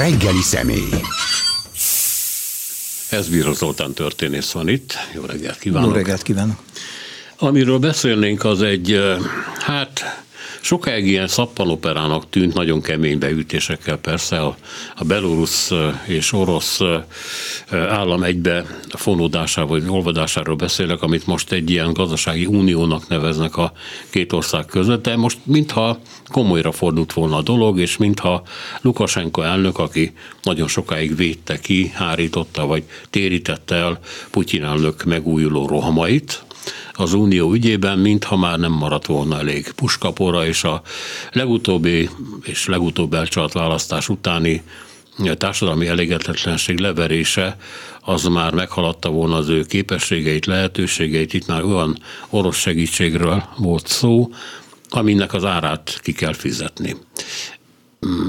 reggeli 0.00 0.42
személy. 0.42 0.88
Ez 3.10 3.28
Bíró 3.28 3.52
Zoltán 3.52 3.92
történész 3.92 4.50
van 4.50 4.68
itt. 4.68 4.94
Jó 5.14 5.24
reggelt 5.24 5.58
kívánok! 5.58 5.88
Jó 5.88 5.94
reggelt 5.96 6.22
kívánok! 6.22 6.58
Amiről 7.38 7.78
beszélnénk, 7.78 8.44
az 8.44 8.62
egy, 8.62 9.00
hát 9.58 10.19
Sokáig 10.60 11.06
ilyen 11.06 11.28
szappanoperának 11.28 12.30
tűnt, 12.30 12.54
nagyon 12.54 12.80
kemény 12.80 13.18
beütésekkel 13.18 13.96
persze, 13.96 14.40
a, 14.40 14.56
a 14.96 15.04
belorusz 15.04 15.72
és 16.06 16.32
orosz 16.32 16.80
állam 17.70 18.22
egybe 18.22 18.64
fonódásáról 18.88 19.68
vagy 19.70 19.88
olvadásáról 19.88 20.56
beszélek, 20.56 21.02
amit 21.02 21.26
most 21.26 21.52
egy 21.52 21.70
ilyen 21.70 21.92
gazdasági 21.92 22.46
uniónak 22.46 23.08
neveznek 23.08 23.56
a 23.56 23.72
két 24.10 24.32
ország 24.32 24.66
között, 24.66 25.02
de 25.02 25.16
most 25.16 25.38
mintha 25.42 25.98
komolyra 26.28 26.72
fordult 26.72 27.12
volna 27.12 27.36
a 27.36 27.42
dolog, 27.42 27.78
és 27.78 27.96
mintha 27.96 28.42
Lukasenko 28.80 29.42
elnök, 29.42 29.78
aki 29.78 30.12
nagyon 30.42 30.68
sokáig 30.68 31.16
védte 31.16 31.58
ki, 31.58 31.90
hárította 31.94 32.66
vagy 32.66 32.84
térítette 33.10 33.74
el 33.74 33.98
Putyin 34.30 34.64
elnök 34.64 35.04
megújuló 35.04 35.66
rohamait, 35.66 36.44
az 37.00 37.12
unió 37.12 37.52
ügyében, 37.52 37.98
mintha 37.98 38.36
már 38.36 38.58
nem 38.58 38.72
maradt 38.72 39.06
volna 39.06 39.38
elég 39.38 39.72
puskapora, 39.72 40.46
és 40.46 40.64
a 40.64 40.82
legutóbbi 41.32 42.08
és 42.42 42.66
legutóbb 42.66 43.14
elcsalt 43.14 43.52
választás 43.52 44.08
utáni 44.08 44.62
társadalmi 45.34 45.86
elégedetlenség 45.86 46.78
leverése 46.78 47.56
az 48.00 48.24
már 48.24 48.52
meghaladta 48.52 49.10
volna 49.10 49.36
az 49.36 49.48
ő 49.48 49.62
képességeit, 49.62 50.46
lehetőségeit, 50.46 51.34
itt 51.34 51.46
már 51.46 51.64
olyan 51.64 51.98
orosz 52.28 52.56
segítségről 52.56 53.44
volt 53.56 53.86
szó, 53.86 54.30
aminek 54.88 55.32
az 55.32 55.44
árát 55.44 56.00
ki 56.02 56.12
kell 56.12 56.32
fizetni. 56.32 56.96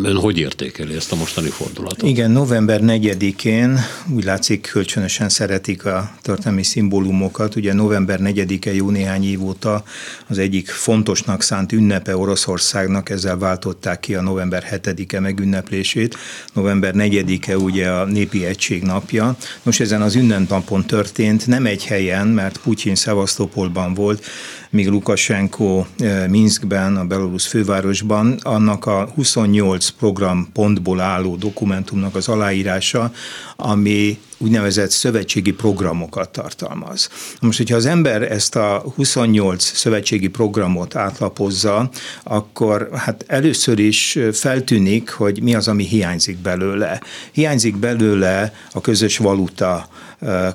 Ön 0.04 0.16
hogy 0.16 0.38
értékeli 0.38 0.96
ezt 0.96 1.12
a 1.12 1.16
mostani 1.16 1.50
fordulatot? 1.50 2.10
Igen, 2.10 2.32
november 2.32 2.80
4-én 2.84 3.80
úgy 4.10 4.24
látszik 4.24 4.62
kölcsönösen 4.72 5.30
szeretik 5.30 5.86
a 5.86 6.12
történelmi 6.22 6.64
szimbólumokat. 6.64 7.56
Ugye 7.56 7.74
november 7.74 8.20
4-e 8.24 8.74
jó 8.74 8.90
néhány 8.90 9.24
év 9.24 9.44
óta 9.44 9.84
az 10.28 10.38
egyik 10.38 10.70
fontosnak 10.70 11.42
szánt 11.42 11.72
ünnepe 11.72 12.18
Oroszországnak, 12.18 13.10
ezzel 13.10 13.38
váltották 13.38 14.00
ki 14.00 14.16
a 14.16 14.22
november 14.22 14.82
7-e 14.84 15.20
megünneplését. 15.20 16.18
November 16.54 16.94
4-e 16.98 17.58
ugye 17.58 17.90
a 17.90 18.06
Népi 18.06 18.46
Egység 18.46 18.84
napja. 18.84 19.36
Nos, 19.64 19.80
ezen 19.80 20.02
az 20.02 20.16
ünnepnapon 20.16 20.86
történt, 20.86 21.48
nem 21.48 21.66
egy 21.66 21.86
helyen, 21.86 22.28
mert 22.28 22.58
Putyin 22.58 22.96
Szevasztopolban 22.96 23.94
volt, 23.94 24.26
míg 24.72 24.90
Lukasenko 24.90 25.86
eh, 25.98 26.28
Minskben, 26.28 26.98
a 26.98 27.06
belorusz 27.06 27.48
fővárosban, 27.48 28.40
annak 28.42 28.86
a 28.86 29.12
28 29.16 29.90
programpontból 29.90 31.00
álló 31.00 31.36
dokumentumnak 31.36 32.16
az 32.16 32.28
aláírása, 32.28 33.12
ami 33.56 34.20
úgynevezett 34.38 34.90
szövetségi 34.90 35.52
programokat 35.52 36.30
tartalmaz. 36.30 37.10
Most, 37.42 37.58
hogyha 37.58 37.76
az 37.76 37.86
ember 37.86 38.32
ezt 38.32 38.56
a 38.56 38.84
28 38.96 39.64
szövetségi 39.64 40.28
programot 40.28 40.96
átlapozza, 40.96 41.90
akkor 42.24 42.90
hát 42.94 43.24
először 43.28 43.80
is 43.80 44.20
feltűnik, 44.34 45.10
hogy 45.10 45.42
mi 45.42 45.56
az, 45.56 45.68
ami 45.68 45.84
hiányzik 45.84 46.38
belőle. 46.38 47.02
Hiányzik 47.32 47.76
belőle 47.76 48.54
a 48.74 48.82
közös 48.82 49.18
valuta 49.18 49.90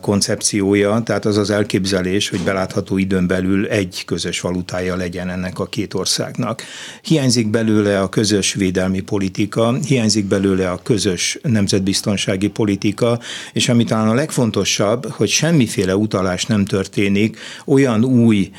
koncepciója, 0.01 1.03
tehát 1.05 1.25
az 1.25 1.37
az 1.37 1.51
elképzelés, 1.51 2.29
hogy 2.29 2.41
belátható 2.41 2.99
időn 2.99 3.27
belül 3.27 3.67
egy 3.67 4.03
közös 4.07 4.41
valutája 4.41 4.97
legyen 4.97 5.31
ennek 5.31 5.59
a 5.59 5.67
két 5.67 5.95
országnak. 5.95 6.63
Hiányzik 7.03 7.49
belőle 7.49 8.01
a 8.01 8.09
közös 8.09 8.55
védelmi 8.55 9.01
politika, 9.01 9.75
hiányzik 9.87 10.25
belőle 10.25 10.71
a 10.71 10.81
közös 10.83 11.39
nemzetbiztonsági 11.43 12.49
politika, 12.49 13.19
és 13.53 13.69
ami 13.69 13.85
talán 13.85 14.09
a 14.09 14.15
legfontosabb, 14.15 15.07
hogy 15.11 15.29
semmiféle 15.29 15.97
utalás 15.97 16.45
nem 16.45 16.65
történik 16.65 17.39
olyan 17.65 18.05
új 18.05 18.51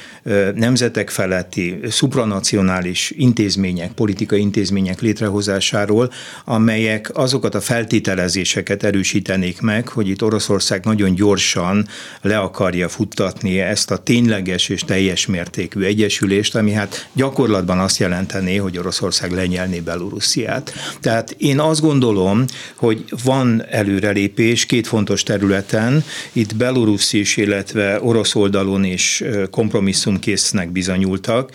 nemzetek 0.55 1.09
feletti, 1.09 1.79
supranacionális 1.89 3.13
intézmények, 3.15 3.91
politikai 3.91 4.39
intézmények 4.39 5.01
létrehozásáról, 5.01 6.11
amelyek 6.45 7.09
azokat 7.13 7.55
a 7.55 7.61
feltételezéseket 7.61 8.83
erősítenék 8.83 9.61
meg, 9.61 9.87
hogy 9.87 10.07
itt 10.07 10.23
Oroszország 10.23 10.85
nagyon 10.97 11.15
gyorsan 11.15 11.87
le 12.21 12.37
akarja 12.37 12.89
futtatni 12.89 13.59
ezt 13.59 13.91
a 13.91 13.97
tényleges 13.97 14.69
és 14.69 14.81
teljes 14.81 15.25
mértékű 15.25 15.81
egyesülést, 15.81 16.55
ami 16.55 16.71
hát 16.71 17.09
gyakorlatban 17.13 17.79
azt 17.79 17.97
jelentené, 17.97 18.55
hogy 18.55 18.77
Oroszország 18.77 19.31
lenyelné 19.31 19.79
Belorussziát. 19.79 20.73
Tehát 20.99 21.35
én 21.37 21.59
azt 21.59 21.81
gondolom, 21.81 22.45
hogy 22.75 23.05
van 23.23 23.63
előrelépés 23.69 24.65
két 24.65 24.87
fontos 24.87 25.23
területen, 25.23 26.03
itt 26.31 26.55
Belarus 26.55 27.13
is, 27.13 27.37
illetve 27.37 27.99
orosz 28.01 28.35
oldalon 28.35 28.83
is 28.83 29.23
kompromisszumkésznek 29.51 30.69
bizonyultak. 30.69 31.51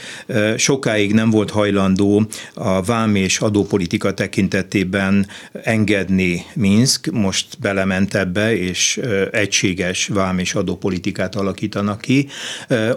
Sokáig 0.57 1.13
nem 1.13 1.31
volt 1.31 1.51
hajlandó 1.51 2.27
a 2.55 2.83
vám 2.83 3.15
és 3.15 3.39
adópolitika 3.39 4.15
tekintetében 4.15 5.27
engedni 5.63 6.45
Minsk, 6.55 7.11
most 7.11 7.47
belement 7.61 8.15
ebbe, 8.15 8.57
és 8.57 9.01
egységes 9.33 10.07
vám 10.07 10.39
és 10.39 10.55
adópolitikát 10.55 11.35
alakítanak 11.35 12.01
ki. 12.01 12.29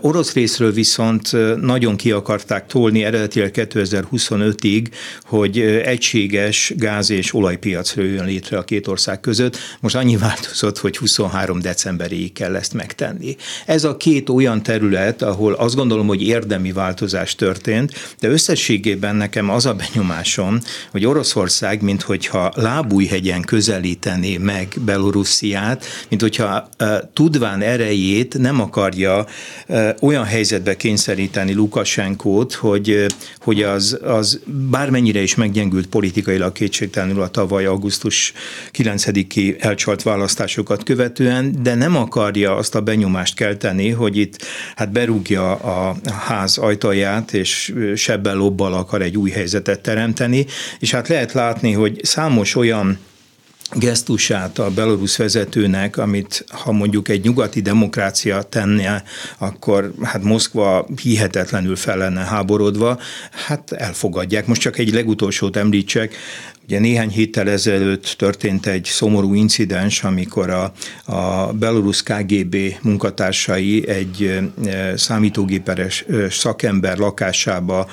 Orosz 0.01 0.33
részről 0.33 0.73
viszont 0.73 1.31
nagyon 1.61 1.95
ki 1.95 2.11
akarták 2.11 2.67
tolni 2.67 3.03
eredetileg 3.03 3.51
2025-ig, 3.55 4.87
hogy 5.23 5.59
egységes 5.61 6.73
gáz 6.77 7.09
és 7.09 7.33
olajpiac 7.33 7.95
jön 7.95 8.25
létre 8.25 8.57
a 8.57 8.63
két 8.63 8.87
ország 8.87 9.19
között. 9.19 9.57
Most 9.79 9.95
annyi 9.95 10.17
változott, 10.17 10.77
hogy 10.77 10.97
23 10.97 11.59
decemberig 11.59 12.33
kell 12.33 12.55
ezt 12.55 12.73
megtenni. 12.73 13.35
Ez 13.65 13.83
a 13.83 13.97
két 13.97 14.29
olyan 14.29 14.63
terület, 14.63 15.21
ahol 15.21 15.53
azt 15.53 15.75
gondolom, 15.75 16.07
hogy 16.07 16.21
érdemi 16.21 16.71
változás 16.71 17.35
történt, 17.35 18.15
de 18.19 18.27
összességében 18.27 19.15
nekem 19.15 19.49
az 19.49 19.65
a 19.65 19.73
benyomásom, 19.73 20.59
hogy 20.91 21.05
Oroszország, 21.05 21.81
minthogyha 21.81 22.51
lábújhegyen 22.55 23.41
közelítené 23.41 24.37
meg 24.37 24.67
Belorussziát, 24.85 25.85
mint 26.09 26.21
hogyha 26.25 26.69
tudván 27.13 27.61
erejét 27.61 28.37
nem 28.37 28.61
akarja 28.61 29.25
olyan 30.01 30.23
helyzetbe 30.23 30.75
kényszeríteni 30.75 31.53
Lukasenkót, 31.53 32.53
hogy, 32.53 33.05
hogy 33.39 33.63
az, 33.63 33.99
az 34.03 34.39
bármennyire 34.45 35.21
is 35.21 35.35
meggyengült 35.35 35.87
politikailag 35.87 36.51
kétségtelenül 36.51 37.21
a 37.21 37.27
tavaly 37.27 37.65
augusztus 37.65 38.33
9-i 38.77 39.63
elcsalt 39.63 40.03
választásokat 40.03 40.83
követően, 40.83 41.55
de 41.61 41.75
nem 41.75 41.95
akarja 41.95 42.55
azt 42.55 42.75
a 42.75 42.81
benyomást 42.81 43.35
kelteni, 43.35 43.89
hogy 43.89 44.17
itt 44.17 44.45
hát 44.75 44.91
berúgja 44.91 45.55
a 45.55 45.95
ház 46.05 46.57
ajtaját, 46.57 47.33
és 47.33 47.73
sebbel 47.95 48.35
lobbal 48.35 48.73
akar 48.73 49.01
egy 49.01 49.17
új 49.17 49.29
helyzetet 49.29 49.81
teremteni, 49.81 50.45
és 50.79 50.91
hát 50.91 51.07
lehet 51.07 51.33
látni, 51.33 51.71
hogy 51.71 51.99
számos 52.03 52.55
olyan 52.55 52.97
gesztusát 53.71 54.59
a 54.59 54.69
belorusz 54.69 55.17
vezetőnek, 55.17 55.97
amit 55.97 56.45
ha 56.49 56.71
mondjuk 56.71 57.09
egy 57.09 57.23
nyugati 57.23 57.61
demokrácia 57.61 58.41
tenne, 58.41 59.03
akkor 59.37 59.93
hát 60.03 60.23
Moszkva 60.23 60.87
hihetetlenül 61.01 61.75
fel 61.75 61.97
lenne 61.97 62.21
háborodva, 62.21 62.99
hát 63.31 63.71
elfogadják. 63.71 64.47
Most 64.47 64.61
csak 64.61 64.77
egy 64.77 64.93
legutolsót 64.93 65.55
említsek, 65.55 66.15
Ugye 66.67 66.79
néhány 66.79 67.09
héttel 67.09 67.49
ezelőtt 67.49 68.15
történt 68.17 68.65
egy 68.65 68.85
szomorú 68.85 69.33
incidens, 69.33 70.03
amikor 70.03 70.49
a, 70.49 70.71
a 71.05 71.53
belorusz 71.53 72.03
KGB 72.03 72.57
munkatársai 72.81 73.87
egy 73.87 74.39
számítógéperes 74.95 76.05
szakember 76.29 76.97
lakásába 76.97 77.87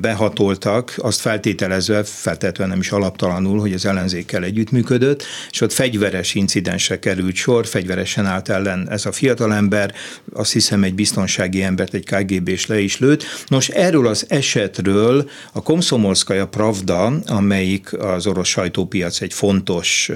behatoltak, 0.00 0.94
azt 0.96 1.20
feltételezve, 1.20 2.04
feltétlenül 2.04 2.72
nem 2.72 2.82
is 2.82 2.90
alaptalanul, 2.90 3.60
hogy 3.60 3.72
az 3.72 3.86
ellenzékkel 3.86 4.44
együttműködött, 4.44 5.24
és 5.50 5.60
ott 5.60 5.72
fegyveres 5.72 6.34
incidensre 6.34 6.98
került 6.98 7.34
sor, 7.34 7.66
fegyveresen 7.66 8.26
állt 8.26 8.48
ellen 8.48 8.90
ez 8.90 9.06
a 9.06 9.12
fiatalember, 9.12 9.94
azt 10.32 10.52
hiszem 10.52 10.82
egy 10.82 10.94
biztonsági 10.94 11.62
embert, 11.62 11.94
egy 11.94 12.04
KGB-s 12.04 12.66
le 12.66 12.80
is 12.80 12.98
lőtt. 12.98 13.24
Nos, 13.46 13.68
erről 13.68 14.06
az 14.06 14.24
esetről 14.28 15.30
a 15.52 15.62
Komszomolszkaja 15.62 16.46
Pravda, 16.46 17.12
amelyik 17.26 18.04
az 18.12 18.26
orosz 18.26 18.48
sajtópiac 18.48 19.20
egy 19.20 19.32
fontos 19.32 20.10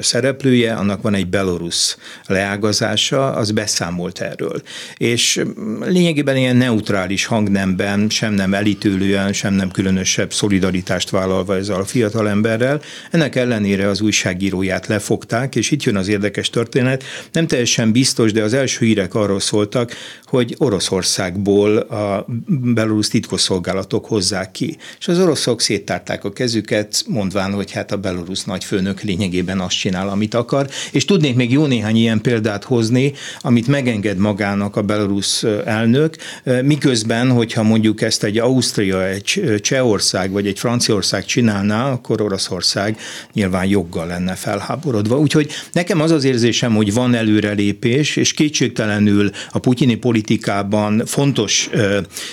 szereplője, 0.00 0.74
annak 0.74 1.02
van 1.02 1.14
egy 1.14 1.26
belorusz 1.26 1.98
leágazása, 2.26 3.32
az 3.32 3.50
beszámolt 3.50 4.20
erről. 4.20 4.62
És 4.96 5.42
lényegében 5.80 6.36
ilyen 6.36 6.56
neutrális 6.56 7.24
hangnemben, 7.24 8.08
sem 8.08 8.32
nem 8.32 8.54
elítőlően, 8.54 9.32
sem 9.32 9.54
nem 9.54 9.70
különösebb 9.70 10.32
szolidaritást 10.32 11.10
vállalva 11.10 11.56
ezzel 11.56 11.80
a 11.80 11.84
fiatalemberrel. 11.84 12.80
Ennek 13.10 13.36
ellenére 13.36 13.88
az 13.88 14.00
újságíróját 14.00 14.86
lefogták, 14.86 15.56
és 15.56 15.70
itt 15.70 15.82
jön 15.82 15.96
az 15.96 16.08
érdekes 16.08 16.50
történet. 16.50 17.04
Nem 17.32 17.46
teljesen 17.46 17.92
biztos, 17.92 18.32
de 18.32 18.42
az 18.42 18.52
első 18.52 18.84
hírek 18.84 19.14
arról 19.14 19.40
szóltak, 19.40 19.92
hogy 20.24 20.54
Oroszországból 20.58 21.76
a 21.76 22.26
belorusz 22.46 23.08
titkosszolgálatok 23.08 24.06
hozzák 24.06 24.50
ki. 24.50 24.76
És 24.98 25.08
az 25.08 25.18
oroszok 25.18 25.60
széttárták 25.60 26.24
a 26.24 26.32
kezüket, 26.32 27.04
mondván, 27.18 27.52
hogy 27.52 27.70
hát 27.72 27.92
a 27.92 27.96
belorusz 27.96 28.44
nagyfőnök 28.44 29.02
lényegében 29.02 29.60
azt 29.60 29.78
csinál, 29.78 30.08
amit 30.08 30.34
akar. 30.34 30.68
És 30.92 31.04
tudnék 31.04 31.34
még 31.34 31.52
jó 31.52 31.66
néhány 31.66 31.96
ilyen 31.96 32.20
példát 32.20 32.64
hozni, 32.64 33.12
amit 33.40 33.66
megenged 33.66 34.18
magának 34.18 34.76
a 34.76 34.82
belorusz 34.82 35.44
elnök, 35.64 36.16
miközben, 36.62 37.30
hogyha 37.30 37.62
mondjuk 37.62 38.02
ezt 38.02 38.24
egy 38.24 38.38
Ausztria, 38.38 39.06
egy 39.08 39.60
Csehország 39.60 40.30
vagy 40.30 40.46
egy 40.46 40.58
Franciaország 40.58 41.24
csinálná, 41.24 41.90
akkor 41.90 42.20
Oroszország 42.20 42.98
nyilván 43.32 43.66
joggal 43.66 44.06
lenne 44.06 44.34
felháborodva. 44.34 45.18
Úgyhogy 45.18 45.50
nekem 45.72 46.00
az 46.00 46.10
az 46.10 46.24
érzésem, 46.24 46.74
hogy 46.74 46.92
van 46.92 47.14
előrelépés, 47.14 48.16
és 48.16 48.32
kétségtelenül 48.32 49.30
a 49.50 49.58
putyini 49.58 49.94
politikában 49.94 51.02
fontos 51.06 51.70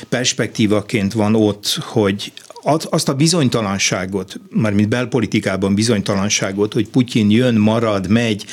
perspektívaként 0.10 1.14
van 1.14 1.36
ott, 1.36 1.78
hogy 1.82 2.32
azt 2.66 3.10
a 3.10 3.14
bizonytalanságot, 3.14 4.40
mármint 4.50 4.90
belpolitikában 4.90 5.76
bizonytalanságot, 5.76 6.74
hogy 6.74 6.88
Putyin 6.88 7.32
jön, 7.32 7.56
marad, 7.56 8.08
megy, 8.10 8.46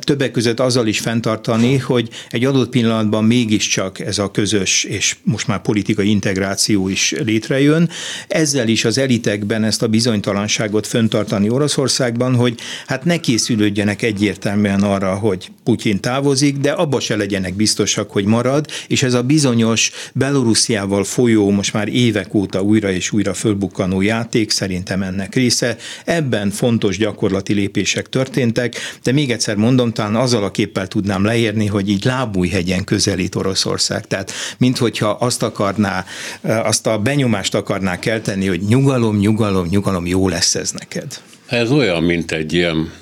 többek 0.00 0.30
között 0.30 0.60
azzal 0.60 0.86
is 0.86 1.00
fenntartani, 1.00 1.76
hogy 1.76 2.08
egy 2.30 2.44
adott 2.44 2.68
pillanatban 2.68 3.24
mégiscsak 3.24 4.00
ez 4.00 4.18
a 4.18 4.30
közös 4.30 4.84
és 4.84 5.16
most 5.22 5.46
már 5.46 5.60
politikai 5.60 6.10
integráció 6.10 6.88
is 6.88 7.14
létrejön. 7.24 7.90
Ezzel 8.28 8.68
is 8.68 8.84
az 8.84 8.98
elitekben 8.98 9.64
ezt 9.64 9.82
a 9.82 9.88
bizonytalanságot 9.88 10.86
fenntartani 10.86 11.48
Oroszországban, 11.48 12.34
hogy 12.34 12.58
hát 12.86 13.04
ne 13.04 13.20
készülődjenek 13.20 14.02
egyértelműen 14.02 14.82
arra, 14.82 15.14
hogy 15.14 15.50
Putyin 15.64 16.00
távozik, 16.00 16.56
de 16.56 16.70
abba 16.70 17.00
se 17.00 17.16
legyenek 17.16 17.54
biztosak, 17.54 18.10
hogy 18.10 18.24
marad, 18.24 18.66
és 18.86 19.02
ez 19.02 19.14
a 19.14 19.22
bizonyos 19.22 19.90
Belorussziával 20.12 21.04
folyó, 21.04 21.50
most 21.50 21.72
már 21.72 21.88
évek 21.88 22.34
óta 22.34 22.62
újra 22.62 22.90
és 22.90 23.12
újra 23.12 23.23
újra 23.24 23.36
fölbukkanó 23.36 24.00
játék 24.00 24.50
szerintem 24.50 25.02
ennek 25.02 25.34
része. 25.34 25.76
Ebben 26.04 26.50
fontos 26.50 26.98
gyakorlati 26.98 27.52
lépések 27.52 28.08
történtek, 28.08 28.76
de 29.02 29.12
még 29.12 29.30
egyszer 29.30 29.56
mondom, 29.56 29.92
talán 29.92 30.16
azzal 30.16 30.44
a 30.44 30.50
képpel 30.50 30.86
tudnám 30.86 31.24
leérni, 31.24 31.66
hogy 31.66 31.88
így 31.88 32.04
lábújhegyen 32.04 32.84
közelít 32.84 33.34
Oroszország. 33.34 34.06
Tehát, 34.06 34.32
minthogyha 34.58 35.10
azt 35.10 35.42
akarná, 35.42 36.04
azt 36.42 36.86
a 36.86 36.98
benyomást 36.98 37.54
akarná 37.54 37.98
kelteni, 37.98 38.46
hogy 38.46 38.60
nyugalom, 38.60 39.16
nyugalom, 39.16 39.66
nyugalom, 39.66 40.06
jó 40.06 40.28
lesz 40.28 40.54
ez 40.54 40.70
neked. 40.70 41.20
Ez 41.46 41.70
olyan, 41.70 42.02
mint 42.02 42.32
egy 42.32 42.52
ilyen, 42.52 42.92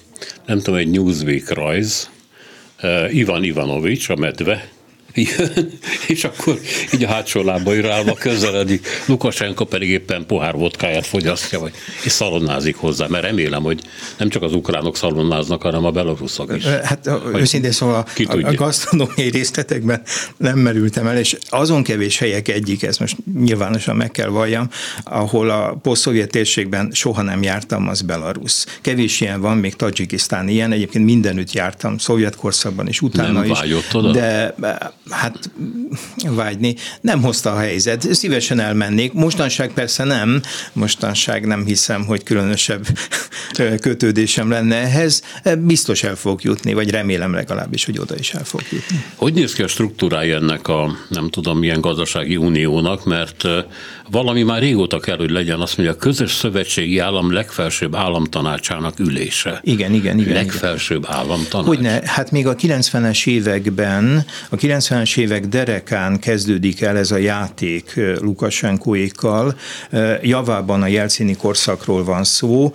nem 0.46 0.58
tudom, 0.58 0.80
egy 0.80 0.90
Newsweek 0.90 1.54
rajz, 1.54 2.10
uh, 2.82 3.14
Ivan 3.14 3.44
Ivanovics, 3.44 4.08
a 4.08 4.16
medve, 4.16 4.68
jön, 5.14 5.78
és 6.06 6.24
akkor 6.24 6.58
így 6.94 7.04
a 7.04 7.08
hátsó 7.08 7.42
lábaira 7.42 7.92
állva 7.92 8.14
közeledik, 8.14 8.86
Lukasenko 9.06 9.64
pedig 9.64 9.88
éppen 9.88 10.26
pohár 10.26 10.54
vodkáját 10.54 11.06
fogyasztja, 11.06 11.60
vagy, 11.60 11.72
és 12.04 12.12
szalonnázik 12.12 12.76
hozzá, 12.76 13.06
mert 13.06 13.24
remélem, 13.24 13.62
hogy 13.62 13.80
nem 14.18 14.28
csak 14.28 14.42
az 14.42 14.54
ukránok 14.54 14.96
szalonnáznak, 14.96 15.62
hanem 15.62 15.84
a 15.84 15.90
beloruszok 15.90 16.56
is. 16.56 16.64
Hát 16.64 17.04
vagy 17.32 17.40
őszintén 17.40 17.72
szóval 17.72 18.06
a, 18.24 18.36
a 18.46 18.54
gasztronómiai 18.54 19.30
részletekben 19.30 20.02
nem 20.36 20.58
merültem 20.58 21.06
el, 21.06 21.18
és 21.18 21.36
azon 21.48 21.82
kevés 21.82 22.18
helyek 22.18 22.48
egyik, 22.48 22.82
ezt 22.82 23.00
most 23.00 23.16
nyilvánosan 23.38 23.96
meg 23.96 24.10
kell 24.10 24.28
valljam, 24.28 24.68
ahol 25.04 25.50
a 25.50 25.78
posztszovjet 25.82 26.30
térségben 26.30 26.90
soha 26.92 27.22
nem 27.22 27.42
jártam, 27.42 27.88
az 27.88 28.00
Belarus. 28.02 28.64
Kevés 28.80 29.20
ilyen 29.20 29.40
van, 29.40 29.56
még 29.56 29.74
Tajikisztán 29.74 30.48
ilyen, 30.48 30.72
egyébként 30.72 31.04
mindenütt 31.04 31.52
jártam, 31.52 31.98
szovjet 31.98 32.36
korszakban 32.36 32.88
is, 32.88 33.00
utána 33.00 33.40
nem 33.40 33.50
is. 33.50 33.58
Oda? 33.92 34.10
De 34.10 34.54
hát 35.10 35.50
vágyni, 36.24 36.74
nem 37.00 37.22
hozta 37.22 37.52
a 37.52 37.58
helyzet. 37.58 38.14
Szívesen 38.14 38.60
elmennék. 38.60 39.12
Mostanság 39.12 39.72
persze 39.72 40.04
nem, 40.04 40.42
mostanság 40.72 41.46
nem 41.46 41.64
hiszem, 41.64 42.04
hogy 42.04 42.22
különösebb 42.22 42.86
kötődésem 43.80 44.50
lenne 44.50 44.76
ehhez. 44.76 45.22
Biztos 45.58 46.02
el 46.02 46.16
fog 46.16 46.42
jutni, 46.42 46.72
vagy 46.72 46.90
remélem 46.90 47.32
legalábbis, 47.32 47.84
hogy 47.84 47.98
oda 47.98 48.14
is 48.18 48.34
el 48.34 48.44
fog 48.44 48.62
jutni. 48.70 49.04
Hogy 49.16 49.32
néz 49.32 49.52
ki 49.52 49.62
a 49.62 49.68
struktúrája 49.68 50.36
ennek 50.36 50.68
a 50.68 50.96
nem 51.08 51.28
tudom 51.30 51.58
milyen 51.58 51.80
gazdasági 51.80 52.36
uniónak, 52.36 53.04
mert 53.04 53.44
valami 54.12 54.42
már 54.42 54.60
régóta 54.60 55.00
kell, 55.00 55.16
hogy 55.16 55.30
legyen 55.30 55.60
azt 55.60 55.76
mondja, 55.76 55.94
a 55.94 55.98
közös 55.98 56.32
szövetségi 56.32 56.98
állam 56.98 57.32
legfelsőbb 57.32 57.94
államtanácsának 57.94 58.98
ülése. 58.98 59.60
Igen, 59.62 59.92
igen, 59.92 60.18
igen. 60.18 60.32
Legfelsőbb 60.32 61.04
államtanács. 61.06 61.66
Hogyne, 61.66 62.00
hát 62.04 62.30
még 62.30 62.46
a 62.46 62.54
90-es 62.54 63.26
években, 63.26 64.24
a 64.48 64.56
90-es 64.56 65.18
évek 65.18 65.46
derekán 65.46 66.18
kezdődik 66.18 66.80
el 66.80 66.96
ez 66.96 67.10
a 67.10 67.16
játék 67.16 68.00
Lukasenkóékkal. 68.20 69.58
Javában 70.22 70.82
a 70.82 70.86
jelcini 70.86 71.36
korszakról 71.36 72.04
van 72.04 72.24
szó. 72.24 72.72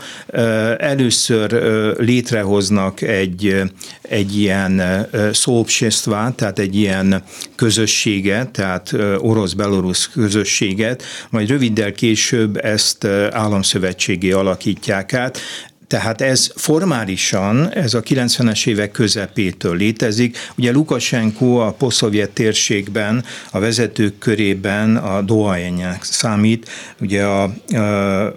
Először 0.77 1.51
létrehoznak 1.99 3.01
egy, 3.01 3.61
egy 4.01 4.37
ilyen 4.37 5.07
szópsestvát, 5.31 6.35
tehát 6.35 6.59
egy 6.59 6.75
ilyen 6.75 7.23
közösséget, 7.55 8.49
tehát 8.49 8.93
orosz-belorusz 9.17 10.09
közösséget, 10.13 11.03
majd 11.29 11.50
röviddel 11.50 11.91
később 11.91 12.65
ezt 12.65 13.06
államszövetségé 13.31 14.31
alakítják 14.31 15.13
át. 15.13 15.39
Tehát 15.87 16.21
ez 16.21 16.51
formálisan, 16.55 17.73
ez 17.73 17.93
a 17.93 18.01
90-es 18.01 18.67
évek 18.67 18.91
közepétől 18.91 19.75
létezik. 19.75 20.37
Ugye 20.57 20.71
Lukasenko 20.71 21.55
a 21.55 21.71
poszovjet 21.71 22.29
térségben, 22.29 23.23
a 23.51 23.59
vezetők 23.59 24.17
körében 24.17 24.95
a 24.95 25.21
doaenják 25.21 26.03
számít. 26.03 26.69
Ugye 26.99 27.23
a, 27.23 27.53
a, 27.67 27.77
a, 27.77 28.27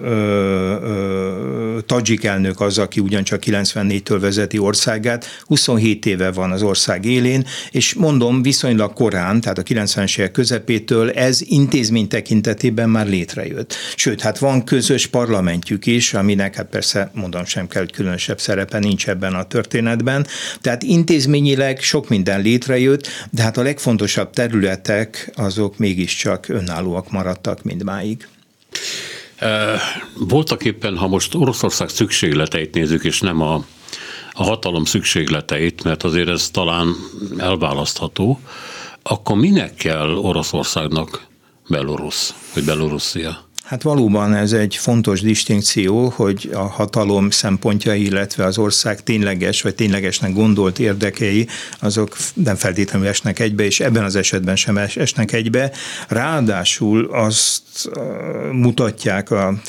a 1.76 1.80
Tajik 1.86 2.24
elnök 2.24 2.60
az, 2.60 2.78
aki 2.78 3.00
ugyancsak 3.00 3.42
94-től 3.46 4.18
vezeti 4.20 4.58
országát, 4.58 5.26
27 5.44 6.06
éve 6.06 6.30
van 6.30 6.50
az 6.50 6.62
ország 6.62 7.04
élén, 7.04 7.46
és 7.70 7.94
mondom, 7.94 8.42
viszonylag 8.42 8.92
korán, 8.92 9.40
tehát 9.40 9.58
a 9.58 9.62
90-es 9.62 10.18
évek 10.18 10.30
közepétől 10.30 11.10
ez 11.10 11.40
intézmény 11.42 12.08
tekintetében 12.08 12.90
már 12.90 13.06
létrejött. 13.06 13.74
Sőt, 13.96 14.20
hát 14.20 14.38
van 14.38 14.64
közös 14.64 15.06
parlamentjük 15.06 15.86
is, 15.86 16.14
aminek 16.14 16.54
hát 16.54 16.66
persze 16.66 17.10
mondom, 17.14 17.39
mondanom 17.40 17.44
sem 17.44 17.68
kell, 17.68 17.82
hogy 17.82 17.92
különösebb 17.92 18.40
szerepe 18.40 18.78
nincs 18.78 19.08
ebben 19.08 19.34
a 19.34 19.44
történetben. 19.44 20.26
Tehát 20.60 20.82
intézményileg 20.82 21.80
sok 21.80 22.08
minden 22.08 22.40
létrejött, 22.40 23.08
de 23.30 23.42
hát 23.42 23.56
a 23.56 23.62
legfontosabb 23.62 24.30
területek 24.30 25.32
azok 25.36 25.78
mégiscsak 25.78 26.48
önállóak 26.48 27.10
maradtak 27.10 27.62
mindmáig. 27.62 28.28
Voltak 30.14 30.64
éppen, 30.64 30.96
ha 30.96 31.08
most 31.08 31.34
Oroszország 31.34 31.88
szükségleteit 31.88 32.74
nézzük, 32.74 33.04
és 33.04 33.20
nem 33.20 33.40
a, 33.40 33.64
a 34.32 34.44
hatalom 34.44 34.84
szükségleteit, 34.84 35.84
mert 35.84 36.02
azért 36.02 36.28
ez 36.28 36.50
talán 36.50 36.94
elválasztható, 37.38 38.40
akkor 39.02 39.36
minek 39.36 39.74
kell 39.74 40.10
Oroszországnak 40.14 41.26
Belorusz, 41.68 42.34
vagy 42.54 42.64
Belorusszia? 42.64 43.49
Hát 43.70 43.82
valóban 43.82 44.34
ez 44.34 44.52
egy 44.52 44.76
fontos 44.76 45.20
distinkció, 45.20 46.12
hogy 46.16 46.50
a 46.52 46.58
hatalom 46.58 47.30
szempontjai, 47.30 48.04
illetve 48.04 48.44
az 48.44 48.58
ország 48.58 49.02
tényleges 49.02 49.62
vagy 49.62 49.74
ténylegesnek 49.74 50.32
gondolt 50.32 50.78
érdekei, 50.78 51.46
azok 51.78 52.16
nem 52.34 52.56
feltétlenül 52.56 53.08
esnek 53.08 53.38
egybe, 53.38 53.64
és 53.64 53.80
ebben 53.80 54.04
az 54.04 54.16
esetben 54.16 54.56
sem 54.56 54.76
esnek 54.76 55.32
egybe. 55.32 55.72
Ráadásul 56.08 57.08
azt 57.12 57.90
mutatják 58.52 59.30
a 59.30 59.60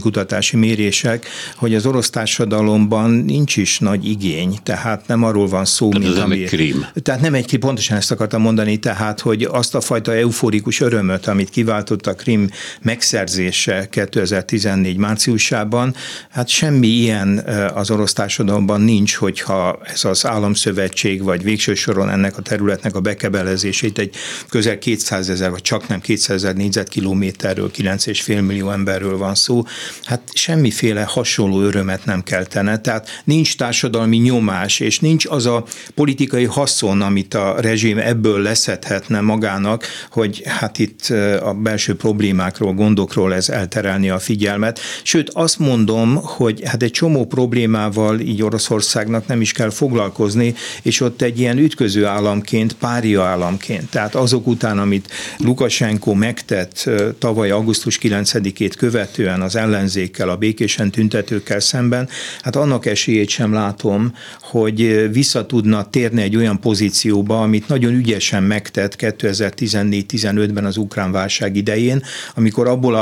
kutatási 0.00 0.56
mérések, 0.56 1.26
hogy 1.56 1.74
az 1.74 1.86
orosz 1.86 2.10
társadalomban 2.10 3.10
nincs 3.10 3.56
is 3.56 3.78
nagy 3.78 4.08
igény, 4.08 4.58
tehát 4.62 5.06
nem 5.06 5.24
arról 5.24 5.46
van 5.46 5.64
szó, 5.64 5.88
tehát 5.88 6.06
mint 6.06 6.18
ami... 6.18 6.38
krím. 6.38 6.86
Tehát 7.02 7.20
nem 7.20 7.34
egy 7.34 7.46
krím, 7.46 7.60
pontosan 7.60 7.96
ezt 7.96 8.10
akartam 8.10 8.40
mondani, 8.40 8.76
tehát, 8.76 9.20
hogy 9.20 9.42
azt 9.42 9.74
a 9.74 9.80
fajta 9.80 10.14
euforikus 10.14 10.80
örömöt, 10.80 11.26
amit 11.26 11.50
kiváltott 11.50 12.06
a 12.06 12.14
krím 12.14 12.48
megszer 12.82 13.20
megszerzése 13.22 13.88
2014 13.90 14.96
márciusában, 14.96 15.94
hát 16.30 16.48
semmi 16.48 16.86
ilyen 16.86 17.38
az 17.74 17.90
orosz 17.90 18.12
társadalomban 18.12 18.80
nincs, 18.80 19.14
hogyha 19.14 19.78
ez 19.84 20.04
az 20.04 20.26
államszövetség, 20.26 21.22
vagy 21.22 21.42
végső 21.42 21.74
soron 21.74 22.10
ennek 22.10 22.38
a 22.38 22.42
területnek 22.42 22.94
a 22.94 23.00
bekebelezését 23.00 23.98
egy 23.98 24.14
közel 24.48 24.78
200 24.78 25.28
ezer, 25.28 25.50
vagy 25.50 25.62
csak 25.62 25.88
nem 25.88 26.00
200 26.00 26.36
ezer 26.36 26.54
négyzetkilométerről, 26.54 27.70
9,5 27.76 28.46
millió 28.46 28.70
emberről 28.70 29.16
van 29.16 29.34
szó, 29.34 29.64
hát 30.02 30.22
semmiféle 30.32 31.02
hasonló 31.02 31.60
örömet 31.60 32.04
nem 32.04 32.22
keltene. 32.22 32.78
Tehát 32.78 33.08
nincs 33.24 33.56
társadalmi 33.56 34.16
nyomás, 34.16 34.80
és 34.80 35.00
nincs 35.00 35.26
az 35.26 35.46
a 35.46 35.64
politikai 35.94 36.44
haszon, 36.44 37.00
amit 37.00 37.34
a 37.34 37.60
rezsim 37.60 37.98
ebből 37.98 38.42
leszedhetne 38.42 39.20
magának, 39.20 39.86
hogy 40.10 40.42
hát 40.44 40.78
itt 40.78 41.06
a 41.42 41.52
belső 41.52 41.94
problémákról 41.94 42.72
gondok 42.72 43.11
dolgokról 43.12 43.34
ez 43.34 43.48
elterelni 43.48 44.10
a 44.10 44.18
figyelmet. 44.18 44.80
Sőt, 45.02 45.30
azt 45.32 45.58
mondom, 45.58 46.14
hogy 46.22 46.62
hát 46.64 46.82
egy 46.82 46.90
csomó 46.90 47.26
problémával 47.26 48.20
így 48.20 48.42
Oroszországnak 48.42 49.26
nem 49.26 49.40
is 49.40 49.52
kell 49.52 49.70
foglalkozni, 49.70 50.54
és 50.82 51.00
ott 51.00 51.22
egy 51.22 51.38
ilyen 51.38 51.58
ütköző 51.58 52.06
államként, 52.06 52.72
pária 52.72 53.22
államként. 53.22 53.90
Tehát 53.90 54.14
azok 54.14 54.46
után, 54.46 54.78
amit 54.78 55.10
Lukasenko 55.38 56.14
megtett 56.14 56.90
tavaly 57.18 57.50
augusztus 57.50 57.98
9-ét 58.02 58.72
követően 58.76 59.40
az 59.40 59.56
ellenzékkel, 59.56 60.28
a 60.28 60.36
békésen 60.36 60.90
tüntetőkkel 60.90 61.60
szemben, 61.60 62.08
hát 62.42 62.56
annak 62.56 62.86
esélyét 62.86 63.28
sem 63.28 63.52
látom, 63.52 64.14
hogy 64.40 65.08
vissza 65.12 65.46
tudna 65.46 65.90
térni 65.90 66.22
egy 66.22 66.36
olyan 66.36 66.60
pozícióba, 66.60 67.42
amit 67.42 67.68
nagyon 67.68 67.92
ügyesen 67.92 68.42
megtett 68.42 68.96
2014-15-ben 68.98 70.64
az 70.64 70.76
ukrán 70.76 71.12
válság 71.12 71.56
idején, 71.56 72.02
amikor 72.34 72.68
abból 72.68 72.94
a 72.94 73.01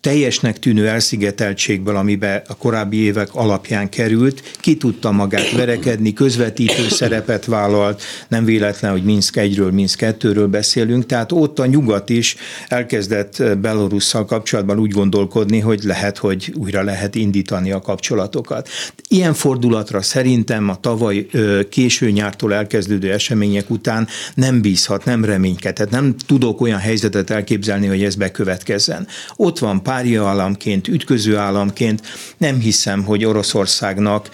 teljesnek 0.00 0.58
tűnő 0.58 0.88
elszigeteltségből, 0.88 1.96
amiben 1.96 2.42
a 2.48 2.56
korábbi 2.56 2.96
évek 2.96 3.28
alapján 3.32 3.88
került, 3.88 4.42
ki 4.60 4.76
tudta 4.76 5.10
magát 5.10 5.52
verekedni, 5.52 6.12
közvetítő 6.12 6.88
szerepet 6.88 7.44
vállalt, 7.44 8.02
nem 8.28 8.44
véletlen, 8.44 8.90
hogy 8.90 9.02
Minsk 9.02 9.34
1-ről, 9.38 9.72
Minsk 9.72 10.00
2-ről 10.02 10.46
beszélünk, 10.50 11.06
tehát 11.06 11.32
ott 11.32 11.58
a 11.58 11.66
nyugat 11.66 12.08
is 12.08 12.36
elkezdett 12.68 13.58
Belorusszal 13.58 14.24
kapcsolatban 14.24 14.78
úgy 14.78 14.90
gondolkodni, 14.90 15.58
hogy 15.58 15.82
lehet, 15.82 16.18
hogy 16.18 16.52
újra 16.56 16.82
lehet 16.82 17.14
indítani 17.14 17.72
a 17.72 17.80
kapcsolatokat. 17.80 18.68
Ilyen 19.08 19.34
fordulatra 19.34 20.02
szerintem 20.02 20.68
a 20.68 20.80
tavaly 20.80 21.26
késő 21.70 22.10
nyártól 22.10 22.54
elkezdődő 22.54 23.12
események 23.12 23.70
után 23.70 24.08
nem 24.34 24.60
bízhat, 24.60 25.04
nem 25.04 25.24
reménykedhet, 25.24 25.90
nem 25.90 26.14
tudok 26.26 26.60
olyan 26.60 26.78
helyzetet 26.78 27.30
elképzelni, 27.30 27.86
hogy 27.86 28.02
ez 28.02 28.14
bekövetkezzen. 28.14 29.06
Ott 29.36 29.58
van 29.58 29.82
pária 29.88 30.26
államként, 30.26 30.88
ütköző 30.88 31.36
államként 31.36 32.02
nem 32.36 32.60
hiszem, 32.60 33.04
hogy 33.04 33.24
Oroszországnak. 33.24 34.30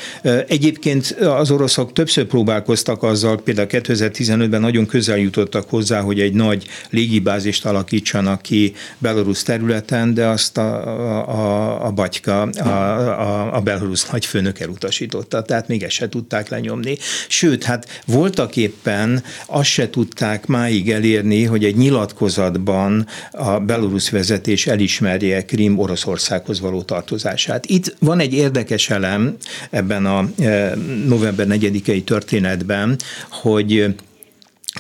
Egyébként 0.49 1.11
az 1.21 1.51
oroszok 1.51 1.93
többször 1.93 2.25
próbálkoztak 2.25 3.03
azzal, 3.03 3.43
például 3.43 3.69
2015-ben 3.71 4.61
nagyon 4.61 4.87
közel 4.87 5.19
jutottak 5.19 5.71
hozzá, 5.71 6.01
hogy 6.01 6.21
egy 6.21 6.33
nagy 6.33 6.67
légibázist 6.91 7.67
alakítsanak 7.67 8.43
ki 8.43 8.75
Belarus 8.99 9.43
területen, 9.43 10.15
de 10.15 10.27
azt 10.27 10.59
a, 10.59 10.89
a, 11.29 11.87
a 11.87 11.91
Batyka, 11.91 12.43
a, 12.43 12.69
a, 12.69 13.55
a 13.57 13.61
Belarus 13.61 14.05
nagyfőnök 14.05 14.61
elutasította, 14.61 15.43
tehát 15.43 15.69
még 15.69 15.83
ezt 15.83 15.95
se 15.95 16.09
tudták 16.09 16.49
lenyomni. 16.49 16.97
Sőt, 17.29 17.65
hát 17.65 18.03
voltak 18.07 18.57
éppen 18.57 19.23
azt 19.47 19.69
se 19.69 19.91
tudták 19.91 20.47
máig 20.47 20.91
elérni, 20.91 21.45
hogy 21.45 21.65
egy 21.65 21.77
nyilatkozatban 21.77 23.07
a 23.31 23.59
Belarus 23.59 24.11
vezetés 24.11 24.67
elismerje 24.67 25.44
Krím 25.45 25.79
Oroszországhoz 25.79 26.61
való 26.61 26.83
tartozását. 26.83 27.67
Itt 27.67 27.97
van 27.99 28.21
egy 28.21 28.35
érdekes 28.35 28.91
elem 28.91 29.37
ebben 29.71 30.07
a 30.07 30.29
eh, 30.39 30.73
november 31.07 31.47
4-i 31.51 32.05
történetben, 32.05 32.99
hogy 33.31 33.95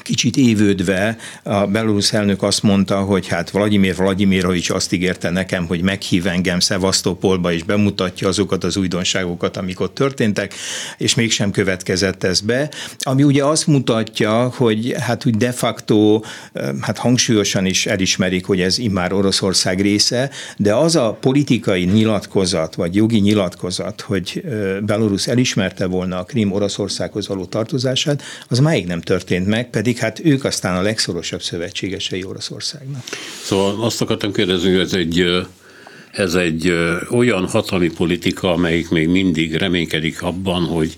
kicsit 0.02 0.36
évődve 0.36 1.16
a 1.42 1.66
belorusz 1.66 2.12
elnök 2.12 2.42
azt 2.42 2.62
mondta, 2.62 3.00
hogy 3.00 3.28
hát 3.28 3.50
Vladimir 3.50 3.96
Vladimirovics 3.96 4.70
azt 4.70 4.92
ígérte 4.92 5.30
nekem, 5.30 5.66
hogy 5.66 5.80
meghív 5.82 6.26
engem 6.26 6.60
Szevasztopolba 6.60 7.52
és 7.52 7.62
bemutatja 7.62 8.28
azokat 8.28 8.64
az 8.64 8.76
újdonságokat, 8.76 9.56
amik 9.56 9.80
ott 9.80 9.94
történtek, 9.94 10.54
és 10.98 11.14
mégsem 11.14 11.50
következett 11.50 12.24
ez 12.24 12.40
be, 12.40 12.70
ami 12.98 13.22
ugye 13.22 13.44
azt 13.44 13.66
mutatja, 13.66 14.52
hogy 14.56 14.94
hát 14.98 15.26
úgy 15.26 15.36
de 15.36 15.52
facto, 15.52 16.20
hát 16.80 16.98
hangsúlyosan 16.98 17.66
is 17.66 17.86
elismerik, 17.86 18.44
hogy 18.44 18.60
ez 18.60 18.78
immár 18.78 19.12
Oroszország 19.12 19.80
része, 19.80 20.30
de 20.56 20.74
az 20.74 20.96
a 20.96 21.16
politikai 21.20 21.84
nyilatkozat, 21.84 22.74
vagy 22.74 22.94
jogi 22.94 23.18
nyilatkozat, 23.18 24.00
hogy 24.00 24.42
Belarus 24.82 25.26
elismerte 25.26 25.86
volna 25.86 26.18
a 26.18 26.24
Krim 26.24 26.52
Oroszországhoz 26.52 27.28
való 27.28 27.44
tartozását, 27.44 28.22
az 28.48 28.58
máig 28.58 28.86
nem 28.86 29.00
történt 29.00 29.46
meg, 29.46 29.70
pedig 29.70 29.83
hát 29.98 30.20
ők 30.24 30.44
aztán 30.44 30.76
a 30.76 30.82
legszorosabb 30.82 31.42
szövetségesei 31.42 32.24
Oroszországnak. 32.24 33.02
Szóval 33.42 33.84
azt 33.84 34.00
akartam 34.00 34.32
kérdezni, 34.32 34.70
hogy 34.70 34.80
ez 34.80 34.92
egy 34.92 35.46
ez 36.12 36.34
egy 36.34 36.74
olyan 37.10 37.46
hatalmi 37.48 37.90
politika, 37.90 38.52
amelyik 38.52 38.88
még 38.88 39.08
mindig 39.08 39.54
reménykedik 39.54 40.22
abban, 40.22 40.64
hogy 40.64 40.96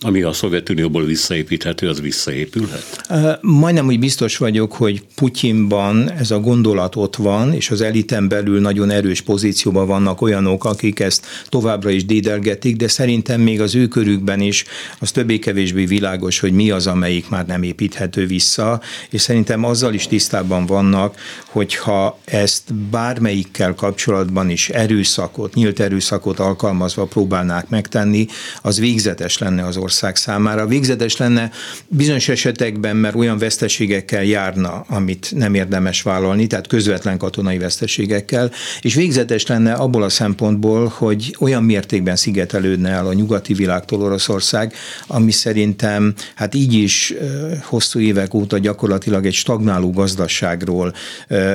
ami 0.00 0.22
a 0.22 0.32
Szovjetunióból 0.32 1.04
visszaépíthető, 1.04 1.88
az 1.88 2.00
visszaépülhet? 2.00 3.06
Majdnem 3.40 3.86
úgy 3.86 3.98
biztos 3.98 4.36
vagyok, 4.36 4.72
hogy 4.72 5.02
Putyinban 5.14 6.10
ez 6.10 6.30
a 6.30 6.40
gondolat 6.40 6.96
ott 6.96 7.16
van, 7.16 7.52
és 7.52 7.70
az 7.70 7.80
eliten 7.80 8.28
belül 8.28 8.60
nagyon 8.60 8.90
erős 8.90 9.20
pozícióban 9.20 9.86
vannak 9.86 10.20
olyanok, 10.20 10.64
akik 10.64 11.00
ezt 11.00 11.26
továbbra 11.48 11.90
is 11.90 12.04
dédelgetik, 12.04 12.76
de 12.76 12.88
szerintem 12.88 13.40
még 13.40 13.60
az 13.60 13.74
ő 13.74 13.88
körükben 13.88 14.40
is 14.40 14.64
az 14.98 15.10
többé-kevésbé 15.10 15.84
világos, 15.84 16.38
hogy 16.38 16.52
mi 16.52 16.70
az, 16.70 16.86
amelyik 16.86 17.28
már 17.28 17.46
nem 17.46 17.62
építhető 17.62 18.26
vissza, 18.26 18.80
és 19.10 19.20
szerintem 19.20 19.64
azzal 19.64 19.94
is 19.94 20.06
tisztában 20.06 20.66
vannak, 20.66 21.14
hogyha 21.46 22.18
ezt 22.24 22.74
bármelyikkel 22.74 23.74
kapcsolatban 23.74 24.50
is 24.50 24.68
erőszakot, 24.68 25.54
nyílt 25.54 25.80
erőszakot 25.80 26.38
alkalmazva 26.38 27.04
próbálnák 27.04 27.68
megtenni, 27.68 28.26
az 28.62 28.78
végzetes 28.78 29.38
lenne 29.38 29.64
az 29.66 29.76
ország 29.86 30.16
számára. 30.16 30.66
Végzetes 30.66 31.16
lenne 31.16 31.50
bizonyos 31.88 32.28
esetekben, 32.28 32.96
mert 32.96 33.14
olyan 33.14 33.38
veszteségekkel 33.38 34.24
járna, 34.24 34.84
amit 34.88 35.32
nem 35.34 35.54
érdemes 35.54 36.02
vállalni, 36.02 36.46
tehát 36.46 36.66
közvetlen 36.66 37.18
katonai 37.18 37.58
veszteségekkel, 37.58 38.50
és 38.80 38.94
végzetes 38.94 39.46
lenne 39.46 39.72
abból 39.72 40.02
a 40.02 40.08
szempontból, 40.08 40.92
hogy 40.96 41.36
olyan 41.40 41.62
mértékben 41.64 42.16
szigetelődne 42.16 42.88
el 42.88 43.06
a 43.06 43.12
nyugati 43.12 43.54
világtól 43.54 44.02
Oroszország, 44.02 44.74
ami 45.06 45.30
szerintem 45.30 46.14
hát 46.34 46.54
így 46.54 46.72
is 46.72 47.14
hosszú 47.62 48.00
évek 48.00 48.34
óta 48.34 48.58
gyakorlatilag 48.58 49.26
egy 49.26 49.34
stagnáló 49.34 49.90
gazdaságról, 49.90 50.94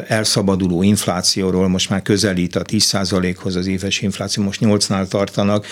elszabaduló 0.07 0.83
inflációról, 0.83 1.67
most 1.67 1.89
már 1.89 2.01
közelít 2.01 2.55
a 2.55 2.61
10%-hoz 2.61 3.55
az 3.55 3.67
éves 3.67 4.01
infláció, 4.01 4.43
most 4.43 4.61
8-nál 4.63 5.07
tartanak, 5.07 5.65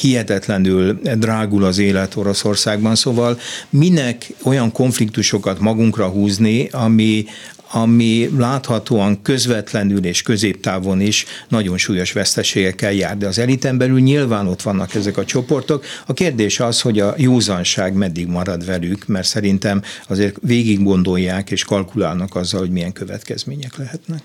hihetetlenül 0.00 1.00
drágul 1.14 1.64
az 1.64 1.78
élet 1.86 2.16
Oroszországban, 2.16 2.94
szóval 2.94 3.38
minek 3.70 4.34
olyan 4.42 4.72
konfliktusokat 4.72 5.60
magunkra 5.60 6.06
húzni, 6.08 6.68
ami, 6.72 7.24
ami 7.70 8.30
láthatóan 8.38 9.22
közvetlenül 9.22 10.04
és 10.04 10.22
középtávon 10.22 11.00
is 11.00 11.24
nagyon 11.48 11.78
súlyos 11.78 12.12
veszteségekkel 12.12 12.92
jár. 12.92 13.18
De 13.18 13.26
az 13.26 13.38
eliten 13.38 13.78
belül 13.78 14.00
nyilván 14.00 14.46
ott 14.46 14.62
vannak 14.62 14.94
ezek 14.94 15.16
a 15.16 15.24
csoportok. 15.24 15.84
A 16.06 16.12
kérdés 16.12 16.60
az, 16.60 16.80
hogy 16.80 17.00
a 17.00 17.14
józanság 17.16 17.94
meddig 17.94 18.26
marad 18.26 18.64
velük, 18.64 19.06
mert 19.06 19.26
szerintem 19.26 19.82
azért 20.08 20.36
végig 20.42 20.82
gondolják 20.82 21.50
és 21.50 21.64
kalkulálnak 21.64 22.34
azzal, 22.34 22.60
hogy 22.60 22.70
milyen 22.70 22.92
következmények 22.92 23.76
lehetnek. 23.76 24.20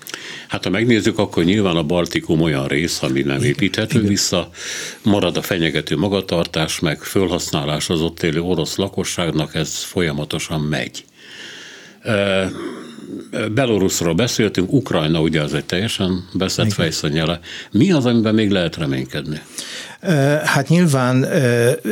Hát 0.48 0.64
ha 0.64 0.70
megnézzük, 0.70 1.18
akkor 1.18 1.44
nyilván 1.44 1.76
a 1.76 1.82
Baltikum 1.82 2.40
olyan 2.40 2.66
rész, 2.66 3.02
ami 3.02 3.22
nem 3.22 3.42
építhető 3.42 3.98
Igen. 3.98 4.10
vissza, 4.10 4.50
marad 5.02 5.36
a 5.36 5.42
fenyegető 5.42 5.96
magatartás, 5.96 6.80
meg 6.80 7.00
fölhasználás 7.00 7.90
az 7.90 8.00
ott 8.00 8.22
élő 8.22 8.40
orosz 8.40 8.76
lakosságnak, 8.76 9.54
ez 9.54 9.76
folyamatosan 9.76 10.60
megy 10.60 11.04
Belarusról 13.54 14.14
beszéltünk, 14.14 14.72
Ukrajna 14.72 15.20
ugye 15.20 15.42
az 15.42 15.54
egy 15.54 15.64
teljesen 15.64 16.28
beszett 16.32 16.72
fejszonyele. 16.72 17.40
Mi 17.70 17.92
az, 17.92 18.06
amiben 18.06 18.34
még 18.34 18.50
lehet 18.50 18.76
reménykedni? 18.76 19.42
Hát 20.44 20.68
nyilván 20.68 21.26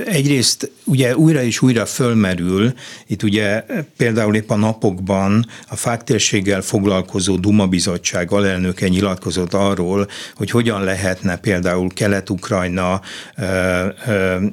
egyrészt 0.07 0.71
ugye 0.85 1.17
újra 1.17 1.43
és 1.43 1.63
újra 1.63 1.87
fölmerül, 1.87 2.73
itt 3.07 3.23
ugye 3.23 3.65
például 3.97 4.35
épp 4.35 4.51
a 4.51 4.57
napokban 4.57 5.47
a 5.69 5.77
fáktérséggel 5.77 6.61
foglalkozó 6.61 7.37
Duma 7.37 7.67
bizottság 7.67 8.33
alelnöke 8.33 8.89
nyilatkozott 8.89 9.55
arról, 9.55 10.09
hogy 10.35 10.51
hogyan 10.51 10.85
lehetne 10.85 11.37
például 11.37 11.89
Kelet-Ukrajna 11.95 13.01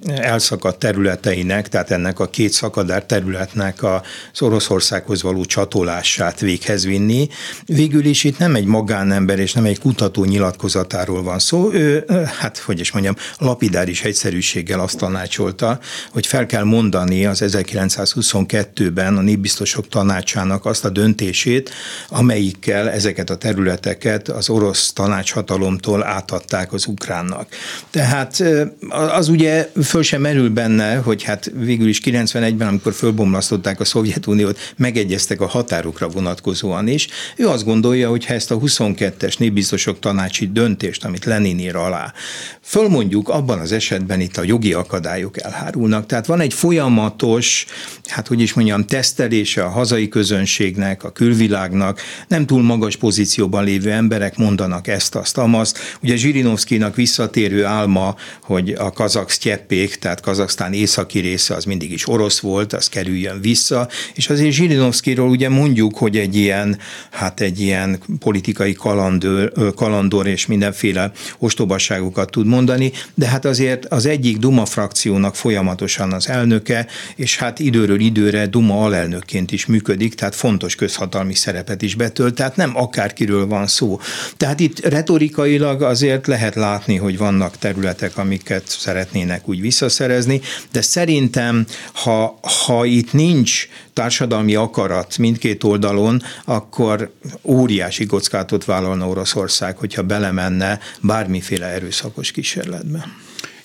elszakadt 0.05 0.79
területeinek, 0.79 1.69
tehát 1.69 1.91
ennek 1.91 2.19
a 2.19 2.29
két 2.29 2.51
szakadár 2.51 3.03
területnek 3.03 3.83
az 3.83 4.41
Oroszországhoz 4.41 5.21
való 5.21 5.45
csatolását 5.45 6.39
véghez 6.39 6.85
vinni. 6.85 7.27
Végül 7.65 8.05
is 8.05 8.23
itt 8.23 8.37
nem 8.37 8.55
egy 8.55 8.65
magánember 8.65 9.39
és 9.39 9.53
nem 9.53 9.65
egy 9.65 9.79
kutató 9.79 10.25
nyilatkozatáról 10.25 11.23
van 11.23 11.39
szó, 11.39 11.73
ő, 11.73 12.05
hát 12.39 12.57
hogy 12.57 12.79
is 12.79 12.91
mondjam, 12.91 13.15
lapidáris 13.48 14.04
egyszerűséggel 14.04 14.80
azt 14.80 14.98
tanácsolta, 14.98 15.80
hogy 16.12 16.27
fel 16.27 16.46
kell 16.46 16.63
mondani 16.63 17.25
az 17.25 17.44
1922-ben 17.46 19.18
a 19.18 19.22
népbiztosok 19.22 19.88
tanácsának 19.88 20.66
azt 20.66 20.86
a 20.86 20.89
döntését, 20.89 21.70
amelyikkel 22.10 22.89
ezeket 22.89 23.30
a 23.30 23.38
területeket 23.38 24.27
az 24.27 24.50
orosz 24.50 24.94
tanácshatalomtól 24.94 26.04
átadták 26.04 26.74
az 26.74 26.86
ukránnak. 26.86 27.48
Tehát 27.89 28.44
az 28.89 29.27
ugye 29.27 29.72
föl 29.84 30.04
sem 30.04 30.22
merül 30.22 30.50
benne, 30.50 30.96
hogy 30.96 31.24
hát 31.24 31.51
végül 31.56 31.88
is 31.88 32.00
91-ben, 32.04 32.68
amikor 32.68 32.94
fölbomlasztották 32.94 33.80
a 33.80 33.86
Szovjetuniót, 33.86 34.74
megegyeztek 34.77 35.42
a 35.42 35.48
határokra 35.48 36.08
vonatkozóan 36.08 36.88
is. 36.88 37.08
Ő 37.36 37.48
azt 37.48 37.66
gondolja, 37.66 38.10
hogy 38.10 38.25
ha 38.25 38.34
ezt 38.34 38.51
a 38.51 38.58
22-es 38.58 39.38
népbiztosok 39.38 40.00
tanácsi 40.00 40.51
döntést, 40.51 41.06
amit 41.06 41.25
Lenin 41.25 41.60
ír 41.60 41.75
alá, 41.75 42.13
fölmondjuk, 42.62 43.30
abban 43.38 43.60
az 43.60 43.72
esetben 43.72 44.20
itt 44.20 44.38
a 44.38 44.44
jogi 44.44 44.74
akadályok 44.74 45.41
elhárulnak. 45.41 46.06
Tehát 46.06 46.25
van 46.25 46.39
egy 46.39 46.53
folyamatos, 46.53 47.65
hát 48.06 48.27
hogy 48.27 48.41
is 48.41 48.53
mondjam, 48.53 48.86
tesztelése 48.86 49.63
a 49.63 49.70
hazai 49.70 50.08
közönségnek, 50.08 51.03
a 51.03 51.12
külvilágnak, 51.12 52.01
nem 52.27 52.46
túl 52.46 52.62
magas 52.62 52.96
pozícióban 52.96 53.63
lévő 53.63 53.91
emberek 53.91 54.38
mondanak 54.38 54.88
ezt, 54.88 55.15
azt, 55.15 55.38
amazt. 55.38 55.79
Ugye 56.01 56.15
Zsirinovszkinak 56.15 56.96
visszatérő 56.96 57.65
álma, 57.65 58.15
hogy 58.41 58.70
a 58.70 58.91
kazak 58.91 59.29
sztyeppék, 59.29 59.96
tehát 59.96 60.22
Kazaksztán 60.22 60.74
északi 60.74 61.20
része 61.20 61.56
az 61.56 61.63
mindig 61.63 61.91
is 61.91 62.08
orosz 62.08 62.39
volt, 62.39 62.74
az 62.74 62.89
kerüljön 62.89 63.41
vissza, 63.41 63.88
és 64.13 64.29
azért 64.29 64.51
Zsirinovszkiról 64.51 65.29
ugye 65.29 65.50
mondjuk, 65.50 65.98
hogy 65.98 66.17
egy 66.17 66.36
ilyen, 66.36 66.77
hát 67.12 67.39
egy 67.41 67.60
ilyen 67.60 68.00
politikai 68.20 68.74
kalandor, 68.74 69.51
kalandor 69.75 70.27
és 70.27 70.46
mindenféle 70.46 71.12
ostobaságokat 71.38 72.32
tud 72.32 72.46
mondani, 72.46 72.91
de 73.13 73.26
hát 73.27 73.46
azért 73.46 73.86
az 73.86 74.05
egyik 74.05 74.38
Duma 74.38 74.65
frakciónak 74.65 75.36
folyamatosan 75.36 76.13
az 76.13 76.29
elnöke, 76.29 76.88
és 77.15 77.38
hát 77.38 77.60
időről 77.60 78.00
időre 78.00 78.48
Duma 78.48 78.84
alelnökként 78.84 79.51
is 79.51 79.65
működik, 79.65 80.15
tehát 80.15 80.36
fontos 80.36 80.75
közhatalmi 80.75 81.34
szerepet 81.34 81.81
is 81.81 81.96
betölt, 81.96 82.36
tehát 82.36 82.55
nem 82.55 82.72
akárkiről 82.75 83.48
van 83.48 83.67
szó. 83.67 84.00
Tehát 84.38 84.60
itt 84.60 84.79
retorikailag 84.79 85.81
azért 85.81 86.27
lehet 86.27 86.55
látni, 86.55 86.96
hogy 86.96 87.17
vannak 87.17 87.57
területek, 87.57 88.17
amiket 88.17 88.63
szeretnének 88.67 89.48
úgy 89.48 89.62
visszaszerezni, 89.62 90.41
de 90.72 90.81
szerintem, 90.81 91.65
ha, 91.93 92.39
ha 92.65 92.86
itt 92.86 93.13
nincs 93.13 93.67
társadalmi 93.93 94.55
akarat 94.55 95.17
mindkét 95.17 95.63
oldalon, 95.63 96.22
akkor 96.46 97.12
óriási 97.43 98.05
kockátot 98.05 98.65
vállalna 98.65 99.07
Oroszország, 99.07 99.77
hogyha 99.77 100.03
belemenne 100.03 100.79
bármiféle 101.01 101.65
erőszakos 101.65 102.31
kísérletbe 102.31 103.05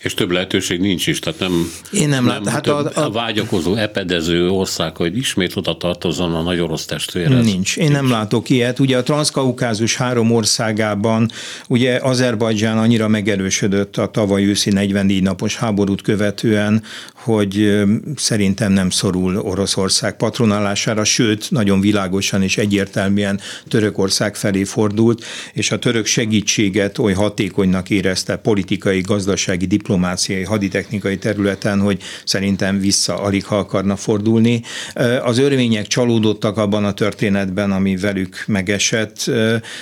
és 0.03 0.15
több 0.15 0.31
lehetőség 0.31 0.81
nincs 0.81 1.07
is, 1.07 1.19
tehát 1.19 1.39
nem, 1.39 1.73
Én 1.93 2.09
nem, 2.09 2.25
nem 2.25 2.47
hát 2.47 2.67
a, 2.67 2.79
a, 2.79 3.05
a, 3.05 3.11
vágyakozó, 3.11 3.75
epedező 3.75 4.49
ország, 4.49 4.97
hogy 4.97 5.17
ismét 5.17 5.57
oda 5.57 5.77
tartozzon 5.77 6.35
a 6.35 6.43
nagy 6.43 6.61
orosz 6.61 6.85
testvérhez. 6.85 7.45
Nincs, 7.45 7.77
én 7.77 7.85
nincs. 7.85 7.97
nem 7.97 8.11
látok 8.11 8.51
ilyet. 8.51 8.79
Ugye 8.79 8.97
a 8.97 9.03
transzkaukázus 9.03 9.97
három 9.97 10.33
országában, 10.33 11.31
ugye 11.69 11.99
Azerbajdzsán 12.03 12.79
annyira 12.79 13.09
megerősödött 13.09 13.97
a 13.97 14.11
tavaly 14.11 14.45
őszi 14.45 14.71
44 14.71 15.23
napos 15.23 15.57
háborút 15.57 16.03
követően, 16.03 16.83
hogy 17.25 17.83
szerintem 18.17 18.73
nem 18.73 18.91
szorul 18.91 19.37
Oroszország 19.37 20.17
patronálására, 20.17 21.05
sőt, 21.05 21.51
nagyon 21.51 21.81
világosan 21.81 22.43
és 22.43 22.59
egyértelműen 22.59 23.41
Törökország 23.69 24.37
felé 24.37 24.65
fordult, 24.65 25.25
és 25.53 25.71
a 25.71 25.79
török 25.79 26.07
segítséget 26.07 26.99
oly 26.99 27.13
hatékonynak 27.13 27.91
érezte 27.91 28.37
politikai, 28.37 29.01
gazdasági, 29.01 29.67
diplomáciai, 29.67 30.43
haditechnikai 30.43 31.19
területen, 31.19 31.81
hogy 31.81 32.03
szerintem 32.25 32.81
vissza 32.81 33.21
alig 33.21 33.45
ha 33.45 33.59
akarna 33.59 33.97
fordulni. 33.97 34.63
Az 35.23 35.39
örvények 35.39 35.87
csalódottak 35.87 36.57
abban 36.57 36.85
a 36.85 36.93
történetben, 36.93 37.71
ami 37.73 37.97
velük 37.97 38.45
megesett. 38.47 39.31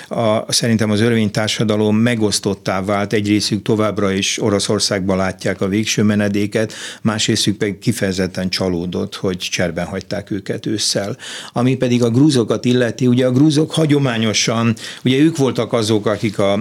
A, 0.07 0.53
szerintem 0.53 0.91
az 0.91 1.01
örvény 1.01 1.31
társadalom 1.31 1.97
megosztottá 1.97 2.83
vált, 2.83 3.13
egy 3.13 3.27
részük 3.27 3.61
továbbra 3.61 4.11
is 4.11 4.41
Oroszországban 4.41 5.17
látják 5.17 5.61
a 5.61 5.67
végső 5.67 6.03
menedéket, 6.03 6.73
más 7.01 7.27
részük 7.31 7.57
pedig 7.57 7.79
kifejezetten 7.79 8.49
csalódott, 8.49 9.15
hogy 9.15 9.37
cserben 9.37 9.85
hagyták 9.85 10.31
őket 10.31 10.65
ősszel. 10.65 11.17
Ami 11.53 11.75
pedig 11.75 12.03
a 12.03 12.09
grúzokat 12.09 12.65
illeti, 12.65 13.07
ugye 13.07 13.25
a 13.25 13.31
grúzok 13.31 13.71
hagyományosan, 13.71 14.75
ugye 15.03 15.17
ők 15.17 15.37
voltak 15.37 15.73
azok, 15.73 16.05
akik 16.05 16.39
a, 16.39 16.53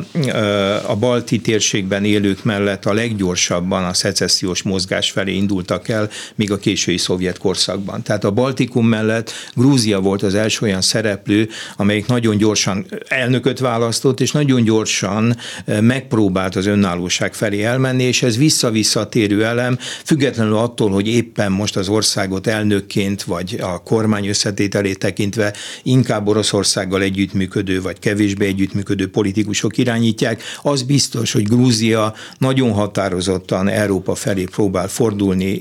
a 0.86 0.96
balti 0.96 1.40
térségben 1.40 2.04
élők 2.04 2.44
mellett 2.44 2.84
a 2.84 2.92
leggyorsabban 2.92 3.84
a 3.84 3.94
szecessziós 3.94 4.62
mozgás 4.62 5.10
felé 5.10 5.34
indultak 5.34 5.88
el, 5.88 6.08
még 6.34 6.52
a 6.52 6.58
késői 6.58 6.98
szovjet 6.98 7.38
korszakban. 7.38 8.02
Tehát 8.02 8.24
a 8.24 8.30
Baltikum 8.30 8.86
mellett 8.86 9.32
Grúzia 9.54 10.00
volt 10.00 10.22
az 10.22 10.34
első 10.34 10.66
olyan 10.66 10.80
szereplő, 10.80 11.48
amelyik 11.76 12.06
nagyon 12.06 12.36
gyorsan 12.36 12.86
elnököt 13.08 13.58
választott, 13.58 14.20
és 14.20 14.32
nagyon 14.32 14.62
gyorsan 14.62 15.36
megpróbált 15.80 16.56
az 16.56 16.66
önállóság 16.66 17.34
felé 17.34 17.62
elmenni, 17.62 18.02
és 18.02 18.22
ez 18.22 18.36
vissza-visszatérő 18.36 19.44
elem, 19.44 19.78
függetlenül 20.04 20.56
attól, 20.62 20.90
hogy 20.90 21.08
éppen 21.08 21.52
most 21.52 21.76
az 21.76 21.88
országot 21.88 22.46
elnökként, 22.46 23.22
vagy 23.22 23.58
a 23.60 23.82
kormány 23.82 24.26
összetételét 24.26 24.98
tekintve 24.98 25.54
inkább 25.82 26.28
Oroszországgal 26.28 27.02
együttműködő, 27.02 27.82
vagy 27.82 27.98
kevésbé 27.98 28.46
együttműködő 28.46 29.10
politikusok 29.10 29.78
irányítják, 29.78 30.42
az 30.62 30.82
biztos, 30.82 31.32
hogy 31.32 31.42
Grúzia 31.42 32.14
nagyon 32.38 32.72
határozottan 32.72 33.68
Európa 33.68 34.14
felé 34.14 34.44
próbál 34.44 34.88
fordulni, 34.88 35.60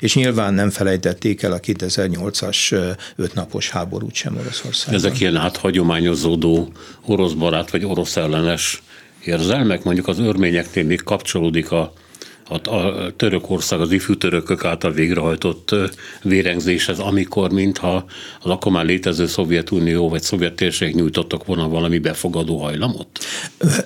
és 0.00 0.14
nyilván 0.14 0.54
nem 0.54 0.70
felejtették 0.70 1.42
el 1.42 1.52
a 1.52 1.60
2008-as 1.60 2.74
ötnapos 3.16 3.70
háborút 3.70 4.14
sem 4.14 4.36
Oroszországban. 4.36 4.94
Ezek 4.94 5.20
ilyen 5.20 5.36
áthagyományozódó 5.36 6.72
orosz 7.06 7.32
barát 7.32 7.70
vagy 7.70 7.84
orosz 7.84 8.16
ellenes 8.16 8.82
érzelmek, 9.24 9.84
mondjuk 9.84 10.08
az 10.08 10.18
örményeknél 10.18 10.84
még 10.84 11.02
kapcsolódik 11.02 11.70
a 11.70 11.92
a, 12.48 12.74
a 12.74 13.10
Törökország 13.16 13.80
az 13.80 13.92
ifjú 13.92 14.16
törökök 14.16 14.64
által 14.64 14.92
végrehajtott 14.92 15.74
vérengzéshez, 16.22 16.98
amikor 16.98 17.50
mintha 17.50 18.04
az 18.40 18.50
akkor 18.50 18.72
már 18.72 18.84
létező 18.84 19.26
Szovjetunió 19.26 20.08
vagy 20.08 20.22
szovjet 20.22 20.54
térség 20.54 20.94
nyújtottak 20.94 21.44
volna 21.44 21.68
valami 21.68 21.98
befogadó 21.98 22.58
hajlamot? 22.58 23.06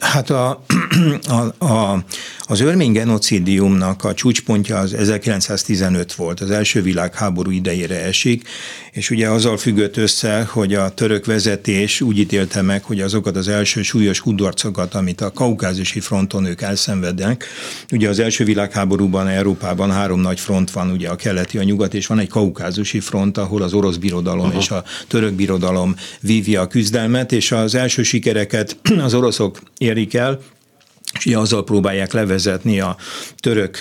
Hát 0.01 0.31
a, 0.31 0.64
a, 1.59 1.64
a, 1.64 2.05
az 2.53 2.61
örmény 2.61 2.92
genocidiumnak 2.92 4.05
a 4.05 4.14
csúcspontja 4.14 4.79
az 4.79 4.94
1915 4.94 6.12
volt, 6.12 6.40
az 6.40 6.51
első 6.51 6.83
világháború 6.83 7.51
idejére 7.51 8.05
esik, 8.05 8.48
és 8.92 9.11
ugye 9.11 9.29
azzal 9.29 9.57
függött 9.57 9.96
össze, 9.96 10.44
hogy 10.51 10.75
a 10.75 10.94
török 10.94 11.27
vezetés 11.27 12.01
úgy 12.01 12.18
ítélte 12.18 12.62
meg, 12.62 12.85
hogy 12.85 13.01
azokat 13.01 13.37
az 13.37 13.48
első 13.48 13.83
súlyos 13.83 14.20
kudarcokat, 14.20 14.94
amit 14.94 15.20
a 15.20 15.33
kaukázusi 15.33 16.01
fronton 16.01 16.44
ők 16.44 16.62
elszenvednek, 16.62 17.44
ugye 17.92 18.09
az 18.09 18.18
első 18.18 18.44
világháborúban 18.52 19.28
Európában 19.28 19.90
három 19.90 20.20
nagy 20.20 20.40
front 20.40 20.70
van, 20.70 20.90
ugye 20.90 21.08
a 21.08 21.16
keleti, 21.16 21.58
a 21.58 21.62
nyugat, 21.62 21.94
és 21.94 22.06
van 22.06 22.18
egy 22.18 22.28
kaukázusi 22.28 23.00
front, 23.00 23.38
ahol 23.38 23.62
az 23.62 23.72
orosz 23.72 23.96
birodalom 23.96 24.46
Aha. 24.46 24.58
és 24.58 24.70
a 24.70 24.84
török 25.08 25.32
birodalom 25.32 25.94
vívja 26.20 26.60
a 26.60 26.66
küzdelmet, 26.66 27.32
és 27.32 27.52
az 27.52 27.74
első 27.74 28.02
sikereket 28.02 28.76
az 29.06 29.14
oroszok 29.14 29.60
érik 29.78 30.14
el, 30.14 30.40
és 31.18 31.27
ugye 31.27 31.38
azzal 31.38 31.64
próbálják 31.64 32.12
levezetni 32.12 32.81
a 32.81 32.96
török 33.37 33.79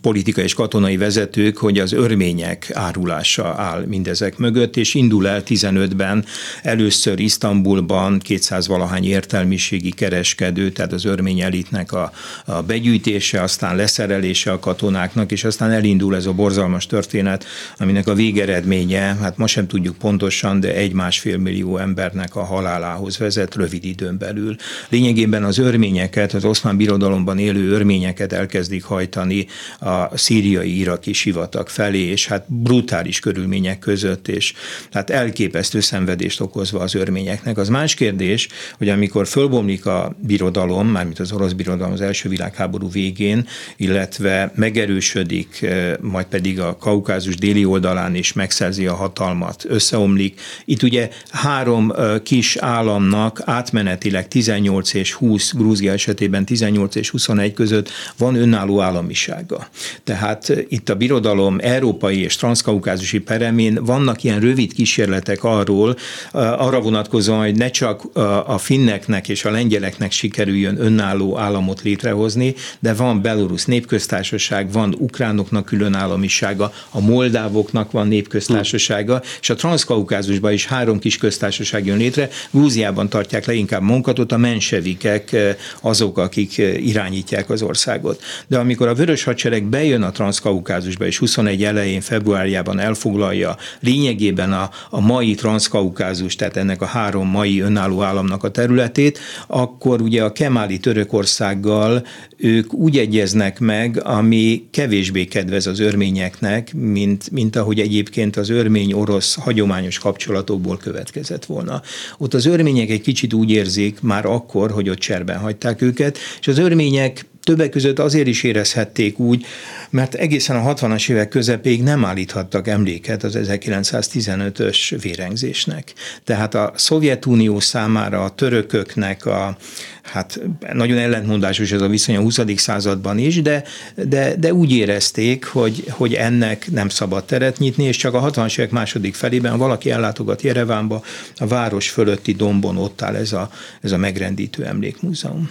politikai 0.00 0.44
és 0.44 0.54
katonai 0.54 0.96
vezetők, 0.96 1.56
hogy 1.56 1.78
az 1.78 1.92
örmények 1.92 2.70
árulása 2.72 3.54
áll 3.56 3.84
mindezek 3.86 4.36
mögött, 4.38 4.76
és 4.76 4.94
indul 4.94 5.28
el 5.28 5.42
15-ben 5.46 6.24
először 6.62 7.18
Isztambulban 7.20 8.18
200 8.18 8.66
valahány 8.66 9.04
értelmiségi 9.04 9.90
kereskedő, 9.90 10.70
tehát 10.70 10.92
az 10.92 11.04
örmény 11.04 11.40
elitnek 11.40 11.92
a, 11.92 12.12
a 12.44 12.62
begyűjtése, 12.62 13.42
aztán 13.42 13.76
leszerelése 13.76 14.52
a 14.52 14.58
katonáknak, 14.58 15.32
és 15.32 15.44
aztán 15.44 15.70
elindul 15.70 16.16
ez 16.16 16.26
a 16.26 16.32
borzalmas 16.32 16.86
történet, 16.86 17.44
aminek 17.78 18.06
a 18.06 18.14
végeredménye, 18.14 19.16
hát 19.20 19.36
ma 19.36 19.46
sem 19.46 19.66
tudjuk 19.66 19.96
pontosan, 19.96 20.60
de 20.60 20.74
egy-másfél 20.74 21.38
millió 21.38 21.78
embernek 21.78 22.36
a 22.36 22.44
halálához 22.44 23.18
vezet 23.18 23.54
rövid 23.54 23.84
időn 23.84 24.18
belül. 24.18 24.56
Lényegében 24.88 25.44
az 25.44 25.58
örményeket 25.58 26.32
az 26.36 26.44
oszmán 26.44 26.76
birodalomban 26.76 27.38
élő 27.38 27.70
örményeket 27.70 28.32
elkezdik 28.32 28.84
hajtani 28.84 29.46
a 29.80 30.16
szíriai 30.16 30.78
iraki 30.78 31.12
sivatag 31.12 31.68
felé, 31.68 32.00
és 32.00 32.26
hát 32.26 32.44
brutális 32.48 33.20
körülmények 33.20 33.78
között, 33.78 34.28
és 34.28 34.52
hát 34.92 35.10
elképesztő 35.10 35.80
szenvedést 35.80 36.40
okozva 36.40 36.80
az 36.80 36.94
örményeknek. 36.94 37.58
Az 37.58 37.68
más 37.68 37.94
kérdés, 37.94 38.48
hogy 38.78 38.88
amikor 38.88 39.26
fölbomlik 39.26 39.86
a 39.86 40.16
birodalom, 40.18 40.88
mármint 40.88 41.18
az 41.18 41.32
orosz 41.32 41.52
birodalom 41.52 41.92
az 41.92 42.00
első 42.00 42.28
világháború 42.28 42.90
végén, 42.90 43.46
illetve 43.76 44.52
megerősödik, 44.54 45.62
eh, 45.62 45.94
majd 46.00 46.26
pedig 46.26 46.60
a 46.60 46.76
kaukázus 46.76 47.36
déli 47.36 47.64
oldalán 47.64 48.14
is 48.14 48.32
megszerzi 48.32 48.86
a 48.86 48.94
hatalmat, 48.94 49.64
összeomlik. 49.68 50.40
Itt 50.64 50.82
ugye 50.82 51.08
három 51.30 51.90
eh, 51.90 52.18
kis 52.22 52.56
államnak 52.56 53.42
átmenetileg 53.44 54.28
18 54.28 54.94
és 54.94 55.12
20 55.12 55.54
Grúzia 55.54 55.92
esetében 55.92 56.25
esetében 56.26 56.44
18 56.44 56.94
és 56.94 57.10
21 57.10 57.52
között 57.52 57.90
van 58.16 58.34
önálló 58.34 58.80
államisága. 58.80 59.68
Tehát 60.04 60.52
itt 60.68 60.88
a 60.88 60.94
birodalom 60.94 61.58
európai 61.60 62.22
és 62.22 62.36
transzkaukázusi 62.36 63.18
peremén 63.18 63.84
vannak 63.84 64.22
ilyen 64.22 64.40
rövid 64.40 64.72
kísérletek 64.72 65.44
arról, 65.44 65.96
arra 66.32 66.80
vonatkozóan, 66.80 67.40
hogy 67.40 67.56
ne 67.56 67.70
csak 67.70 68.04
a 68.46 68.58
finneknek 68.58 69.28
és 69.28 69.44
a 69.44 69.50
lengyeleknek 69.50 70.12
sikerüljön 70.12 70.80
önálló 70.80 71.38
államot 71.38 71.82
létrehozni, 71.82 72.54
de 72.78 72.94
van 72.94 73.22
Belarus 73.22 73.64
népköztársaság, 73.64 74.72
van 74.72 74.94
ukránoknak 74.98 75.64
külön 75.64 75.94
államisága, 75.94 76.72
a 76.90 77.00
moldávoknak 77.00 77.90
van 77.90 78.08
népköztársasága, 78.08 79.22
és 79.40 79.50
a 79.50 79.54
transzkaukázusban 79.54 80.52
is 80.52 80.66
három 80.66 80.98
kis 80.98 81.16
köztársaság 81.16 81.86
jön 81.86 81.96
létre. 81.96 82.28
Grúziában 82.50 83.08
tartják 83.08 83.46
leginkább 83.46 83.82
munkatot, 83.82 84.32
a 84.32 84.36
mensevikek 84.36 85.36
azok, 85.80 86.15
akik 86.16 86.58
irányítják 86.58 87.50
az 87.50 87.62
országot. 87.62 88.22
De 88.46 88.58
amikor 88.58 88.88
a 88.88 88.94
Vörös 88.94 89.24
Hadsereg 89.24 89.64
bejön 89.64 90.02
a 90.02 90.10
transzkaukázusba, 90.10 91.06
és 91.06 91.18
21 91.18 91.64
elején, 91.64 92.00
februárjában 92.00 92.78
elfoglalja 92.78 93.56
lényegében 93.80 94.52
a, 94.52 94.70
a 94.90 95.00
mai 95.00 95.34
transzkaukázus, 95.34 96.36
tehát 96.36 96.56
ennek 96.56 96.82
a 96.82 96.86
három 96.86 97.28
mai 97.28 97.60
önálló 97.60 98.02
államnak 98.02 98.44
a 98.44 98.50
területét, 98.50 99.18
akkor 99.46 100.00
ugye 100.00 100.24
a 100.24 100.32
Kemáli 100.32 100.78
Törökországgal 100.78 102.04
ők 102.36 102.72
úgy 102.72 102.98
egyeznek 102.98 103.60
meg, 103.60 104.00
ami 104.04 104.68
kevésbé 104.70 105.24
kedvez 105.24 105.66
az 105.66 105.78
örményeknek, 105.78 106.74
mint, 106.74 107.30
mint 107.30 107.56
ahogy 107.56 107.80
egyébként 107.80 108.36
az 108.36 108.48
örmény-orosz 108.48 109.34
hagyományos 109.34 109.98
kapcsolatokból 109.98 110.76
következett 110.76 111.44
volna. 111.44 111.82
Ott 112.18 112.34
az 112.34 112.46
örmények 112.46 112.90
egy 112.90 113.00
kicsit 113.00 113.32
úgy 113.32 113.50
érzik 113.50 114.00
már 114.00 114.26
akkor, 114.26 114.70
hogy 114.70 114.88
ott 114.88 114.98
cserben 114.98 115.38
hagyták 115.38 115.82
őket, 115.82 116.05
és 116.40 116.48
az 116.48 116.58
örmények 116.58 117.26
többek 117.46 117.70
között 117.70 117.98
azért 117.98 118.26
is 118.26 118.42
érezhették 118.42 119.18
úgy, 119.18 119.44
mert 119.90 120.14
egészen 120.14 120.56
a 120.56 120.74
60-as 120.74 121.10
évek 121.10 121.28
közepéig 121.28 121.82
nem 121.82 122.04
állíthattak 122.04 122.68
emléket 122.68 123.22
az 123.24 123.38
1915-ös 123.42 124.98
vérengzésnek. 125.02 125.92
Tehát 126.24 126.54
a 126.54 126.72
Szovjetunió 126.76 127.60
számára 127.60 128.24
a 128.24 128.30
törököknek 128.30 129.26
a, 129.26 129.56
hát 130.02 130.40
nagyon 130.72 130.98
ellentmondásos 130.98 131.72
ez 131.72 131.80
a 131.80 131.88
viszony 131.88 132.16
a 132.16 132.20
20. 132.20 132.38
században 132.56 133.18
is, 133.18 133.42
de, 133.42 133.62
de, 133.94 134.36
de 134.36 134.54
úgy 134.54 134.72
érezték, 134.72 135.44
hogy, 135.44 135.84
hogy 135.90 136.14
ennek 136.14 136.70
nem 136.70 136.88
szabad 136.88 137.24
teret 137.24 137.58
nyitni, 137.58 137.84
és 137.84 137.96
csak 137.96 138.14
a 138.14 138.30
60-as 138.30 138.58
évek 138.58 138.70
második 138.70 139.14
felében 139.14 139.58
valaki 139.58 139.90
ellátogat 139.90 140.42
Jerevánba, 140.42 141.02
a 141.36 141.46
város 141.46 141.90
fölötti 141.90 142.32
dombon 142.32 142.76
ott 142.76 143.02
áll 143.02 143.14
ez 143.14 143.32
a, 143.32 143.50
ez 143.80 143.92
a 143.92 143.96
megrendítő 143.96 144.64
emlékmúzeum. 144.64 145.50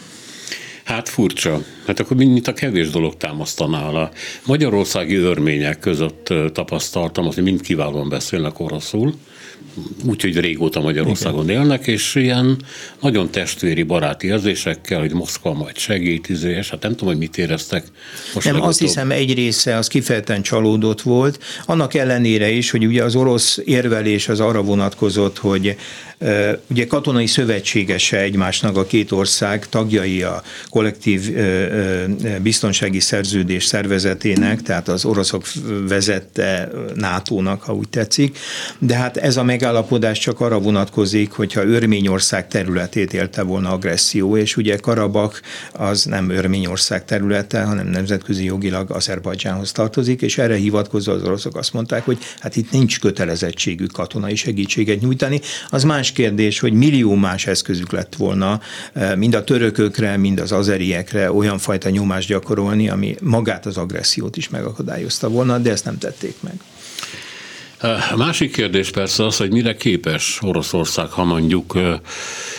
Hát 0.85 1.09
furcsa. 1.09 1.61
Hát 1.85 1.99
akkor 1.99 2.17
mint 2.17 2.47
a 2.47 2.53
kevés 2.53 2.89
dolog 2.89 3.17
támasztaná 3.17 3.89
a 3.89 4.11
magyarországi 4.45 5.15
örmények 5.15 5.79
között 5.79 6.33
tapasztaltam, 6.53 7.25
hogy 7.25 7.43
mind 7.43 7.61
kiválóan 7.61 8.09
beszélnek 8.09 8.59
oroszul, 8.59 9.13
úgyhogy 10.05 10.39
régóta 10.39 10.81
Magyarországon 10.81 11.43
Igen. 11.43 11.61
élnek, 11.61 11.87
és 11.87 12.15
ilyen 12.15 12.57
nagyon 13.01 13.29
testvéri 13.31 13.83
baráti 13.83 14.27
érzésekkel, 14.27 14.99
hogy 14.99 15.13
Moszkva 15.13 15.53
majd 15.53 15.77
segít, 15.77 16.29
izé, 16.29 16.55
és 16.55 16.69
hát 16.69 16.81
nem 16.81 16.91
tudom, 16.91 17.07
hogy 17.07 17.17
mit 17.17 17.37
éreztek. 17.37 17.83
Most 18.33 18.33
nem, 18.33 18.43
legutóbb. 18.43 18.69
azt 18.69 18.79
hiszem 18.79 19.11
egy 19.11 19.33
része 19.33 19.75
az 19.75 19.87
kifejezetten 19.87 20.41
csalódott 20.41 21.01
volt, 21.01 21.43
annak 21.65 21.93
ellenére 21.93 22.49
is, 22.49 22.71
hogy 22.71 22.85
ugye 22.85 23.03
az 23.03 23.15
orosz 23.15 23.59
érvelés 23.65 24.27
az 24.27 24.39
arra 24.39 24.61
vonatkozott, 24.61 25.37
hogy 25.37 25.75
Ugye 26.67 26.87
katonai 26.87 27.25
szövetségese 27.25 28.19
egymásnak 28.19 28.77
a 28.77 28.85
két 28.85 29.11
ország 29.11 29.69
tagjai 29.69 30.23
a 30.23 30.43
kollektív 30.69 31.31
biztonsági 32.41 32.99
szerződés 32.99 33.65
szervezetének, 33.65 34.61
tehát 34.61 34.87
az 34.87 35.05
oroszok 35.05 35.45
vezette 35.87 36.71
NATO-nak, 36.93 37.63
ha 37.63 37.73
úgy 37.73 37.89
tetszik, 37.89 38.37
de 38.79 38.95
hát 38.95 39.17
ez 39.17 39.37
a 39.37 39.43
megállapodás 39.65 40.19
csak 40.19 40.39
arra 40.39 40.59
vonatkozik, 40.59 41.31
hogyha 41.31 41.65
Örményország 41.65 42.47
területét 42.47 43.13
élte 43.13 43.41
volna 43.41 43.71
agresszió, 43.71 44.37
és 44.37 44.57
ugye 44.57 44.77
Karabak 44.77 45.41
az 45.73 46.03
nem 46.03 46.29
Örményország 46.29 47.05
területe, 47.05 47.63
hanem 47.63 47.87
nemzetközi 47.87 48.43
jogilag 48.43 48.91
Azerbajdzsánhoz 48.91 49.71
tartozik, 49.71 50.21
és 50.21 50.37
erre 50.37 50.55
hivatkozva 50.55 51.11
az 51.11 51.23
oroszok 51.23 51.55
azt 51.55 51.73
mondták, 51.73 52.05
hogy 52.05 52.17
hát 52.39 52.55
itt 52.55 52.71
nincs 52.71 52.99
kötelezettségük 52.99 53.91
katonai 53.91 54.35
segítséget 54.35 55.01
nyújtani. 55.01 55.41
Az 55.69 55.83
más 55.83 56.11
kérdés, 56.11 56.59
hogy 56.59 56.73
millió 56.73 57.15
más 57.15 57.47
eszközük 57.47 57.91
lett 57.91 58.15
volna 58.15 58.59
eh, 58.93 59.15
mind 59.15 59.33
a 59.33 59.43
törökökre, 59.43 60.17
mind 60.17 60.39
az 60.39 60.51
azeriekre 60.51 61.31
olyan 61.31 61.57
fajta 61.57 61.89
nyomást 61.89 62.27
gyakorolni, 62.27 62.89
ami 62.89 63.15
magát 63.21 63.65
az 63.65 63.77
agressziót 63.77 64.37
is 64.37 64.49
megakadályozta 64.49 65.29
volna, 65.29 65.57
de 65.57 65.71
ezt 65.71 65.85
nem 65.85 65.97
tették 65.97 66.35
meg. 66.41 66.53
A 68.11 68.15
másik 68.17 68.51
kérdés 68.51 68.89
persze 68.89 69.25
az, 69.25 69.37
hogy 69.37 69.51
mire 69.51 69.75
képes 69.75 70.39
Oroszország, 70.41 71.09
ha 71.09 71.23
mondjuk 71.23 71.77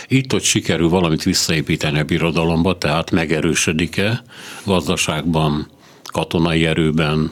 itt-ott 0.07 0.43
sikerül 0.43 0.89
valamit 0.89 1.23
visszaépíteni 1.23 1.99
a 1.99 2.03
birodalomba, 2.03 2.77
tehát 2.77 3.11
megerősödik-e 3.11 4.23
gazdaságban, 4.63 5.71
katonai 6.11 6.65
erőben, 6.65 7.31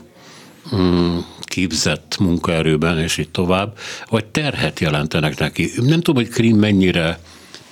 mm, 0.76 1.18
képzett 1.42 2.18
munkaerőben, 2.20 3.00
és 3.00 3.18
így 3.18 3.30
tovább, 3.30 3.78
vagy 4.10 4.26
terhet 4.26 4.80
jelentenek 4.80 5.40
neki. 5.40 5.72
Nem 5.76 6.02
tudom, 6.02 6.24
hogy 6.24 6.34
Krim 6.34 6.58
mennyire 6.58 7.20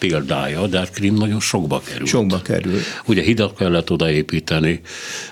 példája, 0.08 0.68
de 0.68 0.78
hát 0.78 0.92
Krim 0.92 1.14
nagyon 1.14 1.40
sokba 1.40 1.82
került. 1.86 2.10
Sokba 2.10 2.42
kerül. 2.42 2.80
Ugye 3.06 3.22
hidat 3.22 3.56
kellett 3.56 3.92
odaépíteni. 3.92 4.82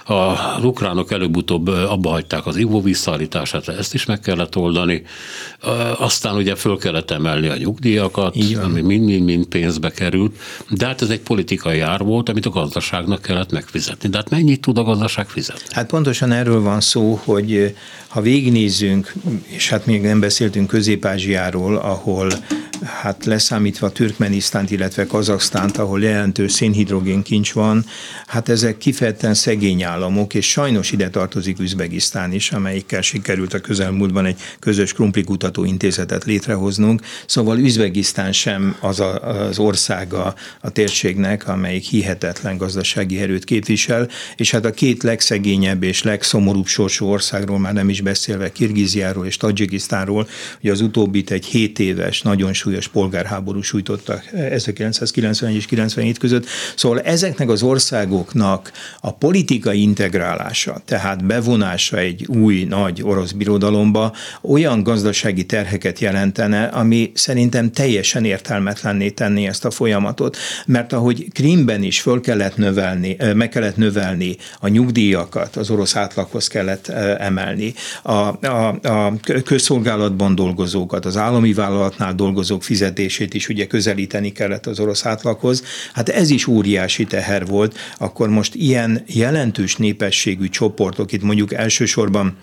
Az 0.05 0.63
ukránok 0.63 1.11
előbb-utóbb 1.11 1.67
abba 1.67 2.09
hagyták 2.09 2.45
az 2.45 2.55
ivó 2.55 2.81
visszaállítását, 2.81 3.67
ezt 3.67 3.93
is 3.93 4.05
meg 4.05 4.19
kellett 4.19 4.55
oldani. 4.55 5.03
Aztán 5.97 6.35
ugye 6.35 6.55
föl 6.55 6.77
kellett 6.77 7.11
emelni 7.11 7.47
a 7.47 7.57
nyugdíjakat, 7.57 8.35
ami 8.63 8.81
mind-mind 8.81 9.45
pénzbe 9.45 9.89
került, 9.89 10.35
de 10.69 10.85
hát 10.85 11.01
ez 11.01 11.09
egy 11.09 11.19
politikai 11.19 11.79
ár 11.79 12.03
volt, 12.03 12.29
amit 12.29 12.45
a 12.45 12.49
gazdaságnak 12.49 13.21
kellett 13.21 13.51
megfizetni. 13.51 14.09
De 14.09 14.17
hát 14.17 14.29
mennyit 14.29 14.61
tud 14.61 14.77
a 14.77 14.83
gazdaság 14.83 15.29
fizetni? 15.29 15.65
Hát 15.69 15.87
pontosan 15.87 16.31
erről 16.31 16.61
van 16.61 16.81
szó, 16.81 17.19
hogy 17.23 17.75
ha 18.11 18.21
végignézzünk, 18.21 19.13
és 19.43 19.69
hát 19.69 19.85
még 19.85 20.01
nem 20.01 20.19
beszéltünk 20.19 20.67
Közép-Ázsiáról, 20.67 21.75
ahol 21.75 22.31
hát 22.85 23.25
leszámítva 23.25 23.89
Türkmenisztánt, 23.89 24.71
illetve 24.71 25.05
Kazaksztánt, 25.05 25.77
ahol 25.77 26.01
jelentős 26.01 26.51
szénhidrogén 26.51 27.21
kincs 27.21 27.53
van, 27.53 27.85
hát 28.27 28.49
ezek 28.49 28.77
kifejezetten 28.77 29.33
szegény 29.33 29.83
államok, 29.83 30.33
és 30.33 30.49
sajnos 30.49 30.91
ide 30.91 31.09
tartozik 31.09 31.59
Üzbegisztán 31.59 32.33
is, 32.33 32.51
amelyikkel 32.51 33.01
sikerült 33.01 33.53
a 33.53 33.59
közelmúltban 33.59 34.25
egy 34.25 34.39
közös 34.59 34.93
kutató 35.25 35.63
intézetet 35.63 36.23
létrehoznunk. 36.23 37.01
Szóval 37.25 37.59
Üzbegisztán 37.59 38.31
sem 38.31 38.75
az 38.79 38.99
a, 38.99 39.45
az 39.47 39.59
országa 39.59 40.35
a 40.61 40.69
térségnek, 40.69 41.47
amelyik 41.47 41.83
hihetetlen 41.83 42.57
gazdasági 42.57 43.19
erőt 43.19 43.43
képvisel, 43.43 44.07
és 44.35 44.51
hát 44.51 44.65
a 44.65 44.71
két 44.71 45.03
legszegényebb 45.03 45.83
és 45.83 46.03
legszomorúbb 46.03 46.67
sorsú 46.67 47.05
országról 47.05 47.59
már 47.59 47.73
nem 47.73 47.89
is 47.89 48.00
beszélve, 48.01 48.51
Kirgiziáról 48.51 49.25
és 49.25 49.37
Tadzsikisztánról, 49.37 50.27
hogy 50.61 50.69
az 50.69 50.81
utóbbit 50.81 51.31
egy 51.31 51.45
7 51.45 51.79
éves, 51.79 52.21
nagyon 52.21 52.53
súlyos 52.53 52.87
polgárháború 52.87 53.61
sújtotta 53.61 54.21
1991 54.33 55.55
és 55.55 55.65
97 55.65 56.17
között. 56.17 56.45
Szóval 56.75 56.99
ezeknek 57.01 57.49
az 57.49 57.63
országoknak 57.63 58.71
a 59.01 59.13
politikai 59.13 59.81
integrálása, 59.81 60.81
tehát 60.85 61.25
bevonása 61.25 61.97
egy 61.97 62.25
új 62.27 62.63
nagy 62.63 63.01
orosz 63.03 63.31
birodalomba 63.31 64.13
olyan 64.41 64.83
gazdasági 64.83 65.45
terheket 65.45 65.99
jelentene, 65.99 66.63
ami 66.63 67.11
szerintem 67.13 67.71
teljesen 67.71 68.25
értelmetlenné 68.25 69.09
tenni 69.09 69.47
ezt 69.47 69.65
a 69.65 69.71
folyamatot, 69.71 70.37
mert 70.65 70.93
ahogy 70.93 71.27
Krimben 71.33 71.83
is 71.83 72.01
föl 72.01 72.21
kellett 72.21 72.57
növelni, 72.57 73.17
meg 73.35 73.49
kellett 73.49 73.77
növelni 73.77 74.37
a 74.59 74.67
nyugdíjakat, 74.67 75.55
az 75.55 75.69
orosz 75.69 75.95
átlaghoz 75.95 76.47
kellett 76.47 76.87
emelni, 77.17 77.73
a, 78.01 78.11
a, 78.11 78.79
a 78.81 79.13
közszolgálatban 79.43 80.35
dolgozókat, 80.35 81.05
az 81.05 81.17
állami 81.17 81.53
vállalatnál 81.53 82.15
dolgozók 82.15 82.63
fizetését 82.63 83.33
is 83.33 83.49
ugye 83.49 83.67
közelíteni 83.67 84.31
kellett 84.31 84.65
az 84.65 84.79
orosz 84.79 85.05
átlaghoz. 85.05 85.63
Hát 85.93 86.09
ez 86.09 86.29
is 86.29 86.47
óriási 86.47 87.05
teher 87.05 87.45
volt, 87.45 87.77
akkor 87.97 88.29
most 88.29 88.55
ilyen 88.55 89.03
jelentős 89.07 89.75
népességű 89.75 90.49
csoportok, 90.49 91.11
itt 91.11 91.23
mondjuk 91.23 91.53
elsősorban 91.53 92.37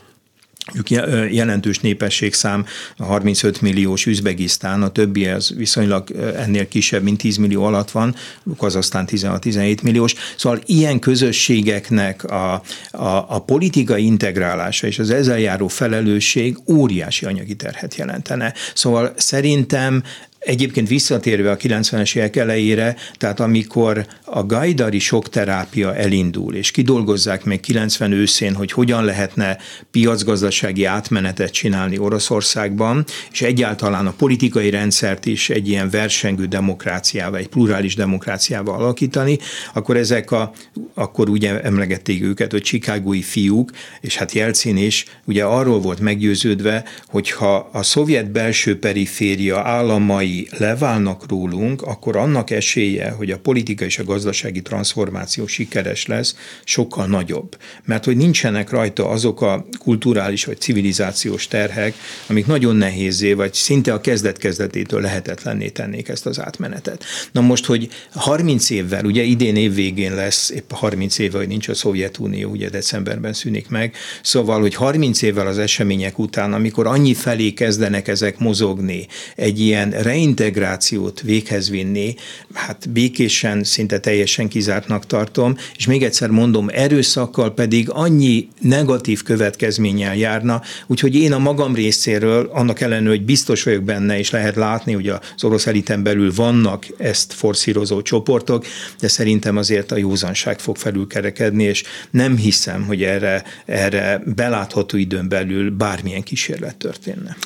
jelentős 1.30 1.78
népességszám, 1.78 2.66
a 2.96 3.04
35 3.04 3.60
milliós 3.60 4.06
Üzbegisztán, 4.06 4.82
a 4.82 4.88
többi 4.88 5.26
az 5.26 5.54
viszonylag 5.56 6.10
ennél 6.36 6.68
kisebb, 6.68 7.02
mint 7.02 7.18
10 7.18 7.36
millió 7.36 7.64
alatt 7.64 7.90
van, 7.90 8.14
Kazasztán 8.56 9.08
16-17 9.10 9.82
milliós. 9.82 10.14
Szóval 10.36 10.60
ilyen 10.66 10.98
közösségeknek 10.98 12.24
a, 12.24 12.52
a, 12.90 13.26
a 13.28 13.42
politikai 13.46 14.04
integrálása 14.04 14.86
és 14.86 14.98
az 14.98 15.10
ezzel 15.10 15.38
járó 15.38 15.68
felelősség 15.68 16.58
óriási 16.66 17.24
anyagi 17.24 17.56
terhet 17.56 17.94
jelentene. 17.94 18.54
Szóval 18.74 19.12
szerintem 19.16 20.02
Egyébként 20.38 20.88
visszatérve 20.88 21.50
a 21.50 21.56
90-es 21.56 22.16
évek 22.16 22.36
elejére, 22.36 22.96
tehát 23.16 23.40
amikor 23.40 24.06
a 24.24 24.44
gajdari 24.44 24.98
sokterápia 24.98 25.94
elindul, 25.94 26.54
és 26.54 26.70
kidolgozzák 26.70 27.44
meg 27.44 27.60
90 27.60 28.12
őszén, 28.12 28.54
hogy 28.54 28.72
hogyan 28.72 29.04
lehetne 29.04 29.58
piacgazdasági 29.90 30.84
átmenetet 30.84 31.50
csinálni 31.50 31.98
Oroszországban, 31.98 33.04
és 33.32 33.42
egyáltalán 33.42 34.06
a 34.06 34.12
politikai 34.12 34.70
rendszert 34.70 35.26
is 35.26 35.50
egy 35.50 35.68
ilyen 35.68 35.90
versengő 35.90 36.46
demokráciával, 36.46 37.38
egy 37.38 37.48
plurális 37.48 37.94
demokráciával 37.94 38.80
alakítani, 38.80 39.38
akkor 39.74 39.96
ezek 39.96 40.30
a, 40.30 40.52
akkor 40.94 41.28
ugye 41.28 41.60
emlegették 41.60 42.22
őket, 42.22 42.50
hogy 42.50 42.62
csikágói 42.62 43.22
fiúk, 43.22 43.70
és 44.00 44.16
hát 44.16 44.32
Jelcin 44.32 44.76
is 44.76 45.04
ugye 45.24 45.44
arról 45.44 45.80
volt 45.80 46.00
meggyőződve, 46.00 46.84
hogyha 47.06 47.68
a 47.72 47.82
szovjet 47.82 48.30
belső 48.30 48.78
periféria 48.78 49.58
államai 49.60 50.27
leválnak 50.58 51.28
rólunk, 51.28 51.82
akkor 51.82 52.16
annak 52.16 52.50
esélye, 52.50 53.10
hogy 53.10 53.30
a 53.30 53.38
politika 53.38 53.84
és 53.84 53.98
a 53.98 54.04
gazdasági 54.04 54.62
transformáció 54.62 55.46
sikeres 55.46 56.06
lesz, 56.06 56.36
sokkal 56.64 57.06
nagyobb. 57.06 57.56
Mert 57.84 58.04
hogy 58.04 58.16
nincsenek 58.16 58.70
rajta 58.70 59.08
azok 59.08 59.42
a 59.42 59.66
kulturális 59.78 60.44
vagy 60.44 60.60
civilizációs 60.60 61.46
terhek, 61.46 61.94
amik 62.26 62.46
nagyon 62.46 62.76
nehézé, 62.76 63.32
vagy 63.32 63.54
szinte 63.54 63.92
a 63.92 64.00
kezdet-kezdetétől 64.00 65.00
lehetetlenné 65.00 65.68
tennék 65.68 66.08
ezt 66.08 66.26
az 66.26 66.40
átmenetet. 66.40 67.04
Na 67.32 67.40
most, 67.40 67.64
hogy 67.64 67.88
30 68.12 68.70
évvel, 68.70 69.04
ugye 69.04 69.22
idén 69.22 69.56
év 69.56 69.74
végén 69.74 70.14
lesz, 70.14 70.50
épp 70.50 70.70
30 70.70 71.18
éve, 71.18 71.38
hogy 71.38 71.48
nincs 71.48 71.68
a 71.68 71.74
Szovjetunió, 71.74 72.50
ugye 72.50 72.68
decemberben 72.68 73.32
szűnik 73.32 73.68
meg, 73.68 73.94
szóval, 74.22 74.60
hogy 74.60 74.74
30 74.74 75.22
évvel 75.22 75.46
az 75.46 75.58
események 75.58 76.18
után, 76.18 76.52
amikor 76.52 76.86
annyi 76.86 77.14
felé 77.14 77.50
kezdenek 77.50 78.08
ezek 78.08 78.38
mozogni, 78.38 79.06
egy 79.36 79.60
ilyen 79.60 79.92
rein 80.18 80.28
integrációt 80.28 81.20
véghez 81.20 81.70
vinni, 81.70 82.14
hát 82.52 82.90
békésen, 82.90 83.64
szinte 83.64 83.98
teljesen 83.98 84.48
kizártnak 84.48 85.06
tartom, 85.06 85.56
és 85.76 85.86
még 85.86 86.02
egyszer 86.02 86.30
mondom, 86.30 86.68
erőszakkal 86.72 87.54
pedig 87.54 87.90
annyi 87.90 88.48
negatív 88.60 89.22
következménnyel 89.22 90.16
járna, 90.16 90.62
úgyhogy 90.86 91.14
én 91.14 91.32
a 91.32 91.38
magam 91.38 91.74
részéről, 91.74 92.50
annak 92.52 92.80
ellenőre, 92.80 93.10
hogy 93.10 93.24
biztos 93.24 93.62
vagyok 93.62 93.82
benne, 93.82 94.18
és 94.18 94.30
lehet 94.30 94.54
látni, 94.54 94.92
hogy 94.92 95.08
az 95.08 95.44
orosz 95.44 95.66
eliten 95.66 96.02
belül 96.02 96.32
vannak 96.34 96.86
ezt 96.98 97.32
forszírozó 97.32 98.02
csoportok, 98.02 98.66
de 99.00 99.08
szerintem 99.08 99.56
azért 99.56 99.92
a 99.92 99.96
józanság 99.96 100.58
fog 100.58 100.76
felülkerekedni, 100.76 101.64
és 101.64 101.84
nem 102.10 102.36
hiszem, 102.36 102.84
hogy 102.86 103.02
erre, 103.02 103.44
erre 103.66 104.22
belátható 104.34 104.96
időn 104.96 105.28
belül 105.28 105.70
bármilyen 105.70 106.22
kísérlet 106.22 106.76
történne. 106.76 107.36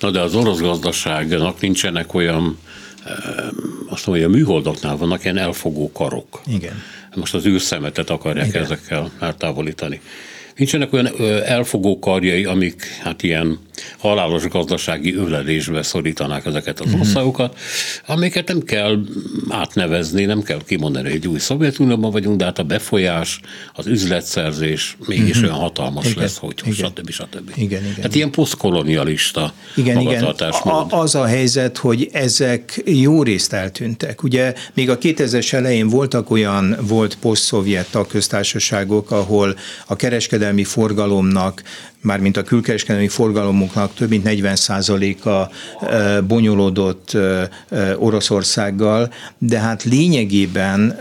Na 0.00 0.10
de 0.10 0.20
az 0.20 0.34
orosz 0.34 0.60
gazdaságnak 0.60 1.60
nincsenek 1.60 2.14
olyan 2.14 2.21
olyan, 2.22 2.58
azt 3.88 4.06
mondja, 4.06 4.26
a 4.26 4.30
műholdaknál 4.30 4.96
vannak 4.96 5.24
ilyen 5.24 5.38
elfogó 5.38 5.92
karok. 5.92 6.40
Igen. 6.46 6.82
Most 7.14 7.34
az 7.34 7.46
űrszemetet 7.46 8.10
akarják 8.10 8.46
Igen. 8.46 8.62
ezekkel 8.62 9.10
eltávolítani. 9.20 10.00
Nincsenek 10.56 10.92
olyan 10.92 11.10
elfogó 11.44 11.98
karjai, 11.98 12.44
amik 12.44 12.84
hát 13.02 13.22
ilyen 13.22 13.58
halálos 13.98 14.48
gazdasági 14.48 15.14
öledésbe 15.14 15.82
szorítanák 15.82 16.46
ezeket 16.46 16.80
az 16.80 16.90
mhm. 16.90 17.00
országokat, 17.00 17.58
amiket 18.06 18.48
nem 18.48 18.62
kell 18.62 18.98
átnevezni, 19.48 20.24
nem 20.24 20.42
kell 20.42 20.60
kimondani, 20.66 21.06
hogy 21.06 21.16
egy 21.16 21.28
új 21.28 21.38
Szovjetunióban 21.38 22.10
vagyunk, 22.10 22.36
de 22.36 22.44
hát 22.44 22.58
a 22.58 22.62
befolyás, 22.62 23.40
az 23.74 23.86
üzletszerzés 23.86 24.96
mégis 25.06 25.36
uh-huh. 25.36 25.44
olyan 25.44 25.56
hatalmas 25.56 26.06
igen, 26.06 26.22
lesz, 26.22 26.36
hogy 26.36 26.54
igen. 26.64 26.74
stb. 26.74 27.10
stb. 27.10 27.50
Igen, 27.54 27.82
igen. 27.82 28.02
Hát 28.02 28.14
ilyen 28.14 28.30
posztkolonialista 28.30 29.52
igen, 29.76 30.00
igen. 30.00 30.24
A, 30.24 30.86
az 30.90 31.14
a 31.14 31.24
helyzet, 31.24 31.76
hogy 31.76 32.08
ezek 32.12 32.82
jó 32.84 33.22
részt 33.22 33.52
eltűntek. 33.52 34.22
Ugye 34.22 34.54
még 34.74 34.90
a 34.90 34.98
2000-es 34.98 35.52
elején 35.52 35.88
voltak 35.88 36.30
olyan, 36.30 36.76
volt 36.80 37.16
poszt-szovjet 37.20 37.90
tagköztársaságok, 37.90 39.10
ahol 39.10 39.56
a 39.86 39.96
kereskedelmi 39.96 40.64
forgalomnak 40.64 41.62
mármint 42.02 42.36
a 42.36 42.42
külkereskedelmi 42.42 43.08
forgalomoknak 43.08 43.94
több 43.94 44.08
mint 44.08 44.28
40%-a 44.28 45.52
bonyolódott 46.22 47.16
Oroszországgal, 47.96 49.12
de 49.38 49.58
hát 49.58 49.84
lényegében 49.84 50.98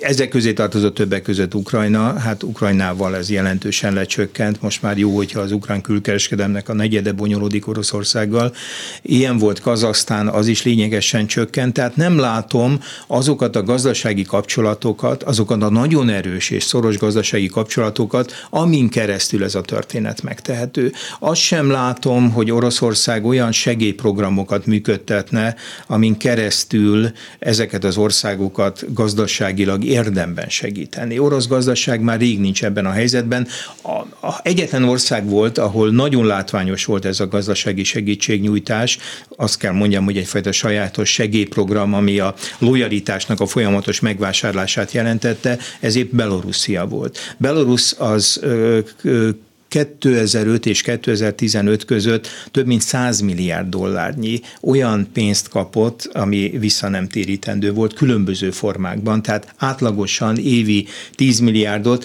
ezek 0.00 0.28
közé 0.28 0.52
tartozott 0.52 0.94
többek 0.94 1.22
között 1.22 1.54
Ukrajna, 1.54 2.18
hát 2.18 2.42
Ukrajnával 2.42 3.16
ez 3.16 3.30
jelentősen 3.30 3.92
lecsökkent, 3.92 4.62
most 4.62 4.82
már 4.82 4.98
jó, 4.98 5.16
hogyha 5.16 5.40
az 5.40 5.52
ukrán 5.52 5.80
külkereskedelmnek 5.80 6.68
a 6.68 6.74
negyede 6.74 7.12
bonyolódik 7.12 7.66
Oroszországgal. 7.66 8.54
Ilyen 9.02 9.38
volt 9.38 9.60
Kazasztán, 9.60 10.28
az 10.28 10.46
is 10.46 10.62
lényegesen 10.62 11.26
csökkent, 11.26 11.72
tehát 11.72 11.96
nem 11.96 12.18
látom 12.18 12.80
azokat 13.06 13.56
a 13.56 13.62
gazdasági 13.62 14.22
kapcsolatokat, 14.22 15.22
azokat 15.22 15.62
a 15.62 15.70
nagyon 15.70 16.08
erős 16.08 16.50
és 16.50 16.62
szoros 16.62 16.98
gazdasági 16.98 17.48
kapcsolatokat, 17.48 18.32
amin 18.50 18.88
keresztül 18.88 19.44
ez 19.44 19.54
a 19.54 19.60
történet 19.60 19.79
történet 19.80 20.22
megtehető. 20.22 20.92
Azt 21.18 21.40
sem 21.40 21.70
látom, 21.70 22.30
hogy 22.30 22.50
Oroszország 22.50 23.24
olyan 23.24 23.52
segélyprogramokat 23.52 24.66
működtetne, 24.66 25.54
amin 25.86 26.16
keresztül 26.16 27.10
ezeket 27.38 27.84
az 27.84 27.96
országokat 27.96 28.92
gazdaságilag 28.94 29.84
érdemben 29.84 30.48
segíteni. 30.48 31.18
Orosz 31.18 31.46
gazdaság 31.46 32.00
már 32.00 32.18
rég 32.18 32.40
nincs 32.40 32.64
ebben 32.64 32.86
a 32.86 32.90
helyzetben. 32.90 33.46
A, 33.82 34.26
a 34.26 34.40
egyetlen 34.42 34.84
ország 34.84 35.28
volt, 35.28 35.58
ahol 35.58 35.90
nagyon 35.90 36.26
látványos 36.26 36.84
volt 36.84 37.04
ez 37.04 37.20
a 37.20 37.28
gazdasági 37.28 37.84
segítségnyújtás. 37.84 38.98
Azt 39.36 39.58
kell 39.58 39.72
mondjam, 39.72 40.04
hogy 40.04 40.16
egyfajta 40.16 40.52
sajátos 40.52 41.12
segélyprogram, 41.12 41.94
ami 41.94 42.18
a 42.18 42.34
lojalitásnak 42.58 43.40
a 43.40 43.46
folyamatos 43.46 44.00
megvásárlását 44.00 44.92
jelentette, 44.92 45.58
ez 45.80 45.96
épp 45.96 46.12
Belorusszia 46.14 46.86
volt. 46.86 47.18
Belarus 47.38 47.94
az 47.98 48.38
ö, 48.42 48.78
ö, 49.02 49.30
2005 49.70 50.66
és 50.66 50.82
2015 50.82 51.84
között 51.84 52.28
több 52.50 52.66
mint 52.66 52.80
100 52.80 53.20
milliárd 53.20 53.68
dollárnyi 53.68 54.40
olyan 54.62 55.08
pénzt 55.12 55.48
kapott, 55.48 56.10
ami 56.12 56.52
vissza 56.58 56.88
nem 56.88 57.08
térítendő 57.08 57.72
volt 57.72 57.94
különböző 57.94 58.50
formákban, 58.50 59.22
tehát 59.22 59.54
átlagosan 59.56 60.36
évi 60.36 60.86
10 61.14 61.38
milliárdot. 61.38 62.04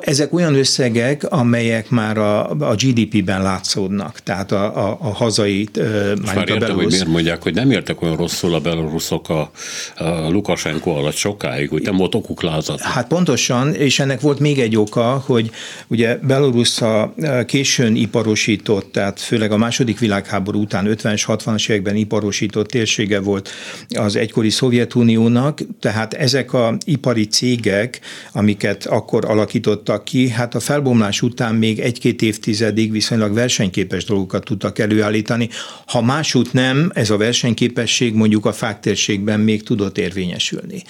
Ezek 0.00 0.32
olyan 0.32 0.54
összegek, 0.54 1.24
amelyek 1.24 1.90
már 1.90 2.18
a, 2.18 2.50
a 2.50 2.74
GDP-ben 2.74 3.42
látszódnak, 3.42 4.20
tehát 4.20 4.52
a, 4.52 4.88
a, 4.88 4.98
a 5.00 5.12
hazai 5.12 5.68
már 6.24 6.48
értem, 6.48 6.74
hogy 6.74 6.86
miért 6.86 7.06
mondják, 7.06 7.42
hogy 7.42 7.54
nem 7.54 7.70
értek 7.70 8.02
olyan 8.02 8.16
rosszul 8.16 8.54
a 8.54 8.60
beloruszok 8.60 9.28
a, 9.28 9.50
a 9.96 10.28
Lukasenko 10.28 10.90
alatt 10.90 11.16
sokáig, 11.16 11.68
hogy 11.68 11.82
nem 11.82 11.96
volt 11.96 12.14
okuk 12.14 12.42
lázat. 12.42 12.80
Hát 12.80 13.06
pontosan, 13.06 13.74
és 13.74 13.98
ennek 13.98 14.20
volt 14.20 14.38
még 14.38 14.58
egy 14.58 14.76
oka, 14.76 15.22
hogy 15.26 15.50
ugye 15.88 16.18
Belarus 16.22 16.80
a 16.80 17.03
későn 17.46 17.96
iparosított, 17.96 18.92
tehát 18.92 19.20
főleg 19.20 19.52
a 19.52 19.56
második 19.56 19.98
világháború 19.98 20.60
után 20.60 20.86
50-es, 20.88 21.22
60-as 21.26 21.70
években 21.70 21.96
iparosított 21.96 22.68
térsége 22.68 23.20
volt 23.20 23.50
az 23.88 24.16
egykori 24.16 24.50
Szovjetuniónak, 24.50 25.60
tehát 25.80 26.14
ezek 26.14 26.52
a 26.52 26.76
ipari 26.84 27.26
cégek, 27.26 28.00
amiket 28.32 28.86
akkor 28.86 29.24
alakítottak 29.24 30.04
ki, 30.04 30.28
hát 30.28 30.54
a 30.54 30.60
felbomlás 30.60 31.22
után 31.22 31.54
még 31.54 31.78
egy-két 31.78 32.22
évtizedig 32.22 32.90
viszonylag 32.90 33.34
versenyképes 33.34 34.04
dolgokat 34.04 34.44
tudtak 34.44 34.78
előállítani. 34.78 35.48
Ha 35.86 36.02
másút 36.02 36.52
nem, 36.52 36.90
ez 36.94 37.10
a 37.10 37.16
versenyképesség 37.16 38.14
mondjuk 38.14 38.46
a 38.46 38.52
fáktérségben 38.52 39.40
még 39.40 39.62
tudott 39.62 39.98
érvényesülni. 39.98 40.82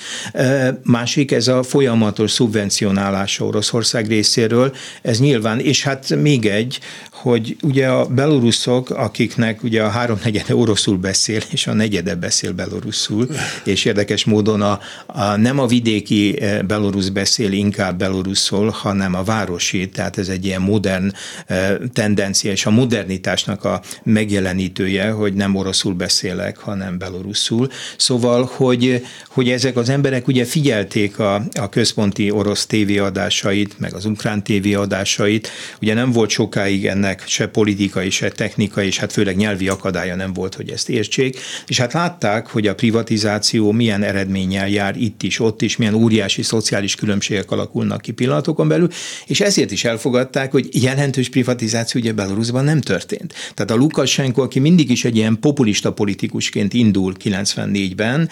Másik, 0.83 1.33
ez 1.33 1.48
a 1.48 1.62
folyamatos 1.62 2.31
szubvencionálása 2.31 3.44
Oroszország 3.44 4.07
részéről, 4.07 4.74
ez 5.03 5.20
nyilván, 5.20 5.61
és 5.61 5.83
hát 5.83 6.03
még 6.08 6.46
egy, 6.46 6.80
hogy 7.10 7.56
ugye 7.62 7.86
a 7.88 8.06
beloruszok, 8.06 8.90
akiknek 8.90 9.62
ugye 9.62 9.82
a 9.82 9.88
háromnegyede 9.88 10.56
oroszul 10.56 10.96
beszél, 10.96 11.40
és 11.50 11.66
a 11.66 11.72
negyede 11.72 12.14
beszél 12.14 12.52
beloruszul, 12.52 13.28
és 13.64 13.84
érdekes 13.84 14.24
módon 14.24 14.62
a, 14.62 14.80
a, 15.06 15.36
nem 15.36 15.58
a 15.58 15.66
vidéki 15.66 16.40
eh, 16.40 16.62
belorusz 16.62 17.08
beszél 17.08 17.52
inkább 17.52 17.98
beloruszul, 17.98 18.68
hanem 18.68 19.14
a 19.14 19.22
városi, 19.22 19.88
tehát 19.88 20.18
ez 20.18 20.28
egy 20.28 20.44
ilyen 20.44 20.60
modern 20.60 21.12
eh, 21.46 21.76
tendencia, 21.92 22.50
és 22.50 22.66
a 22.66 22.70
modernitásnak 22.70 23.64
a 23.64 23.80
megjelenítője, 24.02 25.10
hogy 25.10 25.34
nem 25.34 25.54
oroszul 25.54 25.94
beszélek, 25.94 26.58
hanem 26.58 26.98
beloruszul. 26.98 27.68
Szóval, 27.96 28.50
hogy, 28.52 29.04
hogy 29.28 29.48
ezek 29.48 29.76
az 29.76 29.88
emberek 29.88 30.26
ugye 30.26 30.44
figyelték 30.44 31.18
a, 31.18 31.34
a 31.52 31.68
központi 31.68 32.30
orosz 32.30 32.66
tévéadásait, 32.66 33.78
meg 33.78 33.94
az 33.94 34.04
ukrán 34.04 34.42
tévéadásait, 34.44 35.50
ugye 35.80 35.93
ugye 35.94 36.02
nem 36.02 36.12
volt 36.12 36.30
sokáig 36.30 36.87
ennek 36.87 37.22
se 37.26 37.46
politikai, 37.46 38.11
se 38.11 38.28
technikai, 38.28 38.87
és 38.87 38.98
hát 38.98 39.12
főleg 39.12 39.37
nyelvi 39.37 39.68
akadálya 39.68 40.14
nem 40.14 40.33
volt, 40.33 40.54
hogy 40.54 40.70
ezt 40.70 40.88
értsék, 40.88 41.38
és 41.66 41.78
hát 41.78 41.92
látták, 41.92 42.46
hogy 42.46 42.66
a 42.66 42.74
privatizáció 42.74 43.72
milyen 43.72 44.02
eredménnyel 44.02 44.68
jár 44.68 44.96
itt 44.96 45.22
is, 45.22 45.40
ott 45.40 45.62
is, 45.62 45.76
milyen 45.76 45.94
óriási 45.94 46.42
szociális 46.42 46.94
különbségek 46.94 47.50
alakulnak 47.50 48.00
ki 48.00 48.12
pillanatokon 48.12 48.68
belül, 48.68 48.88
és 49.26 49.40
ezért 49.40 49.70
is 49.70 49.85
elfogadták, 49.85 50.50
hogy 50.50 50.83
jelentős 50.83 51.28
privatizáció 51.28 52.00
ugye 52.00 52.12
Belarusban 52.12 52.64
nem 52.64 52.80
történt. 52.80 53.35
Tehát 53.54 53.70
a 53.70 53.74
Lukashenko, 53.74 54.42
aki 54.42 54.59
mindig 54.59 54.90
is 54.90 55.04
egy 55.04 55.16
ilyen 55.16 55.38
populista 55.40 55.92
politikusként 55.92 56.72
indul 56.72 57.14
94-ben, 57.24 58.28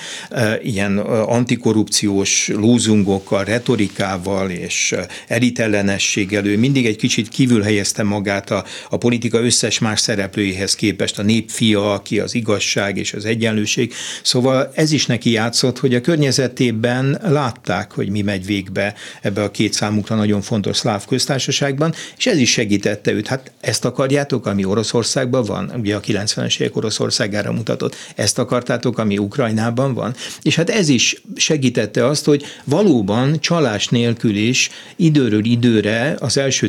ilyen 0.62 0.98
antikorrupciós 0.98 2.48
lózungokkal, 2.48 3.44
retorikával 3.44 4.50
és 4.50 4.94
elitellenességgel, 5.28 6.46
ő 6.46 6.58
mindig 6.58 6.86
egy 6.86 6.96
kicsit 6.96 7.28
kívül 7.28 7.51
helyezte 7.60 8.02
magát 8.02 8.50
a, 8.50 8.64
a 8.90 8.96
politika 8.96 9.40
összes 9.40 9.78
más 9.78 10.00
szereplőihez 10.00 10.74
képest, 10.74 11.18
a 11.18 11.22
népfia, 11.22 11.92
aki 11.92 12.20
az 12.20 12.34
igazság 12.34 12.96
és 12.96 13.12
az 13.12 13.24
egyenlőség. 13.24 13.94
Szóval 14.22 14.70
ez 14.74 14.92
is 14.92 15.06
neki 15.06 15.30
játszott, 15.30 15.78
hogy 15.78 15.94
a 15.94 16.00
környezetében 16.00 17.20
látták, 17.22 17.92
hogy 17.92 18.08
mi 18.08 18.22
megy 18.22 18.46
végbe 18.46 18.94
ebbe 19.20 19.42
a 19.42 19.50
két 19.50 19.72
számukra 19.72 20.14
nagyon 20.14 20.40
fontos 20.40 20.76
szláv 20.76 21.06
köztársaságban, 21.06 21.94
és 22.16 22.26
ez 22.26 22.38
is 22.38 22.50
segítette 22.50 23.12
őt. 23.12 23.26
Hát 23.26 23.52
ezt 23.60 23.84
akarjátok, 23.84 24.46
ami 24.46 24.64
Oroszországban 24.64 25.44
van, 25.44 25.72
ugye 25.78 25.96
a 25.96 26.00
90-es 26.00 26.60
évek 26.60 26.76
Oroszországára 26.76 27.52
mutatott, 27.52 27.96
ezt 28.16 28.38
akartátok, 28.38 28.98
ami 28.98 29.18
Ukrajnában 29.18 29.94
van, 29.94 30.14
és 30.42 30.56
hát 30.56 30.70
ez 30.70 30.88
is 30.88 31.22
segítette 31.36 32.06
azt, 32.06 32.24
hogy 32.24 32.44
valóban 32.64 33.40
csalás 33.40 33.88
nélkül 33.88 34.36
is 34.36 34.70
időről 34.96 35.44
időre 35.44 36.16
az 36.18 36.36
első 36.36 36.68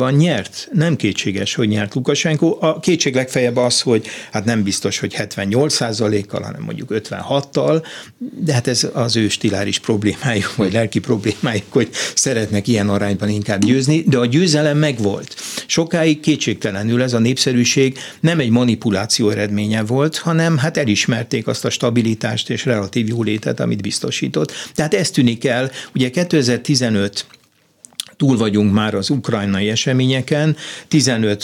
ciklusaiban 0.00 0.12
nyert. 0.12 0.68
Nem 0.72 0.96
kétséges, 0.96 1.54
hogy 1.54 1.68
nyert 1.68 1.94
Lukasenko. 1.94 2.56
A 2.60 2.80
kétség 2.80 3.14
legfeljebb 3.14 3.56
az, 3.56 3.80
hogy 3.80 4.06
hát 4.32 4.44
nem 4.44 4.62
biztos, 4.62 4.98
hogy 4.98 5.14
78% 5.18 6.24
kal 6.28 6.42
hanem 6.42 6.62
mondjuk 6.62 6.88
56-tal, 6.92 7.86
de 8.18 8.52
hát 8.52 8.66
ez 8.66 8.88
az 8.92 9.16
ő 9.16 9.28
stiláris 9.28 9.78
problémájuk, 9.78 10.56
vagy 10.56 10.72
lelki 10.72 10.98
problémájuk, 10.98 11.72
hogy 11.72 11.88
szeretnek 12.14 12.68
ilyen 12.68 12.88
arányban 12.88 13.28
inkább 13.28 13.64
győzni, 13.64 14.02
de 14.06 14.18
a 14.18 14.26
győzelem 14.26 14.78
megvolt. 14.78 15.34
Sokáig 15.66 16.20
kétségtelenül 16.20 17.02
ez 17.02 17.12
a 17.12 17.18
népszerűség 17.18 17.98
nem 18.20 18.38
egy 18.38 18.50
manipuláció 18.50 19.30
eredménye 19.30 19.82
volt, 19.82 20.16
hanem 20.16 20.58
hát 20.58 20.76
elismerték 20.76 21.46
azt 21.46 21.64
a 21.64 21.70
stabilitást 21.70 22.50
és 22.50 22.64
relatív 22.64 23.08
jólétet, 23.08 23.60
amit 23.60 23.82
biztosított. 23.82 24.52
Tehát 24.74 24.94
ez 24.94 25.10
tűnik 25.10 25.44
el, 25.44 25.70
ugye 25.94 26.10
2015 26.10 27.26
túl 28.20 28.36
vagyunk 28.36 28.72
már 28.72 28.94
az 28.94 29.10
ukrajnai 29.10 29.68
eseményeken, 29.68 30.56
15 30.88 31.42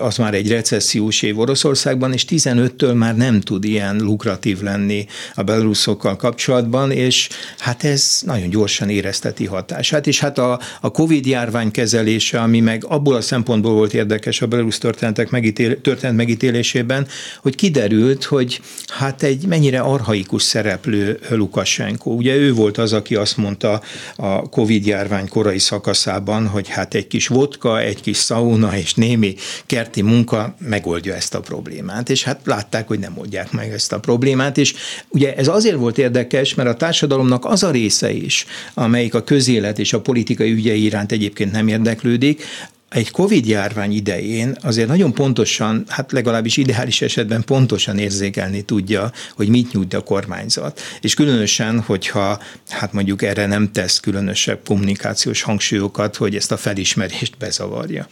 az 0.00 0.16
már 0.16 0.34
egy 0.34 0.48
recessziós 0.48 1.22
év 1.22 1.38
Oroszországban, 1.38 2.12
és 2.12 2.24
15-től 2.28 2.94
már 2.94 3.16
nem 3.16 3.40
tud 3.40 3.64
ilyen 3.64 3.96
lukratív 3.96 4.60
lenni 4.60 5.06
a 5.34 5.42
belaruszokkal 5.42 6.16
kapcsolatban, 6.16 6.90
és 6.90 7.28
hát 7.58 7.84
ez 7.84 8.20
nagyon 8.24 8.48
gyorsan 8.50 8.88
érezteti 8.88 9.44
hatását, 9.44 10.06
és 10.06 10.20
hát 10.20 10.38
a, 10.38 10.60
a 10.80 10.90
Covid 10.90 11.26
járvány 11.26 11.70
kezelése, 11.70 12.40
ami 12.40 12.60
meg 12.60 12.84
abból 12.84 13.14
a 13.14 13.20
szempontból 13.20 13.72
volt 13.72 13.94
érdekes 13.94 14.42
a 14.42 14.46
belarusz 14.46 14.78
történetek 14.78 15.30
megítél, 15.30 15.80
történet 15.80 16.16
megítélésében, 16.16 17.06
hogy 17.42 17.54
kiderült, 17.54 18.24
hogy 18.24 18.60
hát 18.86 19.22
egy 19.22 19.46
mennyire 19.46 19.80
arhaikus 19.80 20.42
szereplő 20.42 21.18
Lukashenko. 21.30 22.10
Ugye 22.10 22.34
ő 22.34 22.52
volt 22.52 22.78
az, 22.78 22.92
aki 22.92 23.14
azt 23.14 23.36
mondta 23.36 23.80
a 24.16 24.48
Covid 24.48 24.86
járvány 24.86 25.28
korai 25.28 25.58
szakasz 25.58 25.95
szakaszában, 25.96 26.46
hogy 26.46 26.68
hát 26.68 26.94
egy 26.94 27.06
kis 27.06 27.26
vodka, 27.26 27.80
egy 27.80 28.00
kis 28.00 28.16
szauna 28.16 28.76
és 28.76 28.94
némi 28.94 29.34
kerti 29.66 30.02
munka 30.02 30.54
megoldja 30.58 31.14
ezt 31.14 31.34
a 31.34 31.40
problémát. 31.40 32.10
És 32.10 32.24
hát 32.24 32.40
látták, 32.44 32.88
hogy 32.88 32.98
nem 32.98 33.18
oldják 33.18 33.52
meg 33.52 33.72
ezt 33.72 33.92
a 33.92 34.00
problémát, 34.00 34.58
és 34.58 34.74
ugye 35.08 35.34
ez 35.34 35.48
azért 35.48 35.76
volt 35.76 35.98
érdekes, 35.98 36.54
mert 36.54 36.68
a 36.68 36.74
társadalomnak 36.74 37.44
az 37.44 37.62
a 37.62 37.70
része 37.70 38.12
is, 38.12 38.46
amelyik 38.74 39.14
a 39.14 39.22
közélet 39.22 39.78
és 39.78 39.92
a 39.92 40.00
politikai 40.00 40.52
ügyei 40.52 40.82
iránt 40.82 41.12
egyébként 41.12 41.52
nem 41.52 41.68
érdeklődik, 41.68 42.42
egy 42.88 43.10
Covid 43.10 43.46
járvány 43.46 43.92
idején 43.92 44.56
azért 44.62 44.88
nagyon 44.88 45.12
pontosan, 45.12 45.84
hát 45.88 46.12
legalábbis 46.12 46.56
ideális 46.56 47.02
esetben 47.02 47.44
pontosan 47.44 47.98
érzékelni 47.98 48.62
tudja, 48.62 49.12
hogy 49.34 49.48
mit 49.48 49.72
nyújt 49.72 49.94
a 49.94 50.00
kormányzat. 50.00 50.80
És 51.00 51.14
különösen, 51.14 51.80
hogyha 51.80 52.42
hát 52.68 52.92
mondjuk 52.92 53.22
erre 53.22 53.46
nem 53.46 53.72
tesz 53.72 54.00
különösebb 54.00 54.60
kommunikációs 54.66 55.42
hangsúlyokat, 55.42 56.16
hogy 56.16 56.34
ezt 56.36 56.52
a 56.52 56.56
felismerést 56.56 57.38
bezavarja. 57.38 58.08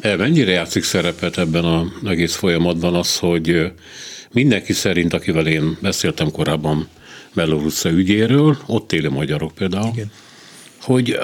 E, 0.00 0.16
mennyire 0.16 0.50
játszik 0.50 0.84
szerepet 0.84 1.38
ebben 1.38 1.64
a 1.64 1.92
egész 2.04 2.34
folyamatban 2.34 2.94
az, 2.94 3.16
hogy 3.16 3.72
mindenki 4.32 4.72
szerint, 4.72 5.12
akivel 5.12 5.46
én 5.46 5.78
beszéltem 5.80 6.30
korábban 6.30 6.88
Belorussza 7.34 7.90
ügyéről, 7.90 8.58
ott 8.66 8.92
élő 8.92 9.10
magyarok 9.10 9.54
például, 9.54 9.90
Igen 9.94 10.10
hogy 10.86 11.18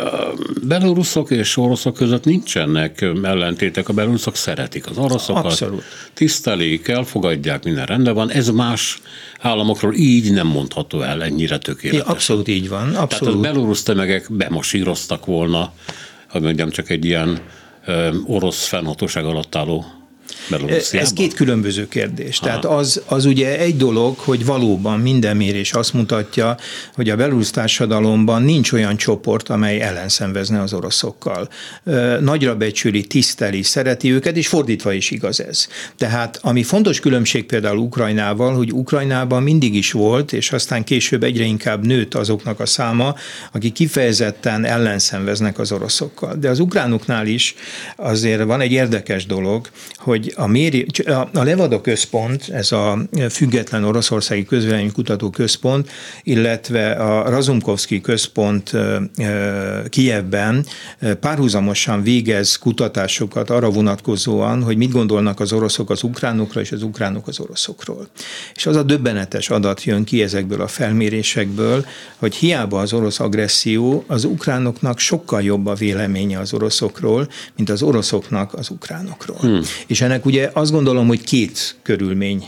beloruszok 0.63 1.31
és 1.31 1.57
oroszok 1.57 1.95
között 1.95 2.25
nincsenek 2.25 3.05
ellentétek, 3.23 3.89
a 3.89 3.93
beloruszok 3.93 4.37
szeretik 4.37 4.87
az 4.87 4.99
oroszokat, 4.99 5.45
Abszolút. 5.45 5.83
tisztelik, 6.15 6.89
elfogadják, 6.89 7.65
minden 7.65 7.87
rendben 7.87 8.15
van. 8.15 8.31
Ez 8.31 8.49
más 8.49 9.01
államokról 9.41 9.95
így 9.95 10.33
nem 10.33 10.47
mondható 10.47 11.01
el 11.01 11.23
ennyire 11.23 11.59
tökéletesen. 11.59 12.15
Abszolút 12.15 12.49
így 12.49 12.69
van. 12.69 12.95
Abszolút. 12.95 13.09
Tehát 13.09 13.35
a 13.35 13.39
belorusz 13.39 13.83
tömegek 13.83 14.27
bemasíroztak 14.31 15.27
volna, 15.27 15.73
hogy 16.29 16.43
mondjam, 16.43 16.71
csak 16.71 16.91
egy 16.91 17.05
ilyen 17.05 17.41
orosz 18.27 18.67
fennhatóság 18.67 19.25
alatt 19.25 19.55
álló 19.55 20.02
ez 20.93 21.13
két 21.13 21.35
különböző 21.35 21.89
kérdés. 21.89 22.39
Ha. 22.39 22.47
Tehát 22.47 22.65
az, 22.65 23.03
az 23.07 23.25
ugye 23.25 23.59
egy 23.59 23.77
dolog, 23.77 24.19
hogy 24.19 24.45
valóban 24.45 25.01
minden 25.01 25.37
mérés 25.37 25.73
azt 25.73 25.93
mutatja, 25.93 26.57
hogy 26.95 27.11
a 27.11 27.17
belorusz 27.17 27.51
társadalomban 27.51 28.43
nincs 28.43 28.73
olyan 28.73 28.97
csoport, 28.97 29.49
amely 29.49 29.81
ellenszenvezne 29.81 30.61
az 30.61 30.73
oroszokkal. 30.73 31.49
Nagyra 32.21 32.57
becsüli, 32.57 33.05
tiszteli, 33.05 33.63
szereti 33.63 34.13
őket, 34.13 34.37
és 34.37 34.49
fordítva 34.49 34.93
is 34.93 35.11
igaz 35.11 35.41
ez. 35.41 35.69
Tehát 35.97 36.39
ami 36.43 36.63
fontos 36.63 37.01
különbség 37.01 37.45
például 37.45 37.79
Ukrajnával, 37.79 38.55
hogy 38.55 38.73
Ukrajnában 38.73 39.43
mindig 39.43 39.75
is 39.75 39.93
volt, 39.93 40.33
és 40.33 40.53
aztán 40.53 40.85
később 40.85 41.23
egyre 41.23 41.45
inkább 41.45 41.87
nőtt 41.87 42.15
azoknak 42.15 42.61
a 42.61 42.67
száma, 42.67 43.15
akik 43.53 43.73
kifejezetten 43.73 44.65
ellenszenveznek 44.65 45.59
az 45.59 45.73
oroszokkal. 45.73 46.35
De 46.35 46.49
az 46.49 46.59
ukránoknál 46.59 47.27
is 47.27 47.55
azért 47.97 48.43
van 48.43 48.61
egy 48.61 48.73
érdekes 48.73 49.27
dolog, 49.27 49.69
hogy 49.97 50.32
a, 50.35 50.47
méri, 50.47 50.87
a 51.33 51.43
Levada 51.43 51.81
központ, 51.81 52.49
ez 52.49 52.73
a 52.73 52.99
független 53.31 53.85
oroszországi 53.85 54.45
közvéleménykutató 54.45 55.31
központ, 55.31 55.91
illetve 56.23 56.91
a 56.91 57.31
Razumkovszki 57.31 58.01
központ 58.01 58.73
Kijevben 59.89 60.67
párhuzamosan 61.21 62.03
végez 62.03 62.57
kutatásokat 62.57 63.51
arra 63.51 63.71
vonatkozóan, 63.71 64.63
hogy 64.63 64.77
mit 64.77 64.93
gondolnak 64.93 65.41
az 65.41 65.53
oroszok 65.53 65.91
az 65.91 66.03
ukránokra 66.03 66.61
és 66.61 66.73
az 66.73 66.83
ukránok 66.83 67.29
az 67.29 67.41
oroszokról. 67.41 68.09
És 68.55 68.67
az 68.67 68.77
a 68.77 68.83
döbbenetes 68.83 69.51
adat 69.51 69.85
jön 69.85 70.05
ki 70.05 70.23
ezekből 70.23 70.61
a 70.61 70.67
felmérésekből, 70.67 71.87
hogy 72.17 72.35
hiába 72.35 72.81
az 72.81 72.93
orosz 72.93 73.21
agresszió, 73.21 74.05
az 74.07 74.25
ukránoknak 74.25 74.99
sokkal 74.99 75.43
jobb 75.43 75.67
a 75.67 75.75
véleménye 75.75 76.39
az 76.39 76.53
oroszokról, 76.53 77.29
mint 77.57 77.71
az 77.71 77.83
oroszoknak 77.83 78.55
az 78.55 78.71
ukránokról. 78.71 79.37
Hmm. 79.37 79.61
És 79.87 80.01
ennek 80.01 80.22
ennek 80.23 80.27
ugye 80.27 80.51
azt 80.53 80.71
gondolom, 80.71 81.07
hogy 81.07 81.25
két 81.25 81.77
körülmény 81.83 82.45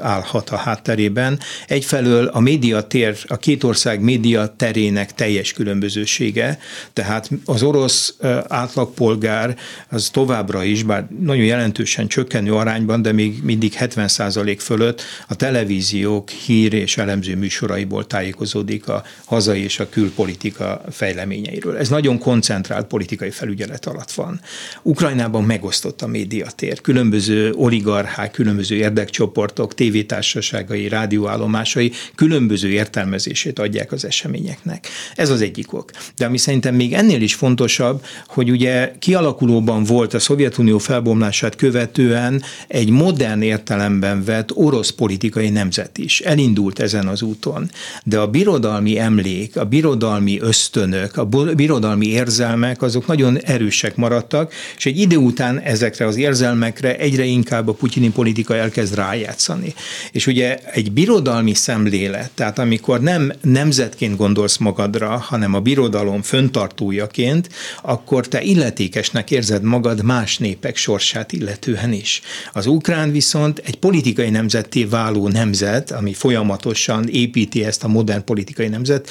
állhat 0.00 0.50
a 0.50 0.56
hátterében. 0.56 1.38
Egyfelől 1.66 2.26
a 2.26 2.40
médiatér, 2.40 3.16
a 3.26 3.36
két 3.36 3.64
ország 3.64 4.00
média 4.00 4.54
terének 4.56 5.14
teljes 5.14 5.52
különbözősége, 5.52 6.58
tehát 6.92 7.30
az 7.44 7.62
orosz 7.62 8.14
átlagpolgár 8.48 9.56
az 9.88 10.08
továbbra 10.12 10.64
is, 10.64 10.82
bár 10.82 11.06
nagyon 11.20 11.44
jelentősen 11.44 12.06
csökkenő 12.08 12.52
arányban, 12.52 13.02
de 13.02 13.12
még 13.12 13.42
mindig 13.42 13.72
70% 13.78 14.56
fölött 14.58 15.02
a 15.28 15.34
televíziók 15.34 16.30
hír 16.30 16.72
és 16.72 16.96
elemző 16.96 17.36
műsoraiból 17.36 18.06
tájékozódik 18.06 18.88
a 18.88 19.02
hazai 19.24 19.62
és 19.62 19.78
a 19.78 19.88
külpolitika 19.88 20.80
fejleményeiről. 20.90 21.76
Ez 21.76 21.88
nagyon 21.88 22.18
koncentrált 22.18 22.86
politikai 22.86 23.30
felügyelet 23.30 23.86
alatt 23.86 24.10
van. 24.12 24.40
Ukrajnában 24.82 25.44
megosztott 25.44 26.02
a 26.02 26.06
médiatér, 26.06 26.80
különböző 26.80 27.14
különböző 27.16 27.52
oligarchák, 27.52 28.30
különböző 28.30 28.76
érdekcsoportok, 28.76 29.74
tévétársaságai, 29.74 30.88
rádióállomásai 30.88 31.92
különböző 32.14 32.68
értelmezését 32.68 33.58
adják 33.58 33.92
az 33.92 34.04
eseményeknek. 34.04 34.88
Ez 35.14 35.30
az 35.30 35.40
egyik 35.40 35.72
ok. 35.72 35.90
De 36.16 36.26
ami 36.26 36.38
szerintem 36.38 36.74
még 36.74 36.92
ennél 36.92 37.22
is 37.22 37.34
fontosabb, 37.34 38.04
hogy 38.26 38.50
ugye 38.50 38.92
kialakulóban 38.98 39.84
volt 39.84 40.14
a 40.14 40.18
Szovjetunió 40.18 40.78
felbomlását 40.78 41.56
követően 41.56 42.42
egy 42.68 42.90
modern 42.90 43.42
értelemben 43.42 44.24
vett 44.24 44.56
orosz 44.56 44.90
politikai 44.90 45.48
nemzet 45.48 45.98
is. 45.98 46.20
Elindult 46.20 46.78
ezen 46.78 47.06
az 47.06 47.22
úton. 47.22 47.70
De 48.04 48.18
a 48.18 48.26
birodalmi 48.26 48.98
emlék, 48.98 49.56
a 49.56 49.64
birodalmi 49.64 50.40
ösztönök, 50.40 51.16
a 51.16 51.24
birodalmi 51.54 52.06
érzelmek, 52.06 52.82
azok 52.82 53.06
nagyon 53.06 53.38
erősek 53.38 53.96
maradtak, 53.96 54.52
és 54.76 54.86
egy 54.86 54.98
idő 54.98 55.16
után 55.16 55.60
ezekre 55.60 56.06
az 56.06 56.16
érzelmekre 56.16 56.96
egyre 57.06 57.24
inkább 57.24 57.68
a 57.68 57.72
putyini 57.72 58.10
politika 58.10 58.56
elkezd 58.56 58.94
rájátszani. 58.94 59.74
És 60.12 60.26
ugye 60.26 60.58
egy 60.72 60.92
birodalmi 60.92 61.54
szemlélet, 61.54 62.30
tehát 62.34 62.58
amikor 62.58 63.00
nem 63.00 63.32
nemzetként 63.42 64.16
gondolsz 64.16 64.56
magadra, 64.56 65.08
hanem 65.08 65.54
a 65.54 65.60
birodalom 65.60 66.22
föntartójaként, 66.22 67.48
akkor 67.82 68.28
te 68.28 68.42
illetékesnek 68.42 69.30
érzed 69.30 69.62
magad 69.62 70.02
más 70.02 70.38
népek 70.38 70.76
sorsát 70.76 71.32
illetően 71.32 71.92
is. 71.92 72.20
Az 72.52 72.66
ukrán 72.66 73.12
viszont 73.12 73.62
egy 73.64 73.76
politikai 73.76 74.30
nemzetté 74.30 74.84
váló 74.84 75.28
nemzet, 75.28 75.90
ami 75.90 76.12
folyamatosan 76.12 77.08
építi 77.08 77.64
ezt 77.64 77.84
a 77.84 77.88
modern 77.88 78.24
politikai 78.24 78.68
nemzet 78.68 79.10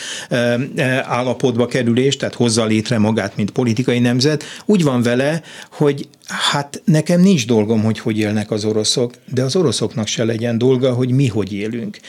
állapotba 1.03 1.65
kerülést, 1.65 2.19
tehát 2.19 2.35
hozza 2.35 2.65
létre 2.65 2.97
magát, 2.97 3.35
mint 3.35 3.51
politikai 3.51 3.99
nemzet, 3.99 4.43
úgy 4.65 4.83
van 4.83 5.01
vele, 5.01 5.41
hogy 5.69 6.07
hát 6.27 6.81
nekem 6.85 7.21
nincs 7.21 7.47
dolgom, 7.47 7.83
hogy 7.83 7.99
hogy 7.99 8.19
élnek 8.19 8.51
az 8.51 8.65
oroszok, 8.65 9.13
de 9.33 9.43
az 9.43 9.55
oroszoknak 9.55 10.07
se 10.07 10.23
legyen 10.23 10.57
dolga, 10.57 10.93
hogy 10.93 11.11
mi 11.11 11.27
hogy 11.27 11.53
élünk 11.53 11.99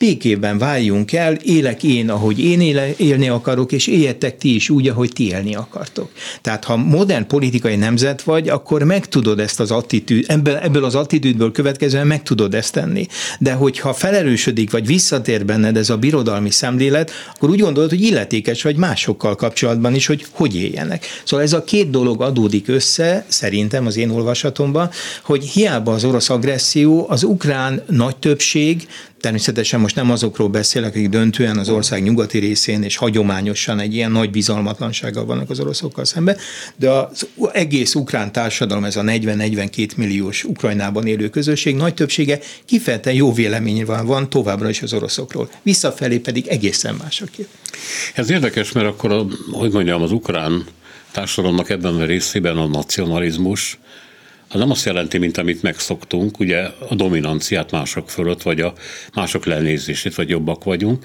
békében 0.00 0.58
váljunk 0.58 1.12
el, 1.12 1.34
élek 1.34 1.82
én, 1.82 2.10
ahogy 2.10 2.40
én 2.40 2.60
éle, 2.60 2.88
élni 2.96 3.28
akarok, 3.28 3.72
és 3.72 3.86
éljetek 3.86 4.38
ti 4.38 4.54
is 4.54 4.70
úgy, 4.70 4.88
ahogy 4.88 5.12
ti 5.12 5.26
élni 5.28 5.54
akartok. 5.54 6.10
Tehát 6.40 6.64
ha 6.64 6.76
modern 6.76 7.26
politikai 7.26 7.76
nemzet 7.76 8.22
vagy, 8.22 8.48
akkor 8.48 8.82
meg 8.82 9.08
tudod 9.08 9.38
ezt 9.38 9.60
az 9.60 9.70
attitűd, 9.70 10.24
ebből, 10.28 10.56
ebből 10.56 10.84
az 10.84 10.94
attitűdből 10.94 11.52
következően 11.52 12.06
meg 12.06 12.22
tudod 12.22 12.54
ezt 12.54 12.72
tenni. 12.72 13.06
De 13.38 13.52
hogyha 13.52 13.92
felerősödik, 13.92 14.70
vagy 14.70 14.86
visszatér 14.86 15.44
benned 15.44 15.76
ez 15.76 15.90
a 15.90 15.96
birodalmi 15.96 16.50
szemlélet, 16.50 17.10
akkor 17.34 17.50
úgy 17.50 17.60
gondolod, 17.60 17.90
hogy 17.90 18.02
illetékes 18.02 18.62
vagy 18.62 18.76
másokkal 18.76 19.34
kapcsolatban 19.34 19.94
is, 19.94 20.06
hogy 20.06 20.26
hogy 20.30 20.56
éljenek. 20.56 21.06
Szóval 21.24 21.44
ez 21.44 21.52
a 21.52 21.64
két 21.64 21.90
dolog 21.90 22.22
adódik 22.22 22.68
össze, 22.68 23.24
szerintem 23.28 23.86
az 23.86 23.96
én 23.96 24.10
olvasatomban, 24.10 24.90
hogy 25.22 25.44
hiába 25.44 25.92
az 25.92 26.04
orosz 26.04 26.30
agresszió, 26.30 27.06
az 27.08 27.22
ukrán 27.22 27.82
nagy 27.86 28.16
többség 28.16 28.88
Természetesen 29.20 29.80
most 29.80 29.94
nem 29.94 30.10
azokról 30.10 30.48
beszélek, 30.48 30.88
akik 30.88 31.08
döntően 31.08 31.58
az 31.58 31.68
ország 31.68 32.02
nyugati 32.02 32.38
részén 32.38 32.82
és 32.82 32.96
hagyományosan 32.96 33.78
egy 33.80 33.94
ilyen 33.94 34.12
nagy 34.12 34.30
bizalmatlansággal 34.30 35.24
vannak 35.24 35.50
az 35.50 35.60
oroszokkal 35.60 36.04
szemben, 36.04 36.36
de 36.76 36.90
az 36.90 37.26
egész 37.52 37.94
ukrán 37.94 38.32
társadalom, 38.32 38.84
ez 38.84 38.96
a 38.96 39.02
40-42 39.02 39.96
milliós 39.96 40.44
Ukrajnában 40.44 41.06
élő 41.06 41.28
közösség 41.28 41.76
nagy 41.76 41.94
többsége 41.94 42.38
kifejezetten 42.64 43.14
jó 43.14 43.32
véleményben 43.32 44.06
van 44.06 44.30
továbbra 44.30 44.68
is 44.68 44.82
az 44.82 44.92
oroszokról. 44.92 45.50
Visszafelé 45.62 46.18
pedig 46.18 46.46
egészen 46.46 46.94
más 46.94 47.20
a. 47.20 47.26
Ez 48.14 48.30
érdekes, 48.30 48.72
mert 48.72 48.86
akkor, 48.86 49.12
a, 49.12 49.26
hogy 49.50 49.72
mondjam, 49.72 50.02
az 50.02 50.12
ukrán 50.12 50.66
társadalomnak 51.10 51.70
ebben 51.70 51.94
a 51.94 52.04
részében 52.04 52.56
a 52.56 52.66
nacionalizmus 52.66 53.78
az 54.52 54.60
nem 54.60 54.70
azt 54.70 54.84
jelenti, 54.84 55.18
mint 55.18 55.36
amit 55.36 55.62
megszoktunk, 55.62 56.38
ugye 56.38 56.68
a 56.88 56.94
dominanciát 56.94 57.70
mások 57.70 58.10
fölött, 58.10 58.42
vagy 58.42 58.60
a 58.60 58.72
mások 59.14 59.44
lenézését, 59.44 60.14
vagy 60.14 60.28
jobbak 60.28 60.64
vagyunk, 60.64 61.04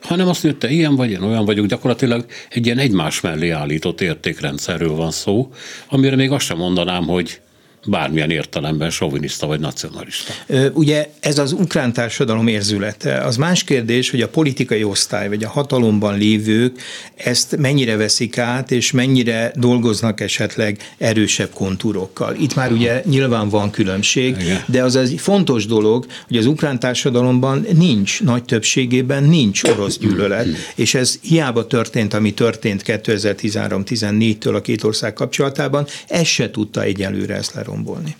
hanem 0.00 0.28
azt 0.28 0.42
mondja, 0.42 0.68
te 0.68 0.74
ilyen 0.74 0.96
vagy, 0.96 1.10
én 1.10 1.22
olyan 1.22 1.44
vagyok, 1.44 1.66
gyakorlatilag 1.66 2.24
egy 2.50 2.66
ilyen 2.66 2.78
egymás 2.78 3.20
mellé 3.20 3.50
állított 3.50 4.00
értékrendszerről 4.00 4.94
van 4.94 5.10
szó, 5.10 5.52
amire 5.88 6.16
még 6.16 6.30
azt 6.30 6.44
sem 6.44 6.56
mondanám, 6.56 7.04
hogy 7.06 7.40
bármilyen 7.86 8.30
értelemben 8.30 8.90
soviniszta 8.90 9.46
vagy 9.46 9.60
nacionalista. 9.60 10.32
Ugye 10.72 11.10
ez 11.20 11.38
az 11.38 11.52
ukrán 11.52 11.92
társadalom 11.92 12.46
érzülete. 12.46 13.18
Az 13.18 13.36
más 13.36 13.64
kérdés, 13.64 14.10
hogy 14.10 14.22
a 14.22 14.28
politikai 14.28 14.84
osztály 14.84 15.28
vagy 15.28 15.44
a 15.44 15.48
hatalomban 15.48 16.18
lévők 16.18 16.80
ezt 17.16 17.56
mennyire 17.56 17.96
veszik 17.96 18.38
át, 18.38 18.70
és 18.70 18.90
mennyire 18.90 19.52
dolgoznak 19.54 20.20
esetleg 20.20 20.78
erősebb 20.98 21.50
kontúrokkal. 21.54 22.34
Itt 22.34 22.54
már 22.54 22.72
ugye 22.72 23.02
nyilván 23.04 23.48
van 23.48 23.70
különbség, 23.70 24.36
Igen. 24.40 24.62
de 24.66 24.82
az 24.82 24.96
egy 24.96 25.14
fontos 25.20 25.66
dolog, 25.66 26.06
hogy 26.26 26.36
az 26.36 26.46
ukrán 26.46 26.78
társadalomban 26.78 27.66
nincs, 27.72 28.22
nagy 28.22 28.44
többségében 28.44 29.24
nincs 29.24 29.64
orosz 29.64 29.98
gyűlölet, 29.98 30.46
és 30.74 30.94
ez 30.94 31.18
hiába 31.22 31.66
történt, 31.66 32.14
ami 32.14 32.34
történt 32.34 32.82
2013-14-től 32.86 34.54
a 34.54 34.60
két 34.60 34.84
ország 34.84 35.12
kapcsolatában, 35.12 35.86
ez 36.08 36.26
se 36.26 36.50
tudta 36.50 36.82
egyelőre 36.82 37.34
ezt 37.34 37.54
lerombolni 37.54 37.75
lerombolni. 37.76 38.16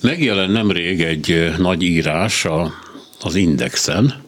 Megjelen 0.00 0.50
nemrég 0.50 1.00
egy 1.00 1.52
nagy 1.58 1.82
írás 1.82 2.44
a, 2.44 2.72
az 3.20 3.34
Indexen, 3.34 4.22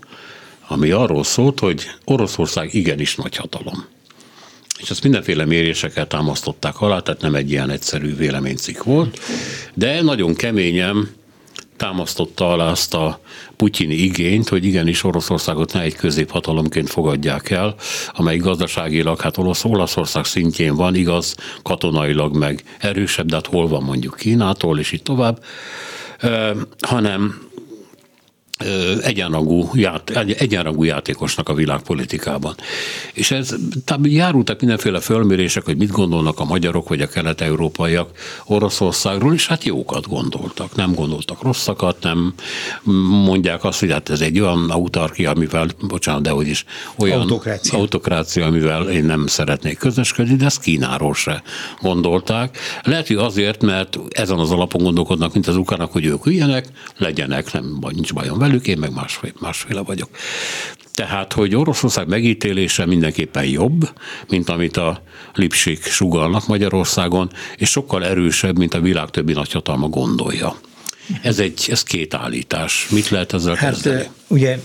ami 0.69 0.91
arról 0.91 1.25
szólt, 1.25 1.61
hogy 1.61 1.91
Oroszország 2.05 2.75
igenis 2.75 3.17
nagy 3.17 3.37
hatalom. 3.37 3.85
És 4.81 4.91
ezt 4.91 5.03
mindenféle 5.03 5.45
mérésekkel 5.45 6.07
támasztották 6.07 6.81
alá, 6.81 6.99
tehát 6.99 7.21
nem 7.21 7.35
egy 7.35 7.51
ilyen 7.51 7.71
egyszerű 7.71 8.17
véleménycikk 8.17 8.83
volt, 8.83 9.19
de 9.75 10.03
nagyon 10.03 10.35
keményen 10.35 11.09
támasztotta 11.83 12.51
alá 12.51 12.71
azt 12.71 12.95
a 12.95 13.21
putyini 13.57 13.95
igényt, 13.95 14.49
hogy 14.49 14.65
igenis 14.65 15.05
Oroszországot 15.05 15.73
ne 15.73 15.81
egy 15.81 15.95
középhatalomként 15.95 16.91
fogadják 16.91 17.51
el, 17.51 17.75
amely 18.13 18.37
gazdaságilag, 18.37 19.21
hát 19.21 19.37
Olasz, 19.37 19.65
Olaszország 19.65 20.25
szintjén 20.25 20.75
van, 20.75 20.95
igaz, 20.95 21.35
katonailag 21.63 22.37
meg 22.37 22.63
erősebb, 22.79 23.27
de 23.27 23.35
hát 23.35 23.47
hol 23.47 23.69
van 23.69 23.83
mondjuk 23.83 24.17
Kínától, 24.17 24.79
és 24.79 24.93
így 24.93 25.03
tovább, 25.03 25.45
hanem 26.81 27.51
egyenrangú, 29.03 29.71
ját, 29.75 30.11
egyenrangú 30.39 30.85
játékosnak 30.85 31.49
a 31.49 31.55
világpolitikában. 31.55 32.55
És 33.13 33.31
ez 33.31 33.55
járultak 34.03 34.61
mindenféle 34.61 35.01
fölmérések, 35.01 35.65
hogy 35.65 35.77
mit 35.77 35.91
gondolnak 35.91 36.41
a 36.41 36.45
magyarok 36.45 36.89
vagy 36.89 37.01
a 37.01 37.07
kelet-európaiak 37.07 38.11
Oroszországról, 38.47 39.35
és 39.35 39.47
hát 39.47 39.65
jókat 39.65 40.09
gondoltak. 40.09 40.75
Nem 40.75 40.95
gondoltak 40.95 41.43
rosszakat, 41.43 41.97
nem 42.03 42.35
mondják 43.25 43.65
azt, 43.65 43.81
hogy 43.81 43.91
hát 43.91 44.09
ez 44.09 44.21
egy 44.21 44.41
olyan 44.41 44.71
autarkia, 44.71 45.31
amivel, 45.31 45.67
bocsánat, 45.81 46.23
de 46.23 46.31
hogy 46.31 46.49
is, 46.49 46.65
olyan 46.99 47.21
autokrácia. 47.21 47.79
autokrácia, 47.79 48.47
amivel 48.47 48.91
én 48.91 49.05
nem 49.05 49.27
szeretnék 49.27 49.79
közösködni, 49.79 50.37
de 50.37 50.45
ezt 50.45 50.61
Kínáról 50.61 51.15
se 51.15 51.43
gondolták. 51.81 52.59
Lehet, 52.83 53.07
hogy 53.07 53.17
azért, 53.17 53.63
mert 53.63 53.99
ezen 54.11 54.39
az 54.39 54.51
alapon 54.51 54.83
gondolkodnak, 54.83 55.33
mint 55.33 55.47
az 55.47 55.57
ukának, 55.57 55.93
hogy 55.93 56.05
ők 56.05 56.21
ilyenek, 56.25 56.67
legyenek, 56.97 57.53
nem 57.53 57.79
nincs 57.93 58.15
bajom 58.15 58.39
velük, 58.39 58.52
velük, 58.53 58.67
én 58.67 58.79
meg 58.79 58.93
másféle, 58.93 59.33
másféle 59.41 59.81
vagyok. 59.81 60.09
Tehát, 60.95 61.33
hogy 61.33 61.55
Oroszország 61.55 62.09
megítélése 62.09 62.87
mindenképpen 62.87 63.45
jobb, 63.45 63.93
mint 64.29 64.49
amit 64.49 64.77
a 64.77 65.03
lipsik 65.35 65.85
sugalnak 65.85 66.47
Magyarországon, 66.47 67.31
és 67.57 67.71
sokkal 67.71 68.05
erősebb, 68.05 68.59
mint 68.59 68.75
a 68.75 68.81
világ 68.81 69.11
többi 69.11 69.33
nagyhatalma 69.33 69.89
gondolja. 69.89 70.57
Ez, 71.23 71.39
egy, 71.39 71.67
ez 71.71 71.83
két 71.83 72.15
állítás. 72.15 72.87
Mit 72.91 73.09
lehet 73.09 73.33
ezzel 73.33 73.55
hát, 73.55 73.73
kezdeni? 73.73 74.09
Ugye 74.33 74.59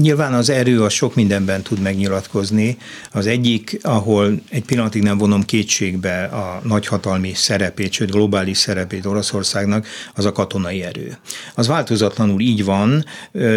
nyilván 0.00 0.34
az 0.34 0.50
erő 0.50 0.82
a 0.82 0.88
sok 0.88 1.14
mindenben 1.14 1.62
tud 1.62 1.80
megnyilatkozni. 1.80 2.76
Az 3.12 3.26
egyik, 3.26 3.78
ahol 3.82 4.40
egy 4.50 4.64
pillanatig 4.64 5.02
nem 5.02 5.18
vonom 5.18 5.44
kétségbe 5.44 6.24
a 6.24 6.60
nagyhatalmi 6.64 7.32
szerepét, 7.34 7.92
sőt 7.92 8.10
globális 8.10 8.58
szerepét 8.58 9.06
Oroszországnak, 9.06 9.86
az 10.14 10.24
a 10.24 10.32
katonai 10.32 10.82
erő. 10.82 11.18
Az 11.54 11.66
változatlanul 11.66 12.40
így 12.40 12.64
van, 12.64 13.04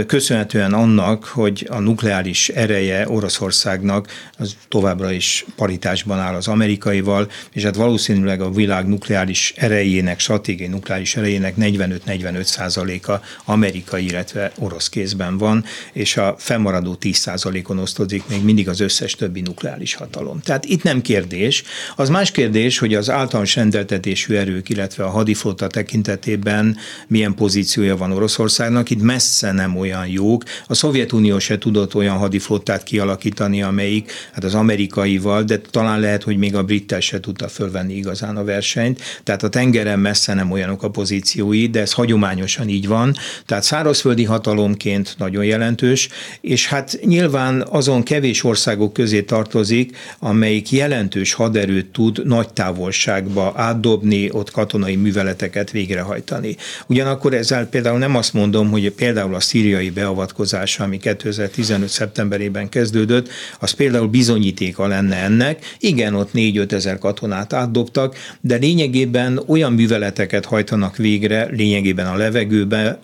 köszönhetően 0.05 0.73
annak, 0.73 1.25
hogy 1.25 1.67
a 1.69 1.79
nukleáris 1.79 2.49
ereje 2.49 3.09
Oroszországnak 3.09 4.07
az 4.37 4.55
továbbra 4.67 5.11
is 5.11 5.45
paritásban 5.55 6.19
áll 6.19 6.35
az 6.35 6.47
amerikaival, 6.47 7.29
és 7.51 7.63
hát 7.63 7.75
valószínűleg 7.75 8.41
a 8.41 8.51
világ 8.51 8.87
nukleáris 8.87 9.53
erejének, 9.55 10.19
stratégiai 10.19 10.69
nukleáris 10.69 11.15
erejének 11.15 11.55
40 11.55 12.01
45-45 12.07 12.43
százaléka 12.43 13.21
amerikai, 13.45 14.05
illetve 14.05 14.51
orosz 14.57 14.89
kézben 14.89 15.15
van, 15.37 15.63
és 15.93 16.17
a 16.17 16.35
fennmaradó 16.37 16.95
10 16.95 17.17
százalékon 17.17 17.79
osztozik 17.79 18.23
még 18.27 18.43
mindig 18.43 18.69
az 18.69 18.79
összes 18.79 19.15
többi 19.15 19.41
nukleáris 19.41 19.93
hatalom. 19.93 20.39
Tehát 20.39 20.65
itt 20.65 20.83
nem 20.83 21.01
kérdés. 21.01 21.63
Az 21.95 22.09
más 22.09 22.31
kérdés, 22.31 22.77
hogy 22.77 22.93
az 22.93 23.09
általános 23.09 23.55
rendeltetésű 23.55 24.35
erők, 24.35 24.69
illetve 24.69 25.03
a 25.03 25.09
hadiflotta 25.09 25.67
tekintetében 25.67 26.77
milyen 27.07 27.33
pozíciója 27.33 27.97
van 27.97 28.11
Oroszországnak. 28.11 28.89
Itt 28.89 29.01
messze 29.01 29.51
nem 29.51 29.77
olyan 29.77 30.07
jók. 30.07 30.43
A 30.67 30.73
Szovjetunió 30.73 31.39
se 31.39 31.57
tudott 31.57 31.95
olyan 31.95 32.17
hadiflottát 32.17 32.83
kialakítani, 32.83 33.61
amelyik 33.61 34.11
hát 34.31 34.43
az 34.43 34.53
amerikaival, 34.53 35.43
de 35.43 35.57
talán 35.57 35.99
lehet, 35.99 36.23
hogy 36.23 36.37
még 36.37 36.55
a 36.55 36.63
brittel 36.63 36.99
se 36.99 37.19
tudta 37.19 37.47
fölvenni 37.47 37.95
igazán 37.95 38.37
a 38.37 38.43
versenyt. 38.43 39.01
Tehát 39.23 39.43
a 39.43 39.49
tengeren 39.49 39.99
messze 39.99 40.33
nem 40.33 40.51
olyanok 40.51 40.83
a 40.83 40.89
pozíciói, 40.89 41.67
de 41.67 41.79
ez 41.79 41.93
hagyományosan 41.93 42.69
így 42.69 42.87
van. 42.87 43.15
Tehát 43.45 43.63
szárazföldi 43.63 44.23
hatalomként 44.23 45.06
nagyon 45.17 45.45
jelentős, 45.45 46.09
és 46.41 46.67
hát 46.67 46.99
nyilván 47.03 47.65
azon 47.69 48.03
kevés 48.03 48.43
országok 48.43 48.93
közé 48.93 49.21
tartozik, 49.21 49.97
amelyik 50.19 50.71
jelentős 50.71 51.33
haderőt 51.33 51.85
tud 51.85 52.27
nagy 52.27 52.53
távolságba 52.53 53.53
átdobni, 53.55 54.29
ott 54.31 54.51
katonai 54.51 54.95
műveleteket 54.95 55.71
végrehajtani. 55.71 56.55
Ugyanakkor 56.87 57.33
ezzel 57.33 57.67
például 57.67 57.97
nem 57.97 58.15
azt 58.15 58.33
mondom, 58.33 58.69
hogy 58.69 58.91
például 58.91 59.35
a 59.35 59.39
szíriai 59.39 59.89
beavatkozás, 59.89 60.79
ami 60.79 60.97
2015. 60.97 61.89
szeptemberében 61.89 62.69
kezdődött, 62.69 63.29
az 63.59 63.71
például 63.71 64.07
bizonyítéka 64.07 64.87
lenne 64.87 65.15
ennek. 65.15 65.75
Igen, 65.79 66.15
ott 66.15 66.29
4-5 66.33 66.71
ezer 66.71 66.97
katonát 66.97 67.53
átdobtak, 67.53 68.15
de 68.41 68.55
lényegében 68.55 69.41
olyan 69.47 69.73
műveleteket 69.73 70.45
hajtanak 70.45 70.95
végre, 70.95 71.47
lényegében 71.51 72.07
a 72.07 72.15
levegőbe, 72.15 72.99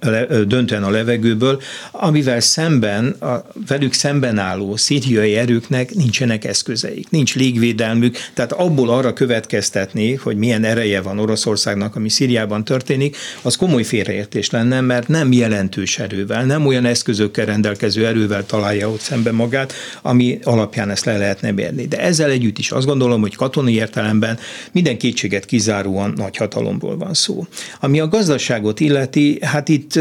döntően 0.47 0.83
a 0.83 0.89
levegőből, 0.89 1.61
amivel 1.95 2.39
szemben, 2.39 3.09
a 3.09 3.45
velük 3.67 3.93
szemben 3.93 4.37
álló 4.37 4.75
szíriai 4.75 5.35
erőknek 5.35 5.93
nincsenek 5.93 6.45
eszközeik, 6.45 7.09
nincs 7.09 7.35
légvédelmük, 7.35 8.17
tehát 8.33 8.51
abból 8.51 8.89
arra 8.89 9.13
következtetni, 9.13 10.13
hogy 10.13 10.37
milyen 10.37 10.63
ereje 10.63 11.01
van 11.01 11.19
Oroszországnak, 11.19 11.95
ami 11.95 12.09
Szíriában 12.09 12.63
történik, 12.63 13.17
az 13.41 13.55
komoly 13.55 13.83
félreértés 13.83 14.49
lenne, 14.49 14.81
mert 14.81 15.07
nem 15.07 15.31
jelentős 15.31 15.99
erővel, 15.99 16.45
nem 16.45 16.65
olyan 16.65 16.85
eszközökkel 16.85 17.45
rendelkező 17.45 18.05
erővel 18.05 18.45
találja 18.45 18.89
ott 18.89 18.99
szembe 18.99 19.31
magát, 19.31 19.73
ami 20.01 20.39
alapján 20.43 20.89
ezt 20.89 21.05
le 21.05 21.17
lehetne 21.17 21.51
mérni. 21.51 21.85
De 21.85 21.99
ezzel 21.99 22.29
együtt 22.29 22.57
is 22.57 22.71
azt 22.71 22.85
gondolom, 22.85 23.21
hogy 23.21 23.35
katonai 23.35 23.73
értelemben 23.73 24.39
minden 24.71 24.97
kétséget 24.97 25.45
kizáróan 25.45 26.13
nagy 26.15 26.37
hatalomról 26.37 26.97
van 26.97 27.13
szó. 27.13 27.45
Ami 27.79 27.99
a 27.99 28.07
gazdaságot 28.07 28.79
illeti, 28.79 29.37
hát 29.41 29.69
itt 29.69 29.99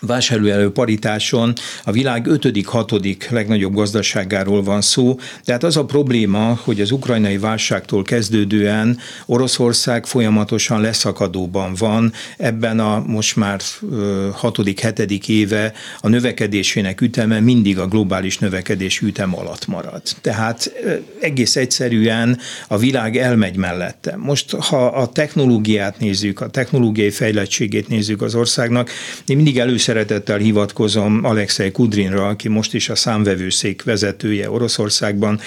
vásárlóerő 0.00 0.70
paritáson 0.70 1.52
a 1.84 1.92
világ 1.92 2.26
5.-6. 2.28 3.30
legnagyobb 3.30 3.74
gazdaságáról 3.74 4.62
van 4.62 4.80
szó. 4.80 5.18
Tehát 5.44 5.64
az 5.64 5.76
a 5.76 5.84
probléma, 5.84 6.58
hogy 6.64 6.80
az 6.80 6.90
ukrajnai 6.90 7.38
válságtól 7.38 8.02
kezdődően 8.02 8.98
Oroszország 9.26 10.06
folyamatosan 10.06 10.80
leszakadóban 10.80 11.74
van. 11.78 12.12
Ebben 12.36 12.80
a 12.80 13.02
most 13.06 13.36
már 13.36 13.60
6.-7. 13.60 15.28
éve 15.28 15.72
a 16.00 16.08
növekedésének 16.08 17.00
üteme 17.00 17.40
mindig 17.40 17.78
a 17.78 17.86
globális 17.86 18.38
növekedés 18.38 19.00
ütem 19.00 19.36
alatt 19.36 19.66
marad. 19.66 20.02
Tehát 20.20 20.72
egész 21.20 21.56
egyszerűen 21.56 22.38
a 22.68 22.78
világ 22.78 23.16
elmegy 23.16 23.56
mellette. 23.56 24.16
Most, 24.16 24.50
ha 24.50 24.86
a 24.86 25.08
technológiát 25.08 25.98
nézzük, 25.98 26.40
a 26.40 26.48
technológiai 26.48 27.10
fejlettségét 27.10 27.88
nézzük 27.88 28.22
az 28.22 28.34
országnak, 28.34 28.90
én 29.26 29.36
mindig 29.36 29.58
először 29.58 29.87
szeretettel 29.88 30.38
hivatkozom 30.38 31.24
Alexei 31.24 31.70
Kudrinra, 31.70 32.28
aki 32.28 32.48
most 32.48 32.74
is 32.74 32.88
a 32.88 32.94
számvevőszék 32.94 33.82
vezetője 33.82 34.50
Oroszországban, 34.50 35.40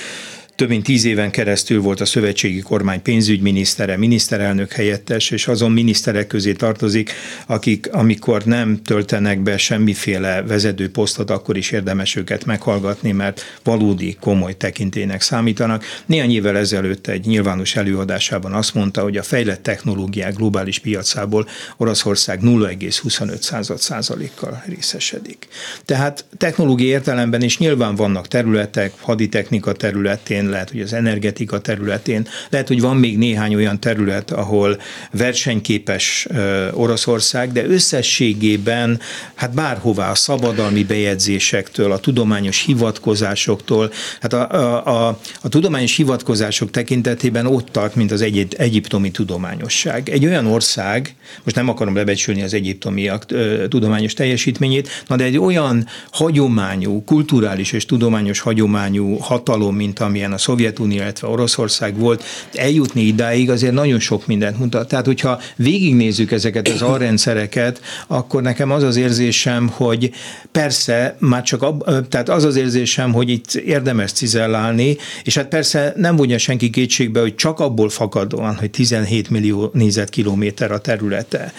több 0.61 0.69
mint 0.69 0.83
tíz 0.83 1.05
éven 1.05 1.31
keresztül 1.31 1.81
volt 1.81 2.01
a 2.01 2.05
szövetségi 2.05 2.59
kormány 2.59 3.01
pénzügyminisztere, 3.01 3.97
miniszterelnök 3.97 4.71
helyettes, 4.71 5.29
és 5.29 5.47
azon 5.47 5.71
miniszterek 5.71 6.27
közé 6.27 6.53
tartozik, 6.53 7.11
akik 7.45 7.89
amikor 7.91 8.43
nem 8.43 8.81
töltenek 8.83 9.39
be 9.39 9.57
semmiféle 9.57 10.41
vezető 10.41 10.91
posztot, 10.91 11.29
akkor 11.29 11.57
is 11.57 11.71
érdemes 11.71 12.15
őket 12.15 12.45
meghallgatni, 12.45 13.11
mert 13.11 13.41
valódi 13.63 14.17
komoly 14.19 14.57
tekintének 14.57 15.21
számítanak. 15.21 15.85
Néhány 16.05 16.31
évvel 16.31 16.57
ezelőtt 16.57 17.07
egy 17.07 17.25
nyilvános 17.25 17.75
előadásában 17.75 18.53
azt 18.53 18.73
mondta, 18.73 19.01
hogy 19.01 19.17
a 19.17 19.23
fejlett 19.23 19.63
technológiák 19.63 20.35
globális 20.35 20.79
piacából 20.79 21.47
Oroszország 21.77 22.39
0,25 22.41 23.77
százalékkal 23.77 24.63
részesedik. 24.67 25.47
Tehát 25.85 26.25
technológiai 26.37 26.89
értelemben 26.89 27.41
is 27.41 27.57
nyilván 27.57 27.95
vannak 27.95 28.27
területek, 28.27 28.93
haditechnika 28.99 29.73
területén, 29.73 30.49
lehet, 30.51 30.69
hogy 30.69 30.81
az 30.81 30.93
energetika 30.93 31.59
területén, 31.59 32.27
lehet, 32.49 32.67
hogy 32.67 32.81
van 32.81 32.97
még 32.97 33.17
néhány 33.17 33.55
olyan 33.55 33.79
terület, 33.79 34.31
ahol 34.31 34.81
versenyképes 35.11 36.27
Oroszország, 36.73 37.51
de 37.51 37.65
összességében 37.65 38.99
hát 39.35 39.53
bárhová 39.53 40.09
a 40.09 40.15
szabadalmi 40.15 40.83
bejegyzésektől, 40.83 41.91
a 41.91 41.99
tudományos 41.99 42.65
hivatkozásoktól, 42.65 43.91
hát 44.21 44.33
a, 44.33 44.49
a, 44.51 45.07
a, 45.07 45.19
a 45.41 45.49
tudományos 45.49 45.95
hivatkozások 45.95 46.71
tekintetében 46.71 47.45
ott 47.45 47.67
tart, 47.71 47.95
mint 47.95 48.11
az 48.11 48.21
egy, 48.21 48.47
egyiptomi 48.57 49.11
tudományosság. 49.11 50.09
Egy 50.09 50.25
olyan 50.25 50.45
ország, 50.45 51.15
most 51.43 51.55
nem 51.55 51.69
akarom 51.69 51.95
lebecsülni 51.95 52.41
az 52.41 52.53
egyiptomiak 52.53 53.25
tudományos 53.69 54.13
teljesítményét, 54.13 55.03
na 55.07 55.15
de 55.15 55.23
egy 55.23 55.37
olyan 55.37 55.87
hagyományú, 56.11 57.03
kulturális 57.03 57.71
és 57.71 57.85
tudományos 57.85 58.39
hagyományú 58.39 59.17
hatalom, 59.17 59.75
mint 59.75 59.99
amilyen 59.99 60.30
a 60.31 60.37
Szovjetunió, 60.37 60.97
illetve 60.97 61.27
Oroszország 61.27 61.97
volt, 61.97 62.23
eljutni 62.53 63.01
idáig 63.01 63.49
azért 63.49 63.73
nagyon 63.73 63.99
sok 63.99 64.27
mindent 64.27 64.59
mutat. 64.59 64.87
Tehát, 64.87 65.05
hogyha 65.05 65.41
végignézzük 65.55 66.31
ezeket 66.31 66.67
az 66.67 66.81
alrendszereket, 66.81 67.81
akkor 68.07 68.41
nekem 68.41 68.71
az 68.71 68.83
az 68.83 68.95
érzésem, 68.95 69.67
hogy 69.67 70.11
persze, 70.51 71.15
már 71.19 71.43
csak 71.43 71.61
ab, 71.61 72.07
tehát 72.09 72.29
az 72.29 72.43
az 72.43 72.55
érzésem, 72.55 73.13
hogy 73.13 73.29
itt 73.29 73.53
érdemes 73.53 74.11
cizellálni, 74.11 74.97
és 75.23 75.35
hát 75.35 75.47
persze 75.47 75.93
nem 75.95 76.15
vonja 76.15 76.37
senki 76.37 76.69
kétségbe, 76.69 77.19
hogy 77.19 77.35
csak 77.35 77.59
abból 77.59 77.89
fakadóan, 77.89 78.55
hogy 78.55 78.69
17 78.69 79.29
millió 79.29 79.69
négyzetkilométer 79.73 80.71
a 80.71 80.79
területe, 80.79 81.53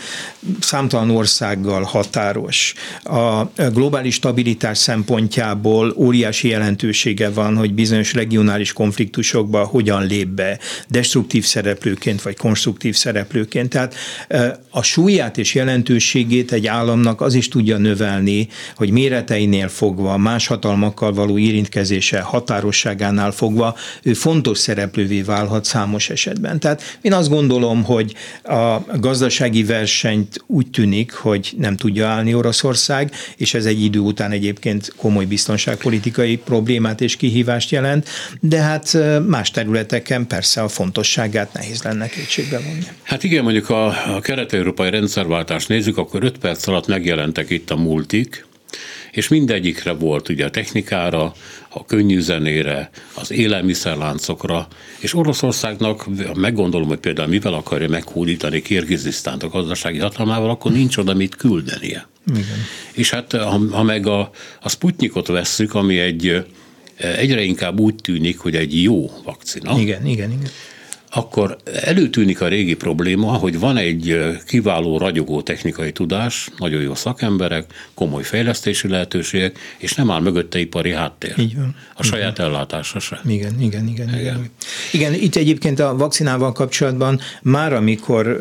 számtalan 0.60 1.10
országgal 1.10 1.82
határos. 1.82 2.74
A 3.02 3.44
globális 3.72 4.14
stabilitás 4.14 4.78
szempontjából 4.78 5.94
óriási 5.96 6.48
jelentősége 6.48 7.30
van, 7.30 7.56
hogy 7.56 7.74
bizonyos 7.74 8.14
regionális 8.14 8.61
konfliktusokba 8.70 9.64
hogyan 9.64 10.06
lép 10.06 10.28
be, 10.28 10.58
destruktív 10.88 11.44
szereplőként 11.44 12.22
vagy 12.22 12.36
konstruktív 12.36 12.94
szereplőként. 12.94 13.68
Tehát 13.68 13.94
a 14.70 14.82
súlyát 14.82 15.38
és 15.38 15.54
jelentőségét 15.54 16.52
egy 16.52 16.66
államnak 16.66 17.20
az 17.20 17.34
is 17.34 17.48
tudja 17.48 17.76
növelni, 17.76 18.48
hogy 18.76 18.90
méreteinél 18.90 19.68
fogva, 19.68 20.16
más 20.16 20.46
hatalmakkal 20.46 21.12
való 21.12 21.38
érintkezése 21.38 22.20
határosságánál 22.20 23.30
fogva 23.30 23.76
ő 24.02 24.12
fontos 24.12 24.58
szereplővé 24.58 25.22
válhat 25.22 25.64
számos 25.64 26.10
esetben. 26.10 26.60
Tehát 26.60 26.98
én 27.00 27.12
azt 27.12 27.28
gondolom, 27.28 27.84
hogy 27.84 28.14
a 28.42 28.78
gazdasági 28.98 29.64
versenyt 29.64 30.44
úgy 30.46 30.70
tűnik, 30.70 31.12
hogy 31.12 31.54
nem 31.58 31.76
tudja 31.76 32.06
állni 32.06 32.34
Oroszország, 32.34 33.12
és 33.36 33.54
ez 33.54 33.64
egy 33.64 33.82
idő 33.82 33.98
után 33.98 34.30
egyébként 34.30 34.92
komoly 34.96 35.24
biztonságpolitikai 35.24 36.36
problémát 36.36 37.00
és 37.00 37.16
kihívást 37.16 37.70
jelent, 37.70 38.08
de 38.52 38.60
hát 38.60 38.98
más 39.26 39.50
területeken 39.50 40.26
persze 40.26 40.62
a 40.62 40.68
fontosságát 40.68 41.52
nehéz 41.52 41.82
lenne 41.82 42.08
kétségbe 42.08 42.58
vonni. 42.58 42.86
Hát 43.02 43.24
igen, 43.24 43.42
mondjuk 43.42 43.70
a, 43.70 44.14
a 44.16 44.20
kelet-európai 44.20 44.90
rendszerváltást 44.90 45.68
nézzük, 45.68 45.96
akkor 45.96 46.24
5 46.24 46.38
perc 46.38 46.66
alatt 46.66 46.86
megjelentek 46.86 47.50
itt 47.50 47.70
a 47.70 47.76
multik, 47.76 48.46
és 49.10 49.28
mindegyikre 49.28 49.92
volt 49.92 50.28
ugye 50.28 50.44
a 50.44 50.50
technikára, 50.50 51.32
a 51.68 51.84
könnyű 51.84 52.20
zenére, 52.20 52.90
az 53.14 53.30
élelmiszerláncokra, 53.30 54.66
és 54.98 55.14
Oroszországnak, 55.14 56.06
meggondolom, 56.34 56.88
hogy 56.88 56.98
például 56.98 57.28
mivel 57.28 57.54
akarja 57.54 57.88
meghódítani 57.88 58.62
Kirgizisztánt 58.62 59.42
a 59.42 59.48
gazdasági 59.48 59.98
hatalmával, 59.98 60.50
akkor 60.50 60.72
nincs 60.72 60.96
oda 60.96 61.14
mit 61.14 61.36
küldenie. 61.36 62.06
Igen. 62.26 62.64
És 62.92 63.10
hát 63.10 63.32
ha, 63.32 63.60
ha 63.70 63.82
meg 63.82 64.06
a, 64.06 64.30
a 64.60 64.68
Sputnikot 64.68 65.26
vesszük, 65.26 65.74
ami 65.74 65.98
egy 65.98 66.44
egyre 67.02 67.42
inkább 67.42 67.80
úgy 67.80 67.94
tűnik, 67.94 68.38
hogy 68.38 68.56
egy 68.56 68.82
jó 68.82 69.10
vakcina. 69.24 69.78
Igen, 69.78 70.06
igen, 70.06 70.30
igen. 70.30 70.50
Akkor 71.14 71.56
előtűnik 71.82 72.40
a 72.40 72.48
régi 72.48 72.74
probléma, 72.74 73.32
hogy 73.32 73.58
van 73.58 73.76
egy 73.76 74.18
kiváló, 74.46 74.98
ragyogó 74.98 75.42
technikai 75.42 75.92
tudás, 75.92 76.48
nagyon 76.58 76.82
jó 76.82 76.94
szakemberek, 76.94 77.64
komoly 77.94 78.22
fejlesztési 78.22 78.88
lehetőségek, 78.88 79.58
és 79.78 79.94
nem 79.94 80.10
áll 80.10 80.20
mögötte 80.20 80.58
ipari 80.58 80.92
háttér. 80.92 81.34
Így 81.38 81.56
van. 81.56 81.76
A 81.94 82.02
saját 82.02 82.38
igen. 82.38 82.50
ellátása 82.50 82.98
se. 82.98 83.20
Igen, 83.24 83.60
igen, 83.60 83.88
igen, 83.88 84.08
igen. 84.08 84.20
Igen, 84.20 84.50
igen 84.92 85.14
itt 85.14 85.36
egyébként 85.36 85.80
a 85.80 85.96
vakcinával 85.96 86.52
kapcsolatban 86.52 87.20
már 87.42 87.72
amikor 87.72 88.36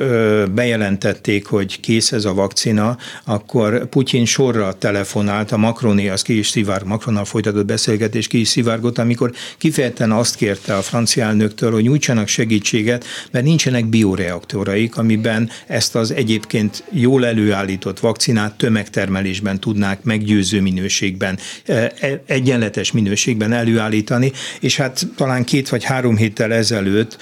bejelentették, 0.54 1.46
hogy 1.46 1.80
kész 1.80 2.12
ez 2.12 2.26
a 2.26 2.34
vakcina, 2.34 2.98
akkor 3.24 3.90
Putyin 3.90 4.26
sorra 4.26 4.74
telefonált, 4.74 5.52
a 5.52 5.58
Macroné, 5.58 6.08
az 6.08 6.22
ki 6.22 6.38
is 6.38 6.48
szivár, 6.48 6.84
Macronnal 6.84 7.26
folytatott 7.26 7.66
beszélgetés 7.66 8.28
ki 8.28 8.40
is 8.40 8.48
szivárgott, 8.48 8.98
amikor 8.98 9.32
kifejezetten 9.58 10.12
azt 10.12 10.36
kérte 10.36 10.76
a 10.76 10.82
francia 10.82 11.24
elnöktől, 11.24 11.72
hogy 11.72 11.84
nyújtsanak 11.84 12.28
segítséget 12.28 12.60
segítséget, 12.62 13.06
mert 13.32 13.46
nincsenek 13.46 13.86
bioreaktoraik, 13.86 14.98
amiben 14.98 15.50
ezt 15.68 15.96
az 15.96 16.12
egyébként 16.12 16.84
jól 16.92 17.26
előállított 17.26 18.00
vakcinát 18.00 18.56
tömegtermelésben 18.58 19.60
tudnák 19.60 20.04
meggyőző 20.04 20.62
minőségben, 20.62 21.38
e, 21.66 21.74
e, 22.00 22.22
egyenletes 22.26 22.92
minőségben 22.92 23.54
előállítani, 23.54 24.32
és 24.60 24.78
hát 24.78 25.08
talán 25.16 25.44
két 25.44 25.70
vagy 25.70 25.84
három 25.84 26.18
héttel 26.18 26.54
ezelőtt 26.54 27.18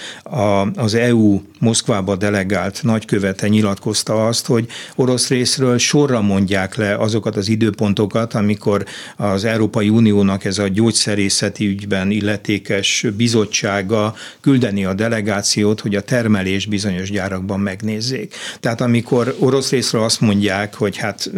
az 0.75 0.93
EU 0.93 1.41
Moszkvába 1.59 2.15
delegált 2.15 2.79
nagykövete 2.83 3.47
nyilatkozta 3.47 4.27
azt, 4.27 4.45
hogy 4.45 4.67
orosz 4.95 5.27
részről 5.27 5.77
sorra 5.77 6.21
mondják 6.21 6.75
le 6.75 6.95
azokat 6.95 7.35
az 7.35 7.49
időpontokat, 7.49 8.33
amikor 8.33 8.85
az 9.17 9.45
Európai 9.45 9.89
Uniónak 9.89 10.45
ez 10.45 10.57
a 10.57 10.67
gyógyszerészeti 10.67 11.67
ügyben 11.67 12.11
illetékes 12.11 13.05
bizottsága 13.17 14.15
küldeni 14.41 14.85
a 14.85 14.93
delegációt, 14.93 15.28
delegációt, 15.29 15.79
hogy 15.79 15.95
a 15.95 16.01
termelés 16.01 16.65
bizonyos 16.65 17.11
gyárakban 17.11 17.59
megnézzék. 17.59 18.35
Tehát 18.59 18.81
amikor 18.81 19.35
orosz 19.39 19.69
részről 19.69 20.03
azt 20.03 20.21
mondják, 20.21 20.75
hogy 20.75 20.97
hát 20.97 21.31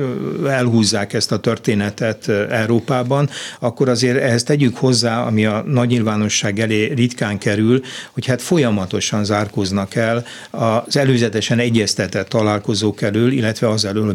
elhúzzák 0.47 1.13
ezt 1.13 1.31
a 1.31 1.39
történetet 1.39 2.29
Európában, 2.49 3.29
akkor 3.59 3.89
azért 3.89 4.17
ehhez 4.17 4.43
tegyük 4.43 4.77
hozzá, 4.77 5.25
ami 5.25 5.45
a 5.45 5.63
nagy 5.67 5.87
nyilvánosság 5.87 6.59
elé 6.59 6.85
ritkán 6.93 7.37
kerül, 7.37 7.81
hogy 8.11 8.25
hát 8.25 8.41
folyamatosan 8.41 9.25
zárkoznak 9.25 9.95
el 9.95 10.25
az 10.49 10.97
előzetesen 10.97 11.59
egyeztetett 11.59 12.29
találkozók 12.29 13.01
elől, 13.01 13.31
illetve 13.31 13.69
az 13.69 13.85
elől, 13.85 14.13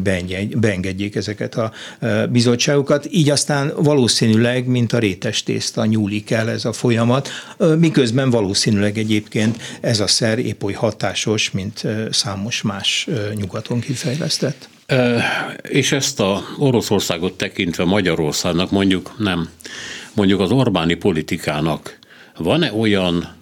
beengedjék 0.57 1.17
ezeket 1.17 1.55
a 1.55 1.73
bizottságokat. 2.31 3.07
Így 3.11 3.31
aztán 3.31 3.73
valószínűleg, 3.77 4.67
mint 4.67 4.93
a 4.93 4.99
rétes 4.99 5.43
tészta 5.43 5.85
nyúlik 5.85 6.31
el 6.31 6.51
ez 6.51 6.65
a 6.65 6.73
folyamat, 6.73 7.29
miközben 7.79 8.31
valószínűleg 8.31 8.99
egyébként 8.99 9.66
ez 9.81 10.01
a 10.01 10.07
szer 10.07 10.39
épp 10.39 10.63
oly 10.63 10.73
hatásos, 10.73 11.51
mint 11.51 11.83
számos 12.11 12.63
más 12.63 13.09
nyugaton 13.35 13.81
kifejlesztett. 13.81 14.69
És 15.63 15.93
ezt 15.93 16.21
a 16.21 16.43
Oroszországot 16.59 17.37
tekintve 17.37 17.85
Magyarországnak 17.85 18.71
mondjuk 18.71 19.15
nem, 19.19 19.49
mondjuk 20.15 20.41
az 20.41 20.51
Orbáni 20.51 20.95
politikának 20.95 21.99
van-e 22.37 22.73
olyan 22.73 23.35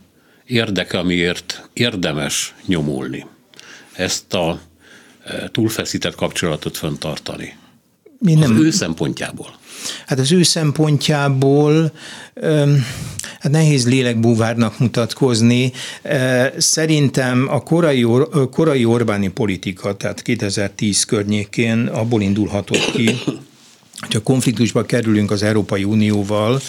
érdeke, 0.46 0.98
amiért 0.98 1.68
érdemes 1.72 2.54
nyomulni? 2.66 3.26
Ezt 3.92 4.34
a 4.34 4.60
túlfeszített 5.50 6.14
kapcsolatot 6.14 6.76
fenntartani? 6.76 7.56
Mi 8.18 8.34
nem, 8.34 8.52
az 8.52 8.60
ő 8.60 8.70
szempontjából. 8.70 9.56
Hát 10.06 10.18
az 10.18 10.32
ő 10.32 10.42
szempontjából 10.42 11.92
hát 13.44 13.52
nehéz 13.52 13.88
lélekbúvárnak 13.88 14.78
mutatkozni. 14.78 15.72
Szerintem 16.56 17.46
a 17.50 17.62
korai, 17.62 18.06
korai 18.50 18.84
Orbáni 18.84 19.28
politika, 19.28 19.96
tehát 19.96 20.22
2010 20.22 21.04
környékén 21.04 21.86
abból 21.86 22.22
indulhatott 22.22 22.90
ki, 22.90 23.18
hogyha 24.00 24.22
konfliktusba 24.22 24.82
kerülünk 24.82 25.30
az 25.30 25.42
Európai 25.42 25.84
Unióval, 25.84 26.60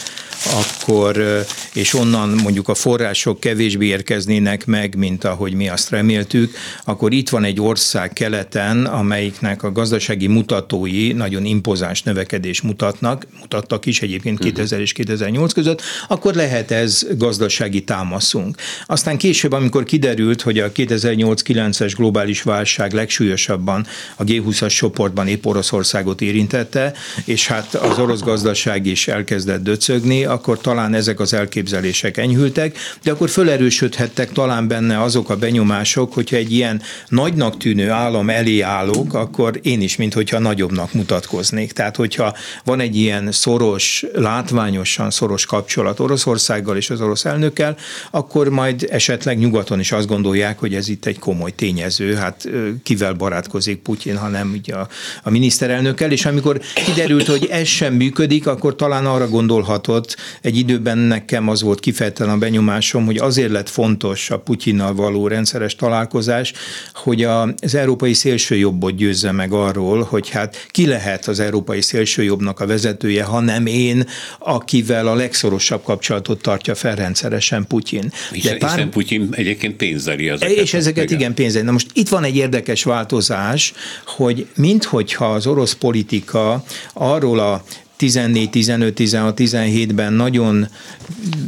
akkor, 0.44 1.46
és 1.74 1.94
onnan 1.94 2.30
mondjuk 2.30 2.68
a 2.68 2.76
források 2.76 3.40
kevésbé 3.40 3.86
érkeznének 3.86 4.66
meg, 4.66 4.96
mint 4.96 5.24
ahogy 5.24 5.54
mi 5.54 5.70
azt 5.70 5.90
reméltük, 5.90 6.56
akkor 6.84 7.14
itt 7.14 7.30
van 7.30 7.44
egy 7.44 7.62
ország 7.62 8.14
keleten, 8.14 8.86
amelyiknek 8.86 9.64
a 9.64 9.72
gazdasági 9.72 10.28
mutatói 10.28 11.12
nagyon 11.12 11.46
impozáns 11.46 12.04
növekedés 12.04 12.62
mutatnak, 12.62 13.28
mutattak 13.40 13.86
is 13.86 14.02
egyébként 14.02 14.40
2000 14.40 14.80
és 14.80 14.92
2008 14.92 15.54
között, 15.54 15.82
akkor 16.08 16.34
lehet 16.34 16.72
ez 16.72 17.08
gazdasági 17.18 17.84
támaszunk. 17.84 18.58
Aztán 18.86 19.18
később, 19.18 19.52
amikor 19.52 19.84
kiderült, 19.84 20.42
hogy 20.42 20.60
a 20.60 20.72
2008-9-es 20.72 21.94
globális 21.96 22.42
válság 22.42 22.94
legsúlyosabban 22.94 23.86
a 24.16 24.24
G20-as 24.24 24.76
csoportban 24.76 25.28
épp 25.28 25.46
Oroszországot 25.46 26.22
érintette, 26.22 26.94
és 27.26 27.48
hát 27.48 27.74
az 27.74 28.00
orosz 28.00 28.22
gazdaság 28.22 28.86
is 28.86 29.08
elkezdett 29.08 29.64
döcögni, 29.64 30.25
akkor 30.28 30.60
talán 30.60 30.94
ezek 30.94 31.20
az 31.20 31.34
elképzelések 31.34 32.18
enyhültek, 32.18 32.78
de 33.04 33.12
akkor 33.12 33.30
fölerősödhettek 33.30 34.32
talán 34.32 34.68
benne 34.68 35.02
azok 35.02 35.30
a 35.30 35.36
benyomások, 35.36 36.14
hogyha 36.14 36.36
egy 36.36 36.52
ilyen 36.52 36.82
nagynak 37.08 37.58
tűnő 37.58 37.90
állam 37.90 38.30
elé 38.30 38.60
állok, 38.60 39.14
akkor 39.14 39.60
én 39.62 39.82
is, 39.82 39.96
mintha 39.96 40.40
nagyobbnak 40.40 40.94
mutatkoznék. 40.94 41.72
Tehát, 41.72 41.96
hogyha 41.96 42.36
van 42.64 42.80
egy 42.80 42.96
ilyen 42.96 43.32
szoros, 43.32 44.06
látványosan 44.14 45.12
szoros 45.12 45.46
kapcsolat 45.46 46.00
Oroszországgal 46.00 46.78
és 46.78 46.90
az 46.90 47.02
orosz 47.02 47.26
elnökkel, 47.26 47.78
akkor 48.12 48.50
majd 48.50 48.88
esetleg 48.92 49.38
nyugaton 49.38 49.80
is 49.80 49.92
azt 49.92 50.08
gondolják, 50.08 50.60
hogy 50.60 50.76
ez 50.76 50.90
itt 50.90 51.06
egy 51.06 51.20
komoly 51.20 51.52
tényező, 51.52 52.16
hát 52.16 52.50
kivel 52.84 53.14
barátkozik 53.14 53.78
Putyin, 53.78 54.18
hanem 54.18 54.52
ugye 54.58 54.76
a, 54.76 54.88
a 55.24 55.30
miniszterelnökkel, 55.30 56.12
és 56.12 56.26
amikor 56.26 56.62
kiderült, 56.86 57.28
hogy 57.28 57.48
ez 57.52 57.68
sem 57.68 57.94
működik, 57.94 58.48
akkor 58.48 58.76
talán 58.76 59.06
arra 59.06 59.30
gondolhatott 59.30 60.15
egy 60.42 60.58
időben 60.58 60.98
nekem 60.98 61.50
az 61.50 61.62
volt 61.62 61.80
kifejezetten 61.80 62.30
a 62.30 62.38
benyomásom, 62.38 63.06
hogy 63.06 63.18
azért 63.18 63.52
lett 63.52 63.70
fontos 63.70 64.30
a 64.30 64.40
Putyinnal 64.40 64.94
való 64.94 65.28
rendszeres 65.28 65.76
találkozás, 65.76 66.54
hogy 66.94 67.24
az 67.24 67.76
európai 67.76 68.14
szélsőjobbot 68.14 68.96
győzze 68.96 69.32
meg 69.32 69.52
arról, 69.52 70.04
hogy 70.04 70.30
hát 70.30 70.66
ki 70.70 70.86
lehet 70.86 71.28
az 71.28 71.40
európai 71.40 71.82
szélsőjobbnak 71.82 72.60
a 72.60 72.66
vezetője, 72.66 73.24
ha 73.24 73.40
nem 73.40 73.66
én, 73.66 74.08
akivel 74.40 75.08
a 75.08 75.16
legszorosabb 75.16 75.84
kapcsolatot 75.84 76.42
tartja 76.42 76.76
fel 76.76 76.96
rendszeresen 76.96 77.68
Putyin. 77.68 78.12
De 78.44 78.56
pár... 78.58 78.72
Hiszen 78.72 78.90
Putyin 78.90 79.28
egyébként 79.32 79.76
pénzeli 79.76 80.30
ezeket. 80.30 80.58
És 80.58 80.74
ezeket 80.74 81.04
igen, 81.04 81.20
igen 81.20 81.34
pénzeli. 81.34 81.66
Na 81.66 81.72
most 81.72 81.88
itt 81.94 82.10
van 82.10 82.24
egy 82.24 82.36
érdekes 82.36 82.84
változás, 82.84 83.74
hogy 84.06 84.48
minthogyha 84.56 85.26
az 85.34 85.48
orosz 85.48 85.74
politika 85.74 86.64
arról 86.94 87.40
a 87.40 87.64
14, 87.98 88.50
15, 88.50 88.94
16, 88.94 89.40
17-ben 89.40 90.14
nagyon 90.14 90.68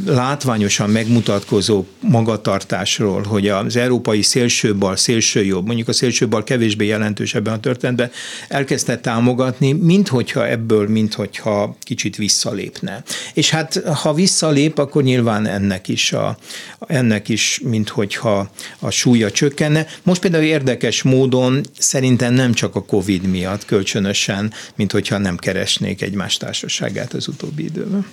látványosan 0.06 0.90
megmutatkozó 0.90 1.84
magatartásról, 2.00 3.22
hogy 3.22 3.48
az 3.48 3.76
európai 3.76 4.22
szélsőbal, 4.22 4.96
szélsőjobb, 4.96 5.66
mondjuk 5.66 5.88
a 5.88 5.92
szélsőbal 5.92 6.44
kevésbé 6.44 6.86
jelentős 6.86 7.34
ebben 7.34 7.52
a 7.52 7.60
történetben, 7.60 8.10
elkezdte 8.48 8.98
támogatni, 8.98 9.72
minthogyha 9.72 10.48
ebből, 10.48 10.88
minthogyha 10.88 11.76
kicsit 11.80 12.16
visszalépne. 12.16 13.02
És 13.34 13.50
hát 13.50 13.82
ha 13.84 14.14
visszalép, 14.14 14.78
akkor 14.78 15.02
nyilván 15.02 15.46
ennek 15.46 15.88
is, 15.88 16.12
a, 16.12 16.38
ennek 16.86 17.28
is 17.28 17.60
minthogyha 17.64 18.50
a 18.78 18.90
súlya 18.90 19.30
csökkenne. 19.30 19.86
Most 20.02 20.20
például 20.20 20.44
érdekes 20.44 21.02
módon 21.02 21.60
szerintem 21.78 22.34
nem 22.34 22.52
csak 22.52 22.74
a 22.74 22.84
Covid 22.84 23.22
miatt 23.22 23.64
kölcsönösen, 23.64 24.52
mint 24.74 24.92
hogyha 24.92 25.18
nem 25.18 25.36
keresnék 25.36 26.02
egymást 26.02 26.37
társaságát 26.38 27.12
az 27.12 27.28
utóbbi 27.28 27.64
időben. 27.64 28.06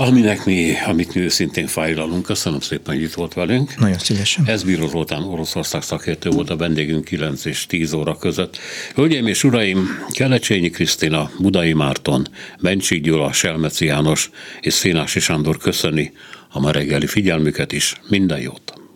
Aminek 0.00 0.44
mi, 0.44 0.72
amit 0.86 1.14
mi 1.14 1.20
őszintén 1.20 1.66
fájlalunk. 1.66 2.24
Köszönöm 2.24 2.60
szépen, 2.60 2.94
hogy 2.94 3.02
itt 3.02 3.12
volt 3.12 3.34
velünk. 3.34 3.78
Nagyon 3.78 3.98
szívesen. 3.98 4.44
Ez 4.46 4.62
Bíró 4.62 4.88
Zoltán 4.88 5.22
Oroszország 5.22 5.82
szakértő 5.82 6.30
volt 6.30 6.50
a 6.50 6.56
vendégünk 6.56 7.04
9 7.04 7.44
és 7.44 7.66
10 7.66 7.92
óra 7.92 8.16
között. 8.16 8.58
Hölgyeim 8.94 9.26
és 9.26 9.44
uraim, 9.44 9.88
Kelecsényi 10.10 10.70
Krisztina, 10.70 11.30
Budai 11.38 11.72
Márton, 11.72 12.28
Bencsik 12.60 13.02
Gyula, 13.02 13.32
Selmeci 13.32 13.84
János 13.84 14.30
és 14.60 14.72
Szénási 14.72 15.20
Sándor 15.20 15.58
köszöni 15.58 16.12
a 16.50 16.60
ma 16.60 16.70
reggeli 16.70 17.06
figyelmüket 17.06 17.72
is. 17.72 18.00
Minden 18.08 18.40
jót! 18.40 18.87